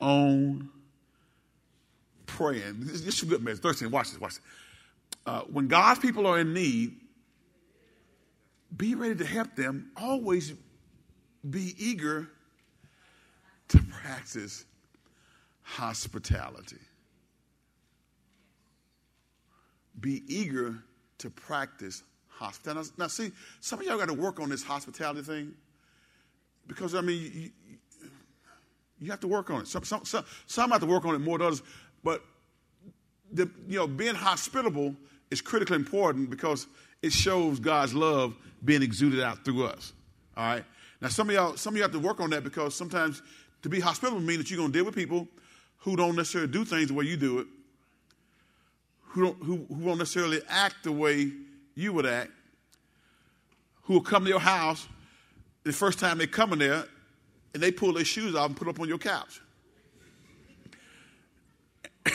on 0.00 0.68
praying. 2.26 2.80
This, 2.80 3.06
is 3.06 3.22
a 3.22 3.26
good 3.26 3.42
message. 3.42 3.62
13, 3.62 3.90
watch 3.90 4.10
this, 4.10 4.20
watch 4.20 4.34
this. 4.34 4.40
Uh, 5.24 5.40
when 5.42 5.68
God's 5.68 6.00
people 6.00 6.26
are 6.26 6.38
in 6.38 6.52
need, 6.52 6.96
be 8.76 8.94
ready 8.94 9.14
to 9.16 9.24
help 9.24 9.56
them. 9.56 9.90
Always 9.96 10.52
be 11.50 11.74
eager 11.78 12.28
to 13.68 13.78
practice 14.02 14.64
hospitality. 15.62 16.78
Be 20.00 20.22
eager 20.28 20.76
to 21.18 21.30
practice 21.30 22.02
hospitality. 22.28 22.90
Now, 22.98 23.06
see, 23.06 23.32
some 23.60 23.80
of 23.80 23.86
y'all 23.86 23.98
got 23.98 24.08
to 24.08 24.14
work 24.14 24.40
on 24.40 24.48
this 24.48 24.62
hospitality 24.62 25.22
thing 25.22 25.54
because, 26.66 26.94
I 26.94 27.00
mean, 27.00 27.32
you, 27.34 27.50
you 29.00 29.10
have 29.10 29.20
to 29.20 29.28
work 29.28 29.50
on 29.50 29.62
it. 29.62 29.68
Some, 29.68 29.84
some, 29.84 30.04
some, 30.04 30.24
some 30.46 30.70
have 30.70 30.80
to 30.80 30.86
work 30.86 31.04
on 31.04 31.14
it 31.14 31.18
more 31.18 31.38
than 31.38 31.46
others, 31.48 31.62
but 32.04 32.22
the, 33.32 33.50
you 33.68 33.78
know, 33.78 33.86
being 33.86 34.14
hospitable 34.14 34.94
is 35.30 35.40
critically 35.40 35.76
important 35.76 36.30
because 36.30 36.66
it 37.02 37.12
shows 37.12 37.58
God's 37.58 37.94
love 37.94 38.36
being 38.64 38.82
exuded 38.82 39.20
out 39.20 39.44
through 39.44 39.66
us. 39.66 39.92
All 40.36 40.46
right. 40.46 40.64
Now, 41.00 41.08
some 41.08 41.28
of 41.28 41.34
y'all, 41.34 41.56
some 41.56 41.74
of 41.74 41.76
you 41.76 41.82
have 41.82 41.92
to 41.92 41.98
work 41.98 42.20
on 42.20 42.30
that 42.30 42.44
because 42.44 42.74
sometimes 42.74 43.22
to 43.62 43.68
be 43.68 43.80
hospitable 43.80 44.20
means 44.20 44.38
that 44.38 44.50
you're 44.50 44.58
going 44.58 44.72
to 44.72 44.78
deal 44.78 44.86
with 44.86 44.94
people 44.94 45.28
who 45.78 45.96
don't 45.96 46.16
necessarily 46.16 46.50
do 46.50 46.64
things 46.64 46.88
the 46.88 46.94
way 46.94 47.04
you 47.04 47.16
do 47.16 47.40
it, 47.40 47.46
who 49.08 49.24
don't, 49.24 49.36
who, 49.42 49.66
who 49.68 49.74
won't 49.74 49.98
necessarily 49.98 50.40
act 50.48 50.84
the 50.84 50.92
way 50.92 51.30
you 51.74 51.92
would 51.92 52.06
act, 52.06 52.30
who 53.82 53.94
will 53.94 54.00
come 54.00 54.24
to 54.24 54.30
your 54.30 54.40
house 54.40 54.88
the 55.64 55.72
first 55.72 55.98
time 55.98 56.18
they 56.18 56.26
come 56.26 56.52
in 56.52 56.58
there 56.60 56.84
and 57.54 57.62
they 57.62 57.70
pull 57.70 57.92
their 57.92 58.04
shoes 58.04 58.34
off 58.34 58.46
and 58.46 58.56
put 58.56 58.68
up 58.68 58.80
on 58.80 58.88
your 58.88 58.98
couch. 58.98 59.40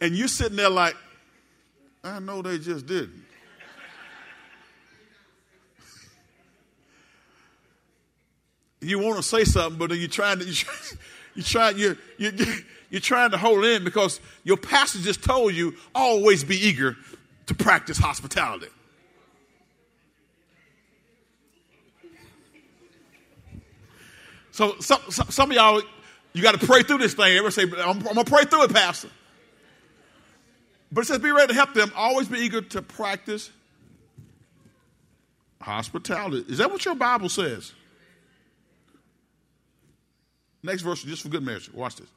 and 0.00 0.14
you're 0.14 0.28
sitting 0.28 0.56
there 0.56 0.70
like, 0.70 0.96
I 2.02 2.18
know 2.18 2.42
they 2.42 2.58
just 2.58 2.86
didn't. 2.86 3.24
You 8.80 8.98
want 8.98 9.16
to 9.16 9.22
say 9.22 9.44
something, 9.44 9.78
but 9.78 9.96
you're 9.96 10.08
trying 10.08 10.38
to, 10.38 10.46
you're 11.34 11.44
trying, 11.44 11.78
you're, 11.78 11.96
you're, 12.18 12.32
you're 12.90 13.00
trying 13.00 13.30
to 13.30 13.38
hold 13.38 13.64
in 13.64 13.84
because 13.84 14.20
your 14.44 14.56
pastor 14.56 14.98
just 14.98 15.22
told 15.22 15.54
you 15.54 15.74
always 15.94 16.44
be 16.44 16.56
eager 16.56 16.96
to 17.46 17.54
practice 17.54 17.98
hospitality. 17.98 18.68
So 24.52 24.76
some, 24.80 25.00
some 25.10 25.50
of 25.50 25.56
y'all, 25.56 25.80
you 26.32 26.42
got 26.42 26.60
to 26.60 26.66
pray 26.66 26.82
through 26.82 26.98
this 26.98 27.14
thing. 27.14 27.36
Everybody 27.36 27.52
say, 27.54 27.82
I'm, 27.82 27.98
I'm 27.98 28.02
going 28.02 28.16
to 28.16 28.24
pray 28.24 28.44
through 28.44 28.64
it, 28.64 28.72
Pastor. 28.72 29.08
But 30.92 31.02
it 31.02 31.06
says, 31.06 31.18
be 31.18 31.30
ready 31.30 31.48
to 31.48 31.54
help 31.54 31.72
them. 31.72 31.92
Always 31.94 32.28
be 32.28 32.40
eager 32.40 32.60
to 32.60 32.82
practice 32.82 33.50
hospitality. 35.60 36.44
Is 36.48 36.58
that 36.58 36.70
what 36.70 36.84
your 36.84 36.94
Bible 36.94 37.28
says? 37.28 37.72
Next 40.62 40.82
verse, 40.82 41.02
just 41.02 41.22
for 41.22 41.28
good 41.28 41.42
measure. 41.42 41.72
Watch 41.74 41.96
this. 41.96 42.08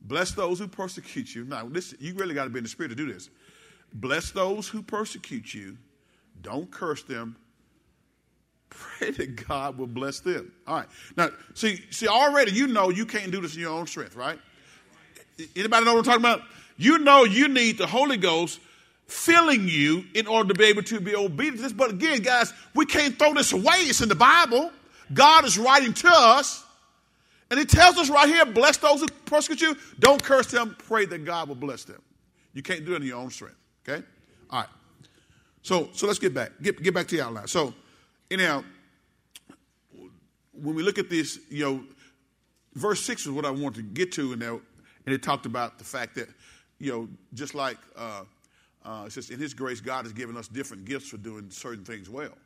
Bless 0.00 0.32
those 0.32 0.58
who 0.58 0.68
persecute 0.68 1.34
you. 1.34 1.44
Now, 1.44 1.66
this, 1.66 1.94
you 1.98 2.14
really 2.14 2.34
got 2.34 2.44
to 2.44 2.50
be 2.50 2.58
in 2.58 2.64
the 2.64 2.70
spirit 2.70 2.90
to 2.90 2.94
do 2.94 3.10
this. 3.10 3.30
Bless 3.92 4.30
those 4.30 4.68
who 4.68 4.82
persecute 4.82 5.54
you. 5.54 5.76
Don't 6.42 6.70
curse 6.70 7.02
them. 7.02 7.36
Pray 8.68 9.10
that 9.10 9.46
God 9.48 9.78
will 9.78 9.86
bless 9.86 10.20
them. 10.20 10.52
All 10.66 10.76
right. 10.76 10.88
Now, 11.16 11.30
see, 11.54 11.82
see, 11.90 12.08
already 12.08 12.52
you 12.52 12.66
know 12.66 12.90
you 12.90 13.06
can't 13.06 13.30
do 13.30 13.40
this 13.40 13.54
in 13.54 13.60
your 13.60 13.72
own 13.72 13.86
strength, 13.86 14.16
right? 14.16 14.38
Anybody 15.54 15.84
know 15.84 15.94
what 15.94 15.98
I'm 16.00 16.04
talking 16.04 16.20
about? 16.20 16.42
You 16.76 16.98
know 16.98 17.24
you 17.24 17.48
need 17.48 17.78
the 17.78 17.86
Holy 17.86 18.16
Ghost 18.16 18.60
filling 19.06 19.68
you 19.68 20.04
in 20.14 20.26
order 20.26 20.52
to 20.52 20.58
be 20.58 20.64
able 20.66 20.82
to 20.82 21.00
be 21.00 21.14
obedient 21.14 21.56
to 21.58 21.62
this. 21.62 21.72
But 21.72 21.90
again, 21.90 22.20
guys, 22.20 22.52
we 22.74 22.86
can't 22.86 23.18
throw 23.18 23.34
this 23.34 23.52
away. 23.52 23.76
It's 23.78 24.00
in 24.00 24.08
the 24.08 24.14
Bible. 24.14 24.70
God 25.14 25.44
is 25.44 25.56
writing 25.56 25.94
to 25.94 26.08
us. 26.10 26.64
And 27.50 27.60
he 27.60 27.66
tells 27.66 27.96
us 27.96 28.10
right 28.10 28.28
here, 28.28 28.44
bless 28.44 28.76
those 28.76 29.00
who 29.00 29.06
persecute 29.24 29.60
you. 29.60 29.76
Don't 30.00 30.22
curse 30.22 30.48
them. 30.48 30.74
Pray 30.78 31.06
that 31.06 31.24
God 31.24 31.48
will 31.48 31.54
bless 31.54 31.84
them. 31.84 32.02
You 32.52 32.62
can't 32.62 32.84
do 32.84 32.94
it 32.94 33.02
in 33.02 33.08
your 33.08 33.18
own 33.18 33.30
strength. 33.30 33.58
Okay? 33.88 34.04
All 34.50 34.60
right. 34.60 34.68
So 35.62 35.88
so 35.92 36.06
let's 36.06 36.18
get 36.18 36.32
back. 36.32 36.52
Get 36.62 36.82
get 36.82 36.94
back 36.94 37.08
to 37.08 37.16
the 37.16 37.24
outline. 37.24 37.48
So 37.48 37.74
anyhow, 38.30 38.64
when 40.52 40.74
we 40.74 40.82
look 40.82 40.98
at 40.98 41.10
this, 41.10 41.38
you 41.50 41.64
know, 41.64 41.84
verse 42.74 43.00
six 43.00 43.26
is 43.26 43.32
what 43.32 43.44
I 43.44 43.50
wanted 43.50 43.76
to 43.76 43.82
get 43.82 44.12
to, 44.12 44.32
and 44.32 44.40
there, 44.40 44.52
and 44.52 45.14
it 45.14 45.22
talked 45.22 45.46
about 45.46 45.78
the 45.78 45.84
fact 45.84 46.14
that, 46.14 46.28
you 46.78 46.92
know, 46.92 47.08
just 47.34 47.54
like 47.54 47.78
uh, 47.96 48.22
uh, 48.84 49.04
it 49.06 49.12
says, 49.12 49.30
in 49.30 49.38
His 49.38 49.54
grace, 49.54 49.80
God 49.80 50.04
has 50.04 50.12
given 50.12 50.36
us 50.36 50.48
different 50.48 50.84
gifts 50.84 51.08
for 51.08 51.16
doing 51.16 51.50
certain 51.50 51.84
things 51.84 52.08
well. 52.08 52.36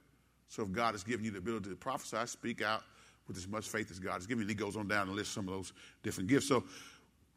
So 0.49 0.63
if 0.63 0.73
God 0.73 0.93
has 0.95 1.05
given 1.05 1.25
you 1.25 1.31
the 1.31 1.39
ability 1.39 1.71
to 1.71 1.77
prophesy, 1.77 2.27
speak 2.27 2.63
out, 2.63 2.83
with 3.31 3.39
as 3.39 3.49
much 3.49 3.69
faith 3.69 3.91
as 3.91 4.01
God 4.01 4.15
has 4.15 4.27
given. 4.27 4.43
And 4.43 4.51
he 4.51 4.57
goes 4.57 4.77
on 4.77 4.89
down 4.89 5.07
and 5.07 5.17
lists 5.17 5.33
some 5.33 5.47
of 5.47 5.55
those 5.55 5.73
different 6.03 6.29
gifts. 6.29 6.49
So, 6.49 6.65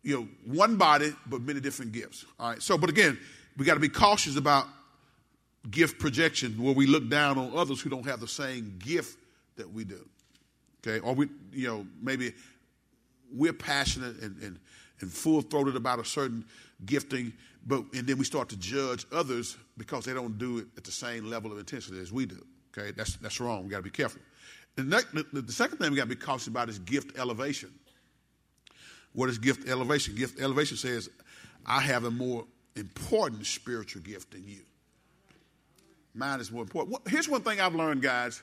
you 0.01 0.15
know, 0.19 0.27
one 0.45 0.75
body, 0.75 1.13
but 1.27 1.41
many 1.41 1.59
different 1.59 1.91
gifts. 1.91 2.25
All 2.39 2.49
right. 2.49 2.61
So, 2.61 2.77
but 2.77 2.89
again, 2.89 3.17
we 3.57 3.65
got 3.65 3.75
to 3.75 3.79
be 3.79 3.89
cautious 3.89 4.35
about 4.35 4.65
gift 5.69 5.99
projection 5.99 6.61
where 6.61 6.73
we 6.73 6.87
look 6.87 7.07
down 7.09 7.37
on 7.37 7.55
others 7.55 7.79
who 7.79 7.89
don't 7.89 8.05
have 8.05 8.19
the 8.19 8.27
same 8.27 8.75
gift 8.79 9.17
that 9.55 9.71
we 9.71 9.83
do. 9.83 10.03
Okay. 10.85 10.99
Or 10.99 11.13
we, 11.13 11.29
you 11.51 11.67
know, 11.67 11.85
maybe 12.01 12.33
we're 13.31 13.53
passionate 13.53 14.17
and, 14.21 14.41
and, 14.41 14.59
and 14.99 15.11
full 15.11 15.41
throated 15.41 15.75
about 15.75 15.99
a 15.99 16.05
certain 16.05 16.43
gifting, 16.85 17.31
but 17.65 17.83
and 17.93 18.07
then 18.07 18.17
we 18.17 18.25
start 18.25 18.49
to 18.49 18.57
judge 18.57 19.05
others 19.11 19.57
because 19.77 20.05
they 20.05 20.13
don't 20.13 20.37
do 20.37 20.57
it 20.57 20.65
at 20.75 20.83
the 20.83 20.91
same 20.91 21.29
level 21.29 21.51
of 21.51 21.59
intensity 21.59 22.01
as 22.01 22.11
we 22.11 22.25
do. 22.25 22.43
Okay, 22.75 22.91
that's 22.91 23.15
that's 23.17 23.39
wrong. 23.39 23.63
We 23.63 23.69
got 23.69 23.77
to 23.77 23.83
be 23.83 23.89
careful. 23.89 24.21
The, 24.76 25.26
the, 25.32 25.41
the 25.41 25.51
second 25.51 25.78
thing 25.78 25.91
we 25.91 25.97
got 25.97 26.03
to 26.03 26.09
be 26.09 26.15
cautious 26.15 26.47
about 26.47 26.69
is 26.69 26.80
gift 26.80 27.17
elevation. 27.17 27.71
What 29.13 29.30
is 29.30 29.38
gift 29.38 29.67
elevation? 29.69 30.15
Gift 30.15 30.39
elevation 30.41 30.78
says, 30.78 31.09
I 31.65 31.80
have 31.82 32.03
a 32.05 32.11
more 32.11 32.45
important 32.76 33.45
spiritual 33.45 34.01
gift 34.01 34.32
than 34.32 34.47
you. 34.47 34.61
Mine 36.15 36.39
is 36.39 36.51
more 36.51 36.63
important. 36.63 37.07
Here's 37.07 37.30
one 37.30 37.41
thing 37.41 37.59
I've 37.59 37.76
learned, 37.76 38.01
guys, 38.01 38.41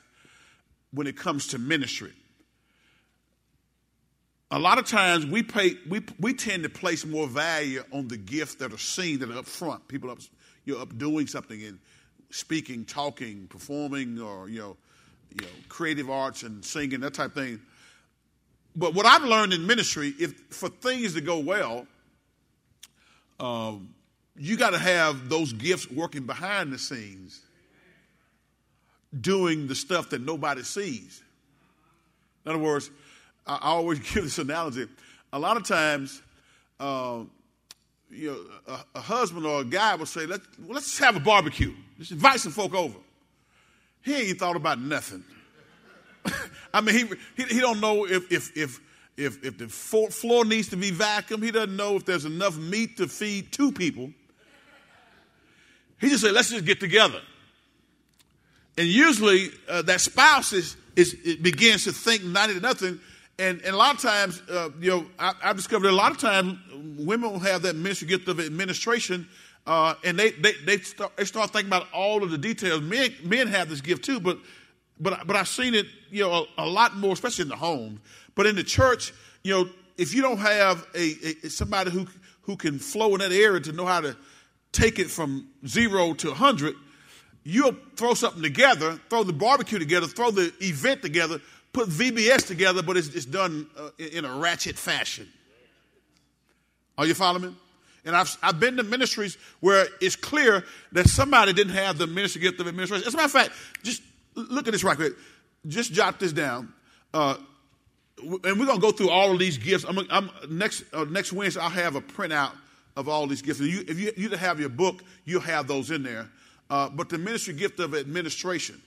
when 0.93 1.07
it 1.07 1.17
comes 1.17 1.49
to 1.49 1.59
ministry. 1.59 2.13
A 4.53 4.59
lot 4.59 4.79
of 4.79 4.87
times 4.87 5.25
we 5.25 5.45
pay 5.45 5.77
we, 5.89 6.03
we 6.19 6.35
tend 6.35 6.65
to 6.65 6.69
place 6.69 7.07
more 7.07 7.29
value 7.29 7.85
on 7.93 8.09
the 8.09 8.17
gift 8.17 8.59
that 8.59 8.73
are 8.73 8.79
seen 8.79 9.21
that 9.21 9.31
are 9.31 9.39
up 9.39 9.47
front. 9.47 9.87
People 9.87 10.11
up 10.11 10.19
you're 10.65 10.81
up 10.81 10.99
doing 10.99 11.29
something 11.29 11.63
and 11.63 11.79
speaking, 12.31 12.85
talking, 12.85 13.47
performing, 13.47 14.21
or 14.21 14.49
you 14.49 14.59
know, 14.59 14.77
you 15.31 15.43
know, 15.43 15.53
creative 15.69 16.11
arts 16.11 16.43
and 16.43 16.65
singing, 16.65 17.01
that 17.01 17.15
type 17.15 17.29
of 17.29 17.35
thing. 17.35 17.61
But 18.77 18.95
what 18.95 19.07
I've 19.07 19.23
learned 19.23 19.53
in 19.53 19.67
ministry, 19.67 20.15
if 20.19 20.35
for 20.51 20.69
things 20.69 21.15
to 21.15 21.21
go 21.21 21.39
well, 21.39 21.87
um, 23.39 23.95
you 24.37 24.57
got 24.57 24.71
to 24.71 24.79
have 24.79 25.29
those 25.29 25.53
gifts 25.53 25.91
working 25.91 26.25
behind 26.25 26.73
the 26.73 26.79
scenes, 26.79 27.41
doing 29.19 29.67
the 29.67 29.75
stuff 29.75 30.11
that 30.11 30.21
nobody 30.21 30.63
sees. 30.63 31.23
In 32.45 32.53
other 32.53 32.63
words, 32.63 32.91
I, 33.47 33.59
always 33.63 33.99
give 34.15 34.25
this 34.25 34.39
analogy. 34.39 34.87
A 35.33 35.39
lot 35.39 35.57
of 35.57 35.67
times, 35.67 36.23
uh, 36.79 37.21
you 38.11 38.31
know, 38.67 38.75
a, 38.75 38.99
a, 38.99 39.01
husband 39.01 39.47
or 39.47 39.61
a 39.61 39.65
guy 39.65 39.95
will 39.95 40.07
say, 40.07 40.27
Let, 40.27 40.41
well, 40.59 40.75
let's 40.75 40.99
have 40.99 41.17
a 41.17 41.21
barbecue. 41.21 41.75
Let's 41.99 42.11
invite 42.11 42.41
some 42.41 42.53
folk 42.53 42.75
over. 42.75 42.97
He 44.03 44.15
ain't 44.15 44.39
thought 44.39 44.57
about 44.57 44.81
nothing. 44.81 45.25
I 46.75 46.81
mean, 46.81 46.95
he, 46.95 47.43
he, 47.43 47.55
he 47.55 47.61
don't 47.61 47.81
know 47.81 48.07
if, 48.07 48.31
if, 48.33 48.57
if, 48.57 48.81
if, 49.17 49.45
if 49.45 49.59
the 49.59 49.69
floor 49.69 50.45
needs 50.45 50.69
to 50.69 50.77
be 50.77 50.91
vacuumed. 50.91 51.43
He 51.43 51.51
doesn't 51.51 51.77
know 51.77 51.97
if 51.97 52.05
there's 52.05 52.25
enough 52.25 52.57
meat 52.57 52.97
to 52.99 53.09
feed 53.09 53.53
two 53.53 53.73
people. 53.73 54.11
He 56.01 56.09
just 56.09 56.23
said, 56.23 56.33
let's 56.33 56.51
just 56.51 56.65
get 56.65 56.81
together. 56.81 57.21
And 58.79 58.89
usually 58.89 59.51
uh, 59.69 59.83
that 59.83 60.01
spouse 60.01 60.53
is, 60.53 60.77
is 60.97 61.15
it 61.25 61.43
begins 61.43 61.85
to 61.85 61.93
think 61.93 62.25
90 62.25 62.55
to 62.55 62.61
nothing. 62.61 63.01
And, 63.39 63.61
and 63.63 63.75
a 63.75 63.77
lot 63.77 63.95
of 63.95 64.01
times, 64.01 64.43
uh, 64.51 64.71
you 64.81 64.91
know, 64.91 65.07
I, 65.19 65.35
have 65.41 65.57
discovered 65.57 65.89
a 65.89 65.93
lot 65.93 66.13
of 66.13 66.19
times 66.19 66.59
women 66.99 67.33
will 67.33 67.39
have 67.41 67.63
that 67.63 67.77
ministry 67.77 68.09
gift 68.09 68.29
of 68.29 68.41
administration 68.41 69.29
uh, 69.71 69.95
and 70.03 70.19
they, 70.19 70.33
they, 70.33 70.53
they, 70.65 70.79
start, 70.79 71.17
they 71.17 71.25
start 71.25 71.51
thinking 71.53 71.69
about 71.69 71.87
all 71.93 72.25
of 72.25 72.33
the 72.33 72.39
details. 72.39 72.83
Men, 72.83 73.15
men 73.23 73.47
have 73.47 73.69
this 73.69 73.81
gift 73.81 74.05
too, 74.05 74.19
but, 74.19 74.37
but, 74.99 75.25
but 75.29 75.37
I've 75.37 75.47
seen 75.47 75.75
it, 75.75 75.87
you 76.11 76.25
know, 76.25 76.45
a, 76.59 76.65
a 76.65 76.67
lot 76.67 76.97
more, 76.97 77.13
especially 77.13 77.43
in 77.43 77.51
the 77.51 77.57
home. 77.57 78.01
But 78.35 78.47
in 78.47 78.57
the 78.57 78.65
church, 78.65 79.13
you 79.45 79.55
know, 79.55 79.71
if 79.97 80.13
you 80.13 80.23
don't 80.23 80.39
have 80.39 80.85
a, 80.97 81.15
a, 81.45 81.51
somebody 81.51 81.93
who, 81.93 82.09
who 82.43 82.57
can 82.57 82.81
flow 82.81 83.15
in 83.15 83.21
that 83.21 83.31
area 83.31 83.61
to 83.61 83.71
know 83.71 83.87
how 83.87 84.01
to 84.01 84.17
take 84.73 84.99
it 84.99 85.09
from 85.09 85.47
zero 85.65 86.15
to 86.15 86.31
100, 86.31 86.75
you'll 87.45 87.77
throw 87.95 88.15
something 88.15 88.43
together, 88.43 88.99
throw 89.09 89.23
the 89.23 89.33
barbecue 89.33 89.79
together, 89.79 90.09
throw 90.09 90.33
the 90.33 90.53
event 90.61 91.01
together, 91.01 91.41
put 91.73 91.89
VBS 91.89 92.45
together, 92.45 92.83
but 92.83 92.97
it's, 92.97 93.15
it's 93.15 93.25
done 93.25 93.69
uh, 93.79 93.91
in 93.99 94.25
a 94.25 94.35
ratchet 94.35 94.75
fashion. 94.75 95.29
Are 96.99 97.07
you 97.07 97.15
following 97.15 97.53
me? 97.53 97.57
And 98.05 98.17
I've, 98.17 98.37
I've 98.43 98.59
been 98.59 98.77
to 98.77 98.83
ministries 98.83 99.37
where 99.61 99.87
it's 100.01 100.17
clear 100.17 100.65
that 100.93 101.09
somebody 101.09 101.53
didn't 101.53 101.75
have 101.75 101.99
the 101.99 102.07
ministry 102.07 102.41
gift 102.41 102.61
of 102.61 102.69
administration. 102.69 103.07
As 103.07 103.15
a 103.15 103.17
matter 103.17 103.27
of 103.27 103.33
fact, 103.33 103.53
just 103.83 104.03
look 104.35 104.67
at 104.67 104.73
this 104.73 104.85
right 104.85 104.97
quick. 104.97 105.13
Just 105.67 105.93
jot 105.93 106.19
this 106.19 106.33
down. 106.33 106.73
Uh, 107.13 107.37
and 108.23 108.59
we're 108.59 108.67
going 108.67 108.77
to 108.77 108.81
go 108.81 108.93
through 108.93 109.11
all 109.11 109.33
of 109.33 109.39
these 109.39 109.59
gifts. 109.59 109.85
I'm, 109.85 109.99
I'm 110.11 110.31
next, 110.49 110.85
uh, 110.93 111.05
next 111.05 111.33
Wednesday, 111.33 111.61
I'll 111.61 111.71
have 111.71 111.97
a 111.97 112.01
printout 112.01 112.53
of 112.97 113.09
all 113.09 113.27
these 113.27 113.43
gifts. 113.43 113.61
You, 113.61 113.85
if 113.87 113.99
you, 113.99 114.13
you 114.17 114.31
have 114.31 114.61
your 114.61 114.69
book, 114.69 115.03
you'll 115.25 115.41
have 115.41 115.67
those 115.67 115.91
in 115.91 116.03
there. 116.03 116.29
Uh, 116.69 116.89
but 116.89 117.09
the 117.09 117.19
ministry 117.19 117.55
gift 117.55 117.81
of 117.81 117.95
administration, 117.95 118.81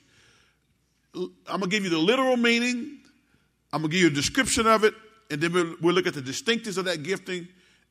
I'm 1.15 1.29
going 1.47 1.61
to 1.61 1.67
give 1.67 1.83
you 1.83 1.89
the 1.89 1.97
literal 1.97 2.37
meaning. 2.37 2.99
I'm 3.71 3.81
going 3.81 3.91
to 3.91 3.95
give 3.95 4.01
you 4.01 4.07
a 4.07 4.11
description 4.11 4.67
of 4.67 4.83
it. 4.83 4.93
And 5.29 5.41
then 5.41 5.53
we'll, 5.53 5.75
we'll 5.81 5.95
look 5.95 6.07
at 6.07 6.13
the 6.13 6.21
distinctives 6.21 6.77
of 6.77 6.85
that 6.85 7.03
gifting 7.03 7.47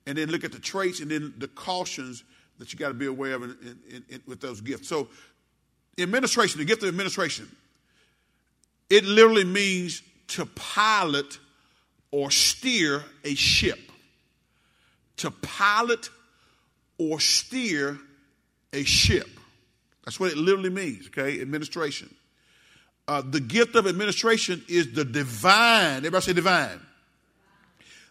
and 0.07 0.18
then 0.18 0.28
look 0.30 0.44
at 0.44 0.53
the 0.53 0.59
traits 0.59 1.00
and 1.00 1.11
then 1.11 1.34
the 1.38 1.48
cautions 1.48 2.24
that 2.59 2.72
you 2.72 2.78
got 2.78 2.88
to 2.88 2.94
be 2.94 3.07
aware 3.07 3.34
of 3.34 3.42
in, 3.42 3.78
in, 3.90 4.05
in, 4.09 4.22
with 4.26 4.40
those 4.40 4.61
gifts. 4.61 4.88
So, 4.88 5.09
administration, 5.98 6.59
the 6.59 6.64
gift 6.64 6.82
of 6.82 6.88
administration, 6.88 7.48
it 8.90 9.05
literally 9.05 9.44
means 9.44 10.03
to 10.28 10.46
pilot 10.46 11.38
or 12.11 12.30
steer 12.30 13.05
a 13.24 13.34
ship. 13.34 13.78
To 15.18 15.30
pilot 15.30 16.11
or 16.98 17.20
steer 17.20 17.98
a 18.72 18.84
ship. 18.84 19.28
That's 20.05 20.18
what 20.18 20.32
it 20.32 20.36
literally 20.36 20.70
means, 20.70 21.07
okay? 21.09 21.40
Administration. 21.40 22.14
Uh, 23.09 23.22
the 23.22 23.40
gift 23.40 23.74
of 23.74 23.86
administration 23.86 24.62
is 24.68 24.92
the 24.92 25.05
divine, 25.05 25.98
everybody 25.98 26.24
say 26.24 26.32
divine. 26.32 26.80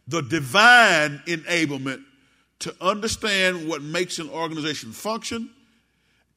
The 0.08 0.22
divine 0.22 1.22
enablement 1.26 2.04
to 2.60 2.76
understand 2.82 3.68
what 3.68 3.82
makes 3.82 4.20
an 4.20 4.30
organization 4.30 4.92
function 4.92 5.50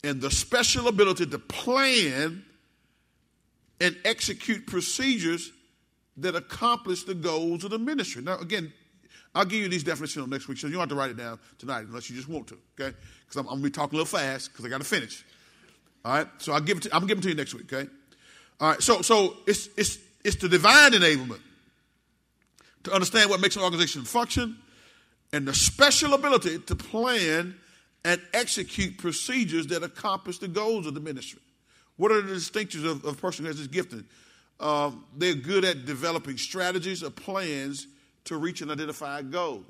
and 0.03 0.21
the 0.21 0.31
special 0.31 0.89
ability 0.89 1.27
to 1.27 1.39
plan 1.39 2.45
and 3.81 3.97
execute 4.05 4.67
procedures 4.67 5.51
that 6.17 6.37
accomplish 6.37 7.05
the 7.05 7.15
goals 7.15 7.65
of 7.65 7.71
the 7.71 7.79
ministry. 7.79 8.23
Now, 8.23 8.39
again, 8.39 8.73
I'll 9.35 9.45
give 9.45 9.61
you 9.61 9.69
these 9.69 9.83
definitions 9.83 10.27
next 10.29 10.47
week, 10.47 10.59
so 10.59 10.69
you 10.69 10.75
don't 10.75 10.81
have 10.81 10.89
to 10.91 10.95
write 10.95 11.11
it 11.11 11.17
down 11.17 11.41
tonight 11.59 11.87
unless 11.87 12.09
you 12.09 12.17
just 12.17 12.29
want 12.29 12.47
to, 12.49 12.59
okay? 12.79 12.97
Because 13.25 13.37
I'm, 13.37 13.47
I'm, 13.47 13.61
going 13.61 13.63
to 13.65 13.65
be 13.65 13.71
talking 13.71 13.99
a 13.99 14.03
little 14.03 14.19
fast 14.19 14.53
because 14.53 14.65
I 14.65 14.69
got 14.69 14.79
to 14.79 14.85
finish. 14.85 15.25
All 16.05 16.13
right, 16.17 16.29
so 16.39 16.53
I'll 16.53 16.61
give 16.61 16.77
it 16.77 16.85
to, 16.85 16.95
I'm 16.95 17.07
giving 17.07 17.21
it 17.21 17.25
to 17.25 17.29
you 17.31 17.35
next 17.35 17.55
week, 17.55 17.73
okay? 17.73 17.91
All 18.61 18.71
right, 18.71 18.83
so 18.83 19.03
so 19.03 19.37
it's 19.47 19.69
it's 19.77 19.99
it's 20.23 20.37
the 20.37 20.49
divine 20.49 20.93
enablement 20.93 21.41
to 22.85 22.93
understand 22.93 23.31
what 23.31 23.41
makes 23.41 23.57
an 23.57 23.63
organization 23.63 24.05
function, 24.05 24.57
and 25.33 25.49
the 25.49 25.55
special 25.55 26.15
ability 26.15 26.61
to 26.61 26.77
plan 26.77 27.57
and 28.05 28.21
execute 28.33 28.99
procedures 28.99 29.67
that 29.69 29.83
accomplish 29.83 30.39
the 30.39 30.49
goals 30.49 30.87
of 30.87 30.95
the 30.95 31.01
ministry. 31.01 31.41
What 31.97 32.13
are 32.13 32.21
the 32.21 32.35
distinctions 32.35 32.85
of, 32.85 33.05
of 33.05 33.15
a 33.15 33.21
person 33.21 33.45
who 33.45 33.49
has 33.49 33.59
this 33.59 33.67
gifting? 33.67 34.05
Um, 34.61 35.05
they're 35.17 35.35
good 35.35 35.65
at 35.65 35.87
developing 35.87 36.37
strategies 36.37 37.03
or 37.03 37.11
plans 37.11 37.87
to 38.25 38.37
reach 38.37 38.61
an 38.63 38.71
identified 38.71 39.33
goal. 39.33 39.63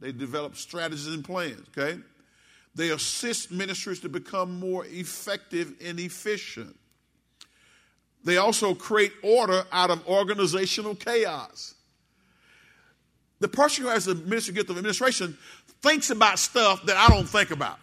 They 0.00 0.12
develop 0.12 0.56
strategies 0.56 1.08
and 1.08 1.24
plans, 1.24 1.66
okay? 1.76 1.98
They 2.74 2.90
assist 2.90 3.50
ministries 3.50 4.00
to 4.00 4.08
become 4.08 4.58
more 4.58 4.86
effective 4.86 5.74
and 5.84 5.98
efficient. 5.98 6.76
They 8.24 8.36
also 8.36 8.74
create 8.74 9.12
order 9.22 9.64
out 9.72 9.90
of 9.90 10.06
organizational 10.06 10.94
chaos. 10.94 11.74
The 13.40 13.48
person 13.48 13.84
who 13.84 13.90
has 13.90 14.04
the 14.04 14.14
ministry 14.14 14.54
gift 14.54 14.70
of 14.70 14.76
administration 14.76 15.38
thinks 15.80 16.10
about 16.10 16.38
stuff 16.38 16.84
that 16.86 16.96
I 16.96 17.08
don't 17.08 17.28
think 17.28 17.50
about. 17.50 17.78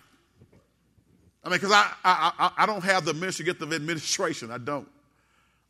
I 1.44 1.50
mean, 1.50 1.60
because 1.60 1.72
I, 1.72 1.92
I, 2.04 2.52
I, 2.58 2.66
don't 2.66 2.84
have 2.84 3.06
the 3.06 3.14
ministry 3.14 3.46
gift 3.46 3.62
of 3.62 3.72
administration. 3.72 4.50
I 4.50 4.58
don't. 4.58 4.88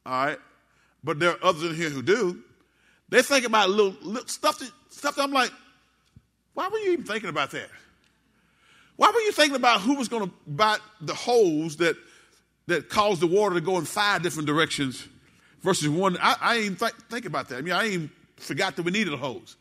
All 0.05 0.25
right? 0.25 0.38
But 1.03 1.19
there 1.19 1.31
are 1.31 1.38
others 1.43 1.63
in 1.63 1.75
here 1.75 1.89
who 1.89 2.01
do. 2.01 2.41
They 3.09 3.21
think 3.21 3.45
about 3.45 3.69
little, 3.69 3.95
little 4.01 4.27
stuff, 4.27 4.57
that, 4.59 4.71
stuff 4.89 5.17
that 5.17 5.23
I'm 5.23 5.31
like, 5.31 5.51
why 6.53 6.69
were 6.69 6.77
you 6.77 6.93
even 6.93 7.05
thinking 7.05 7.29
about 7.29 7.51
that? 7.51 7.69
Why 8.95 9.11
were 9.13 9.19
you 9.19 9.33
thinking 9.33 9.57
about 9.57 9.81
who 9.81 9.95
was 9.95 10.07
going 10.07 10.29
to 10.29 10.33
buy 10.47 10.77
the 11.01 11.13
hose 11.13 11.77
that, 11.77 11.97
that 12.67 12.89
caused 12.89 13.21
the 13.21 13.27
water 13.27 13.55
to 13.55 13.61
go 13.61 13.77
in 13.77 13.83
five 13.83 14.23
different 14.23 14.47
directions 14.47 15.05
versus 15.61 15.89
one? 15.89 16.17
I, 16.21 16.36
I 16.39 16.55
ain't 16.57 16.79
th- 16.79 16.93
think 17.09 17.25
about 17.25 17.49
that. 17.49 17.57
I 17.57 17.61
mean, 17.61 17.73
I 17.73 17.86
ain't 17.86 18.11
forgot 18.38 18.77
that 18.77 18.83
we 18.83 18.91
needed 18.91 19.13
a 19.13 19.17
hose. 19.17 19.57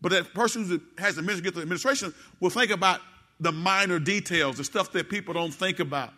But 0.00 0.12
that 0.12 0.32
person 0.34 0.64
who 0.64 0.80
has 0.98 1.16
the 1.16 1.22
ministry, 1.22 1.48
administration 1.48 2.14
will 2.40 2.50
think 2.50 2.70
about 2.70 3.00
the 3.40 3.52
minor 3.52 3.98
details, 3.98 4.56
the 4.56 4.64
stuff 4.64 4.92
that 4.92 5.08
people 5.08 5.34
don't 5.34 5.52
think 5.52 5.80
about. 5.80 6.12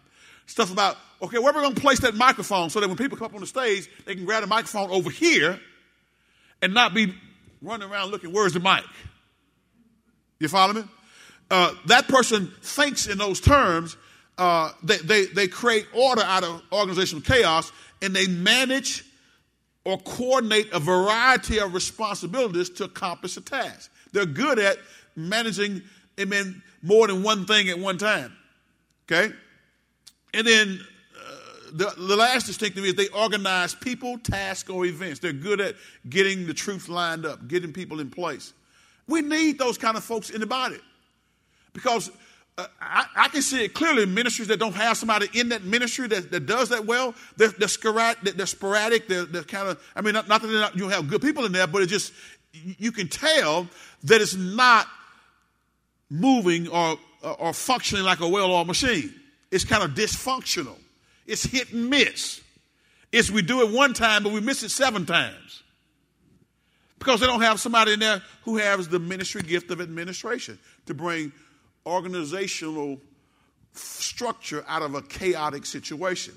Stuff 0.47 0.73
about, 0.73 0.97
okay, 1.23 1.39
where 1.39 1.53
are 1.53 1.57
we 1.57 1.63
going 1.63 1.75
to 1.75 1.81
place 1.81 2.01
that 2.01 2.15
microphone 2.15 2.71
so 2.71 2.81
that 2.81 2.89
when 2.89 2.97
people 2.97 3.17
come 3.17 3.27
up 3.27 3.35
on 3.35 3.41
the 3.41 3.47
stage, 3.47 3.89
they 4.05 4.15
can 4.15 4.25
grab 4.25 4.43
the 4.43 4.47
microphone 4.47 4.91
over 4.91 5.11
here 5.11 5.61
and 6.61 6.75
not 6.75 6.93
be 6.93 7.15
running 7.63 7.89
around 7.89 8.11
looking, 8.11 8.33
where's 8.33 8.53
the 8.53 8.61
mic? 8.61 8.85
You 10.39 10.49
follow 10.49 10.73
me? 10.73 10.85
Uh, 11.51 11.75
that 11.87 12.09
person 12.09 12.53
thinks 12.63 13.07
in 13.07 13.19
those 13.19 13.41
terms. 13.41 13.97
Uh, 14.39 14.71
they, 14.83 14.97
they, 14.99 15.27
they 15.27 15.49
create 15.49 15.87
order 15.93 16.23
out 16.23 16.45
of 16.45 16.63
organizational 16.73 17.23
chaos 17.23 17.71
and 18.03 18.15
they 18.15 18.27
manage 18.27 19.05
or 19.91 19.99
coordinate 19.99 20.71
a 20.73 20.79
variety 20.79 21.59
of 21.59 21.75
responsibilities 21.75 22.71
to 22.71 22.85
accomplish 22.85 23.37
a 23.37 23.41
task. 23.41 23.91
They're 24.13 24.27
good 24.27 24.59
at 24.59 24.79
managing 25.17 25.83
amen, 26.19 26.63
more 26.83 27.07
than 27.07 27.23
one 27.23 27.47
thing 27.47 27.69
at 27.69 27.79
one 27.79 27.99
time. 27.99 28.37
Okay? 29.11 29.35
And 30.35 30.47
then 30.47 30.81
uh, 31.17 31.35
the, 31.73 31.95
the 31.97 32.17
last 32.17 32.47
distinction 32.47 32.85
is 32.85 32.95
they 32.95 33.09
organize 33.09 33.75
people, 33.75 34.19
tasks, 34.19 34.71
or 34.71 34.87
events. 34.87 35.19
They're 35.19 35.33
good 35.33 35.61
at 35.61 35.75
getting 36.09 36.47
the 36.47 36.55
truth 36.55 36.89
lined 36.89 37.27
up, 37.27 37.49
getting 37.49 37.73
people 37.73 38.01
in 38.01 38.11
place. 38.11 38.53
We 39.09 39.23
need 39.23 39.59
those 39.59 39.77
kind 39.77 39.97
of 39.97 40.05
folks 40.05 40.31
in 40.31 40.41
the 40.41 40.47
body. 40.47 40.79
Because 41.73 42.11
uh, 42.59 42.67
I, 42.81 43.07
I, 43.17 43.29
can 43.29 43.43
see 43.43 43.65
it 43.65 43.75
clearly 43.75 44.03
in 44.03 44.13
ministries 44.13 44.49
that 44.49 44.59
don't 44.59 44.75
have 44.75 44.97
somebody 44.97 45.29
in 45.33 45.49
that 45.51 45.65
ministry 45.65 46.09
that, 46.09 46.31
that 46.31 46.47
does 46.47 46.69
that 46.71 46.85
well. 46.85 47.15
They're, 47.37 47.49
they're, 47.49 47.69
sporadic, 47.69 48.35
they're, 48.35 48.47
sporadic, 48.47 49.09
they're, 49.09 49.25
they're 49.25 49.43
kind 49.45 49.69
of, 49.69 49.83
I 49.95 50.03
mean, 50.03 50.15
not, 50.15 50.29
not 50.29 50.43
that 50.43 50.49
not, 50.49 50.77
you 50.77 50.89
have 50.89 51.09
good 51.09 51.23
people 51.23 51.47
in 51.47 51.53
there, 51.53 51.67
but 51.67 51.83
it 51.83 51.87
just, 51.87 52.13
you 52.53 52.93
can 52.93 53.09
tell 53.09 53.69
that 54.05 54.21
it's 54.21 54.35
not 54.35 54.87
moving 56.11 56.69
or, 56.69 56.99
or 57.23 57.53
functioning 57.53 58.05
like 58.05 58.21
a 58.21 58.29
well 58.29 58.53
oiled 58.53 58.67
machine. 58.67 59.15
It's 59.51 59.65
kind 59.65 59.83
of 59.83 59.93
dysfunctional. 59.93 60.77
It's 61.27 61.45
hit 61.45 61.73
and 61.73 61.89
miss. 61.89 62.41
It's 63.13 63.31
we 63.31 63.43
do 63.43 63.63
it 63.63 63.75
one 63.75 63.95
time, 63.95 64.23
but 64.23 64.33
we 64.33 64.41
miss 64.41 64.63
it 64.63 64.71
seven 64.71 65.07
times. 65.07 65.63
Because 66.99 67.21
they 67.21 67.27
don't 67.27 67.41
have 67.41 67.59
somebody 67.59 67.95
in 67.95 68.01
there 68.01 68.23
who 68.45 68.59
has 68.59 68.89
the 68.89 68.99
ministry 68.99 69.43
gift 69.43 69.71
of 69.71 69.81
administration 69.81 70.59
to 70.87 70.95
bring 70.95 71.33
organizational 71.91 73.01
structure 73.75 74.65
out 74.69 74.83
of 74.83 74.95
a 74.95 75.03
chaotic 75.03 75.67
situation. 75.67 76.35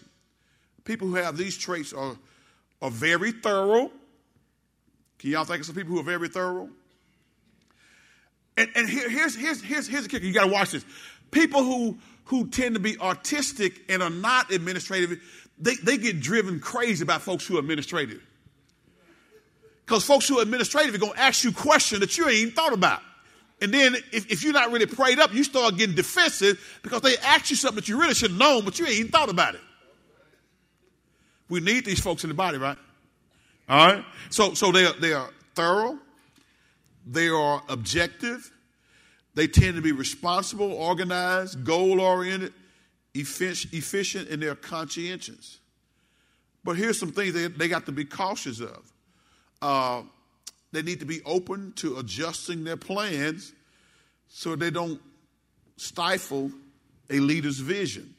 People 0.83 1.07
who 1.07 1.15
have 1.15 1.37
these 1.37 1.57
traits 1.57 1.93
are, 1.93 2.15
are 2.81 2.91
very 2.91 3.31
thorough. 3.31 3.91
Can 5.19 5.31
y'all 5.31 5.45
think 5.45 5.61
of 5.61 5.65
some 5.65 5.75
people 5.75 5.93
who 5.93 5.99
are 5.99 6.03
very 6.03 6.27
thorough? 6.27 6.69
And, 8.57 8.69
and 8.75 8.89
here, 8.89 9.09
here's, 9.09 9.35
here's, 9.35 9.61
here's, 9.61 9.87
here's 9.87 10.03
the 10.03 10.09
kicker. 10.09 10.25
You 10.25 10.33
got 10.33 10.45
to 10.45 10.51
watch 10.51 10.71
this. 10.71 10.85
People 11.31 11.63
who, 11.63 11.97
who 12.25 12.49
tend 12.49 12.75
to 12.75 12.79
be 12.79 12.97
artistic 12.99 13.81
and 13.89 14.03
are 14.03 14.09
not 14.09 14.51
administrative, 14.51 15.19
they, 15.57 15.75
they 15.75 15.97
get 15.97 16.19
driven 16.19 16.59
crazy 16.59 17.05
by 17.05 17.17
folks 17.17 17.47
who 17.47 17.55
are 17.55 17.59
administrative. 17.59 18.21
Because 19.85 20.03
folks 20.05 20.27
who 20.27 20.39
are 20.39 20.41
administrative 20.41 20.93
are 20.93 20.99
going 20.99 21.13
to 21.13 21.19
ask 21.19 21.43
you 21.43 21.51
questions 21.51 22.01
that 22.01 22.17
you 22.17 22.27
ain't 22.27 22.35
even 22.35 22.53
thought 22.53 22.73
about. 22.73 23.01
And 23.61 23.73
then 23.73 23.95
if, 24.11 24.29
if, 24.31 24.43
you're 24.43 24.53
not 24.53 24.71
really 24.71 24.85
prayed 24.85 25.19
up, 25.19 25.33
you 25.33 25.43
start 25.43 25.77
getting 25.77 25.95
defensive 25.95 26.79
because 26.83 27.01
they 27.01 27.17
ask 27.17 27.49
you 27.49 27.55
something 27.55 27.77
that 27.77 27.87
you 27.87 27.99
really 27.99 28.13
should 28.13 28.31
have 28.31 28.39
known, 28.39 28.65
but 28.65 28.77
you 28.77 28.85
ain't 28.85 28.95
even 28.95 29.11
thought 29.11 29.29
about 29.29 29.55
it. 29.55 29.61
We 31.49 31.59
need 31.59 31.85
these 31.85 31.99
folks 31.99 32.23
in 32.23 32.29
the 32.29 32.33
body, 32.33 32.57
right? 32.57 32.77
All 33.69 33.87
right. 33.87 34.05
So 34.29 34.53
so 34.53 34.71
they 34.71 34.85
are 34.85 34.93
they 34.93 35.13
are 35.13 35.29
thorough, 35.55 35.97
they 37.05 37.29
are 37.29 37.61
objective, 37.69 38.51
they 39.35 39.47
tend 39.47 39.75
to 39.75 39.81
be 39.81 39.91
responsible, 39.91 40.71
organized, 40.73 41.63
goal 41.63 42.01
oriented, 42.01 42.53
efficient, 43.13 44.29
and 44.29 44.41
they're 44.41 44.55
conscientious. 44.55 45.59
But 46.63 46.77
here's 46.77 46.99
some 46.99 47.11
things 47.11 47.33
they, 47.33 47.47
they 47.47 47.67
got 47.67 47.85
to 47.85 47.91
be 47.91 48.05
cautious 48.05 48.59
of. 48.59 48.91
Uh, 49.61 50.01
they 50.73 50.81
need 50.81 50.99
to 50.99 51.05
be 51.05 51.21
open 51.23 51.71
to 51.77 51.97
adjusting 51.97 52.63
their 52.63 52.75
plans 52.75 53.53
so 54.27 54.55
they 54.55 54.71
don't 54.71 54.99
stifle 55.77 56.51
a 57.09 57.19
leader's 57.19 57.59
vision. 57.59 58.13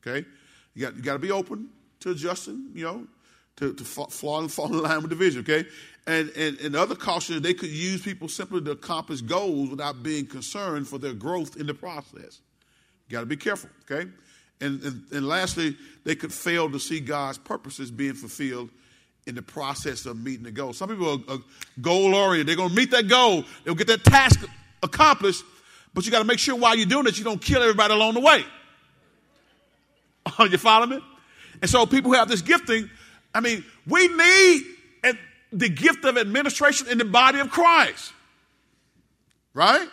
Okay? 0.00 0.26
You 0.74 0.82
got, 0.82 0.96
you 0.96 1.02
got 1.02 1.12
to 1.14 1.18
be 1.20 1.30
open 1.30 1.68
to 2.00 2.10
adjusting, 2.10 2.70
you 2.74 2.84
know, 2.84 3.06
to, 3.56 3.72
to 3.72 3.84
fall, 3.84 4.40
and 4.40 4.50
fall 4.50 4.66
in 4.66 4.82
line 4.82 5.00
with 5.02 5.10
the 5.10 5.16
vision, 5.16 5.42
okay? 5.42 5.64
And, 6.06 6.30
and, 6.30 6.58
and 6.58 6.74
other 6.74 6.96
cautions, 6.96 7.42
they 7.42 7.54
could 7.54 7.68
use 7.70 8.02
people 8.02 8.28
simply 8.28 8.60
to 8.62 8.72
accomplish 8.72 9.20
goals 9.20 9.70
without 9.70 10.02
being 10.02 10.26
concerned 10.26 10.88
for 10.88 10.98
their 10.98 11.12
growth 11.12 11.56
in 11.56 11.66
the 11.66 11.74
process. 11.74 12.40
You 13.08 13.12
got 13.12 13.20
to 13.20 13.26
be 13.26 13.36
careful, 13.36 13.70
okay? 13.88 14.10
And, 14.60 14.82
and, 14.82 15.04
and 15.12 15.28
lastly, 15.28 15.76
they 16.04 16.16
could 16.16 16.32
fail 16.32 16.70
to 16.70 16.80
see 16.80 16.98
God's 16.98 17.38
purposes 17.38 17.90
being 17.90 18.14
fulfilled 18.14 18.70
in 19.26 19.34
the 19.34 19.42
process 19.42 20.06
of 20.06 20.20
meeting 20.20 20.44
the 20.44 20.50
goal. 20.50 20.72
Some 20.72 20.88
people 20.88 21.22
are, 21.28 21.34
are 21.34 21.38
goal 21.80 22.14
oriented. 22.14 22.48
They're 22.48 22.56
going 22.56 22.70
to 22.70 22.74
meet 22.74 22.90
that 22.90 23.08
goal. 23.08 23.44
They'll 23.64 23.74
get 23.74 23.86
that 23.86 24.04
task 24.04 24.40
accomplished, 24.82 25.44
but 25.94 26.04
you 26.04 26.10
got 26.10 26.18
to 26.18 26.24
make 26.24 26.38
sure 26.38 26.56
while 26.56 26.76
you're 26.76 26.86
doing 26.86 27.06
it, 27.06 27.18
you 27.18 27.24
don't 27.24 27.40
kill 27.40 27.62
everybody 27.62 27.94
along 27.94 28.14
the 28.14 28.20
way. 28.20 28.44
Are 30.38 30.46
you 30.48 30.58
following 30.58 30.90
me? 30.90 31.04
And 31.60 31.70
so 31.70 31.86
people 31.86 32.10
who 32.10 32.16
have 32.16 32.28
this 32.28 32.42
gifting, 32.42 32.90
I 33.34 33.40
mean, 33.40 33.64
we 33.86 34.08
need 34.08 34.62
the 35.52 35.68
gift 35.68 36.04
of 36.04 36.16
administration 36.16 36.88
in 36.88 36.98
the 36.98 37.04
body 37.04 37.38
of 37.38 37.50
Christ. 37.50 38.12
Right? 39.54 39.86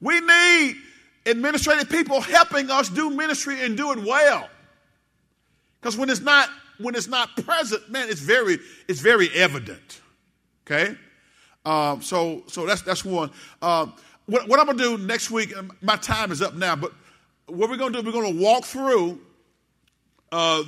We 0.00 0.20
need 0.20 0.76
administrative 1.26 1.90
people 1.90 2.20
helping 2.20 2.70
us 2.70 2.88
do 2.88 3.10
ministry 3.10 3.64
and 3.64 3.76
do 3.76 3.92
it 3.92 3.98
well. 3.98 4.48
Because 5.80 5.96
when 5.96 6.08
it's 6.10 6.20
not 6.20 6.48
when 6.78 6.94
it's 6.94 7.08
not 7.08 7.36
present, 7.44 7.88
man, 7.90 8.08
it's 8.08 8.20
very 8.20 8.58
it's 8.88 9.00
very 9.00 9.28
evident. 9.30 10.00
Okay, 10.66 10.96
um, 11.64 12.02
so 12.02 12.42
so 12.46 12.66
that's 12.66 12.82
that's 12.82 13.04
one. 13.04 13.30
Um, 13.62 13.94
what, 14.26 14.48
what 14.48 14.58
I'm 14.58 14.66
gonna 14.66 14.78
do 14.78 14.96
next 14.98 15.30
week? 15.30 15.56
um, 15.56 15.70
My 15.82 15.96
time 15.96 16.32
is 16.32 16.40
up 16.40 16.54
now, 16.54 16.74
but 16.76 16.92
what 17.46 17.68
we're 17.68 17.76
gonna 17.76 18.00
do? 18.00 18.06
We're 18.06 18.12
gonna 18.12 18.40
walk 18.40 18.64
through. 18.64 19.20
Uh, 20.32 20.62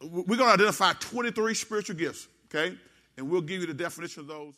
we're 0.00 0.36
gonna 0.36 0.52
identify 0.52 0.92
23 0.94 1.54
spiritual 1.54 1.96
gifts. 1.96 2.28
Okay, 2.46 2.76
and 3.16 3.28
we'll 3.28 3.40
give 3.42 3.60
you 3.60 3.66
the 3.66 3.74
definition 3.74 4.20
of 4.20 4.26
those. 4.28 4.54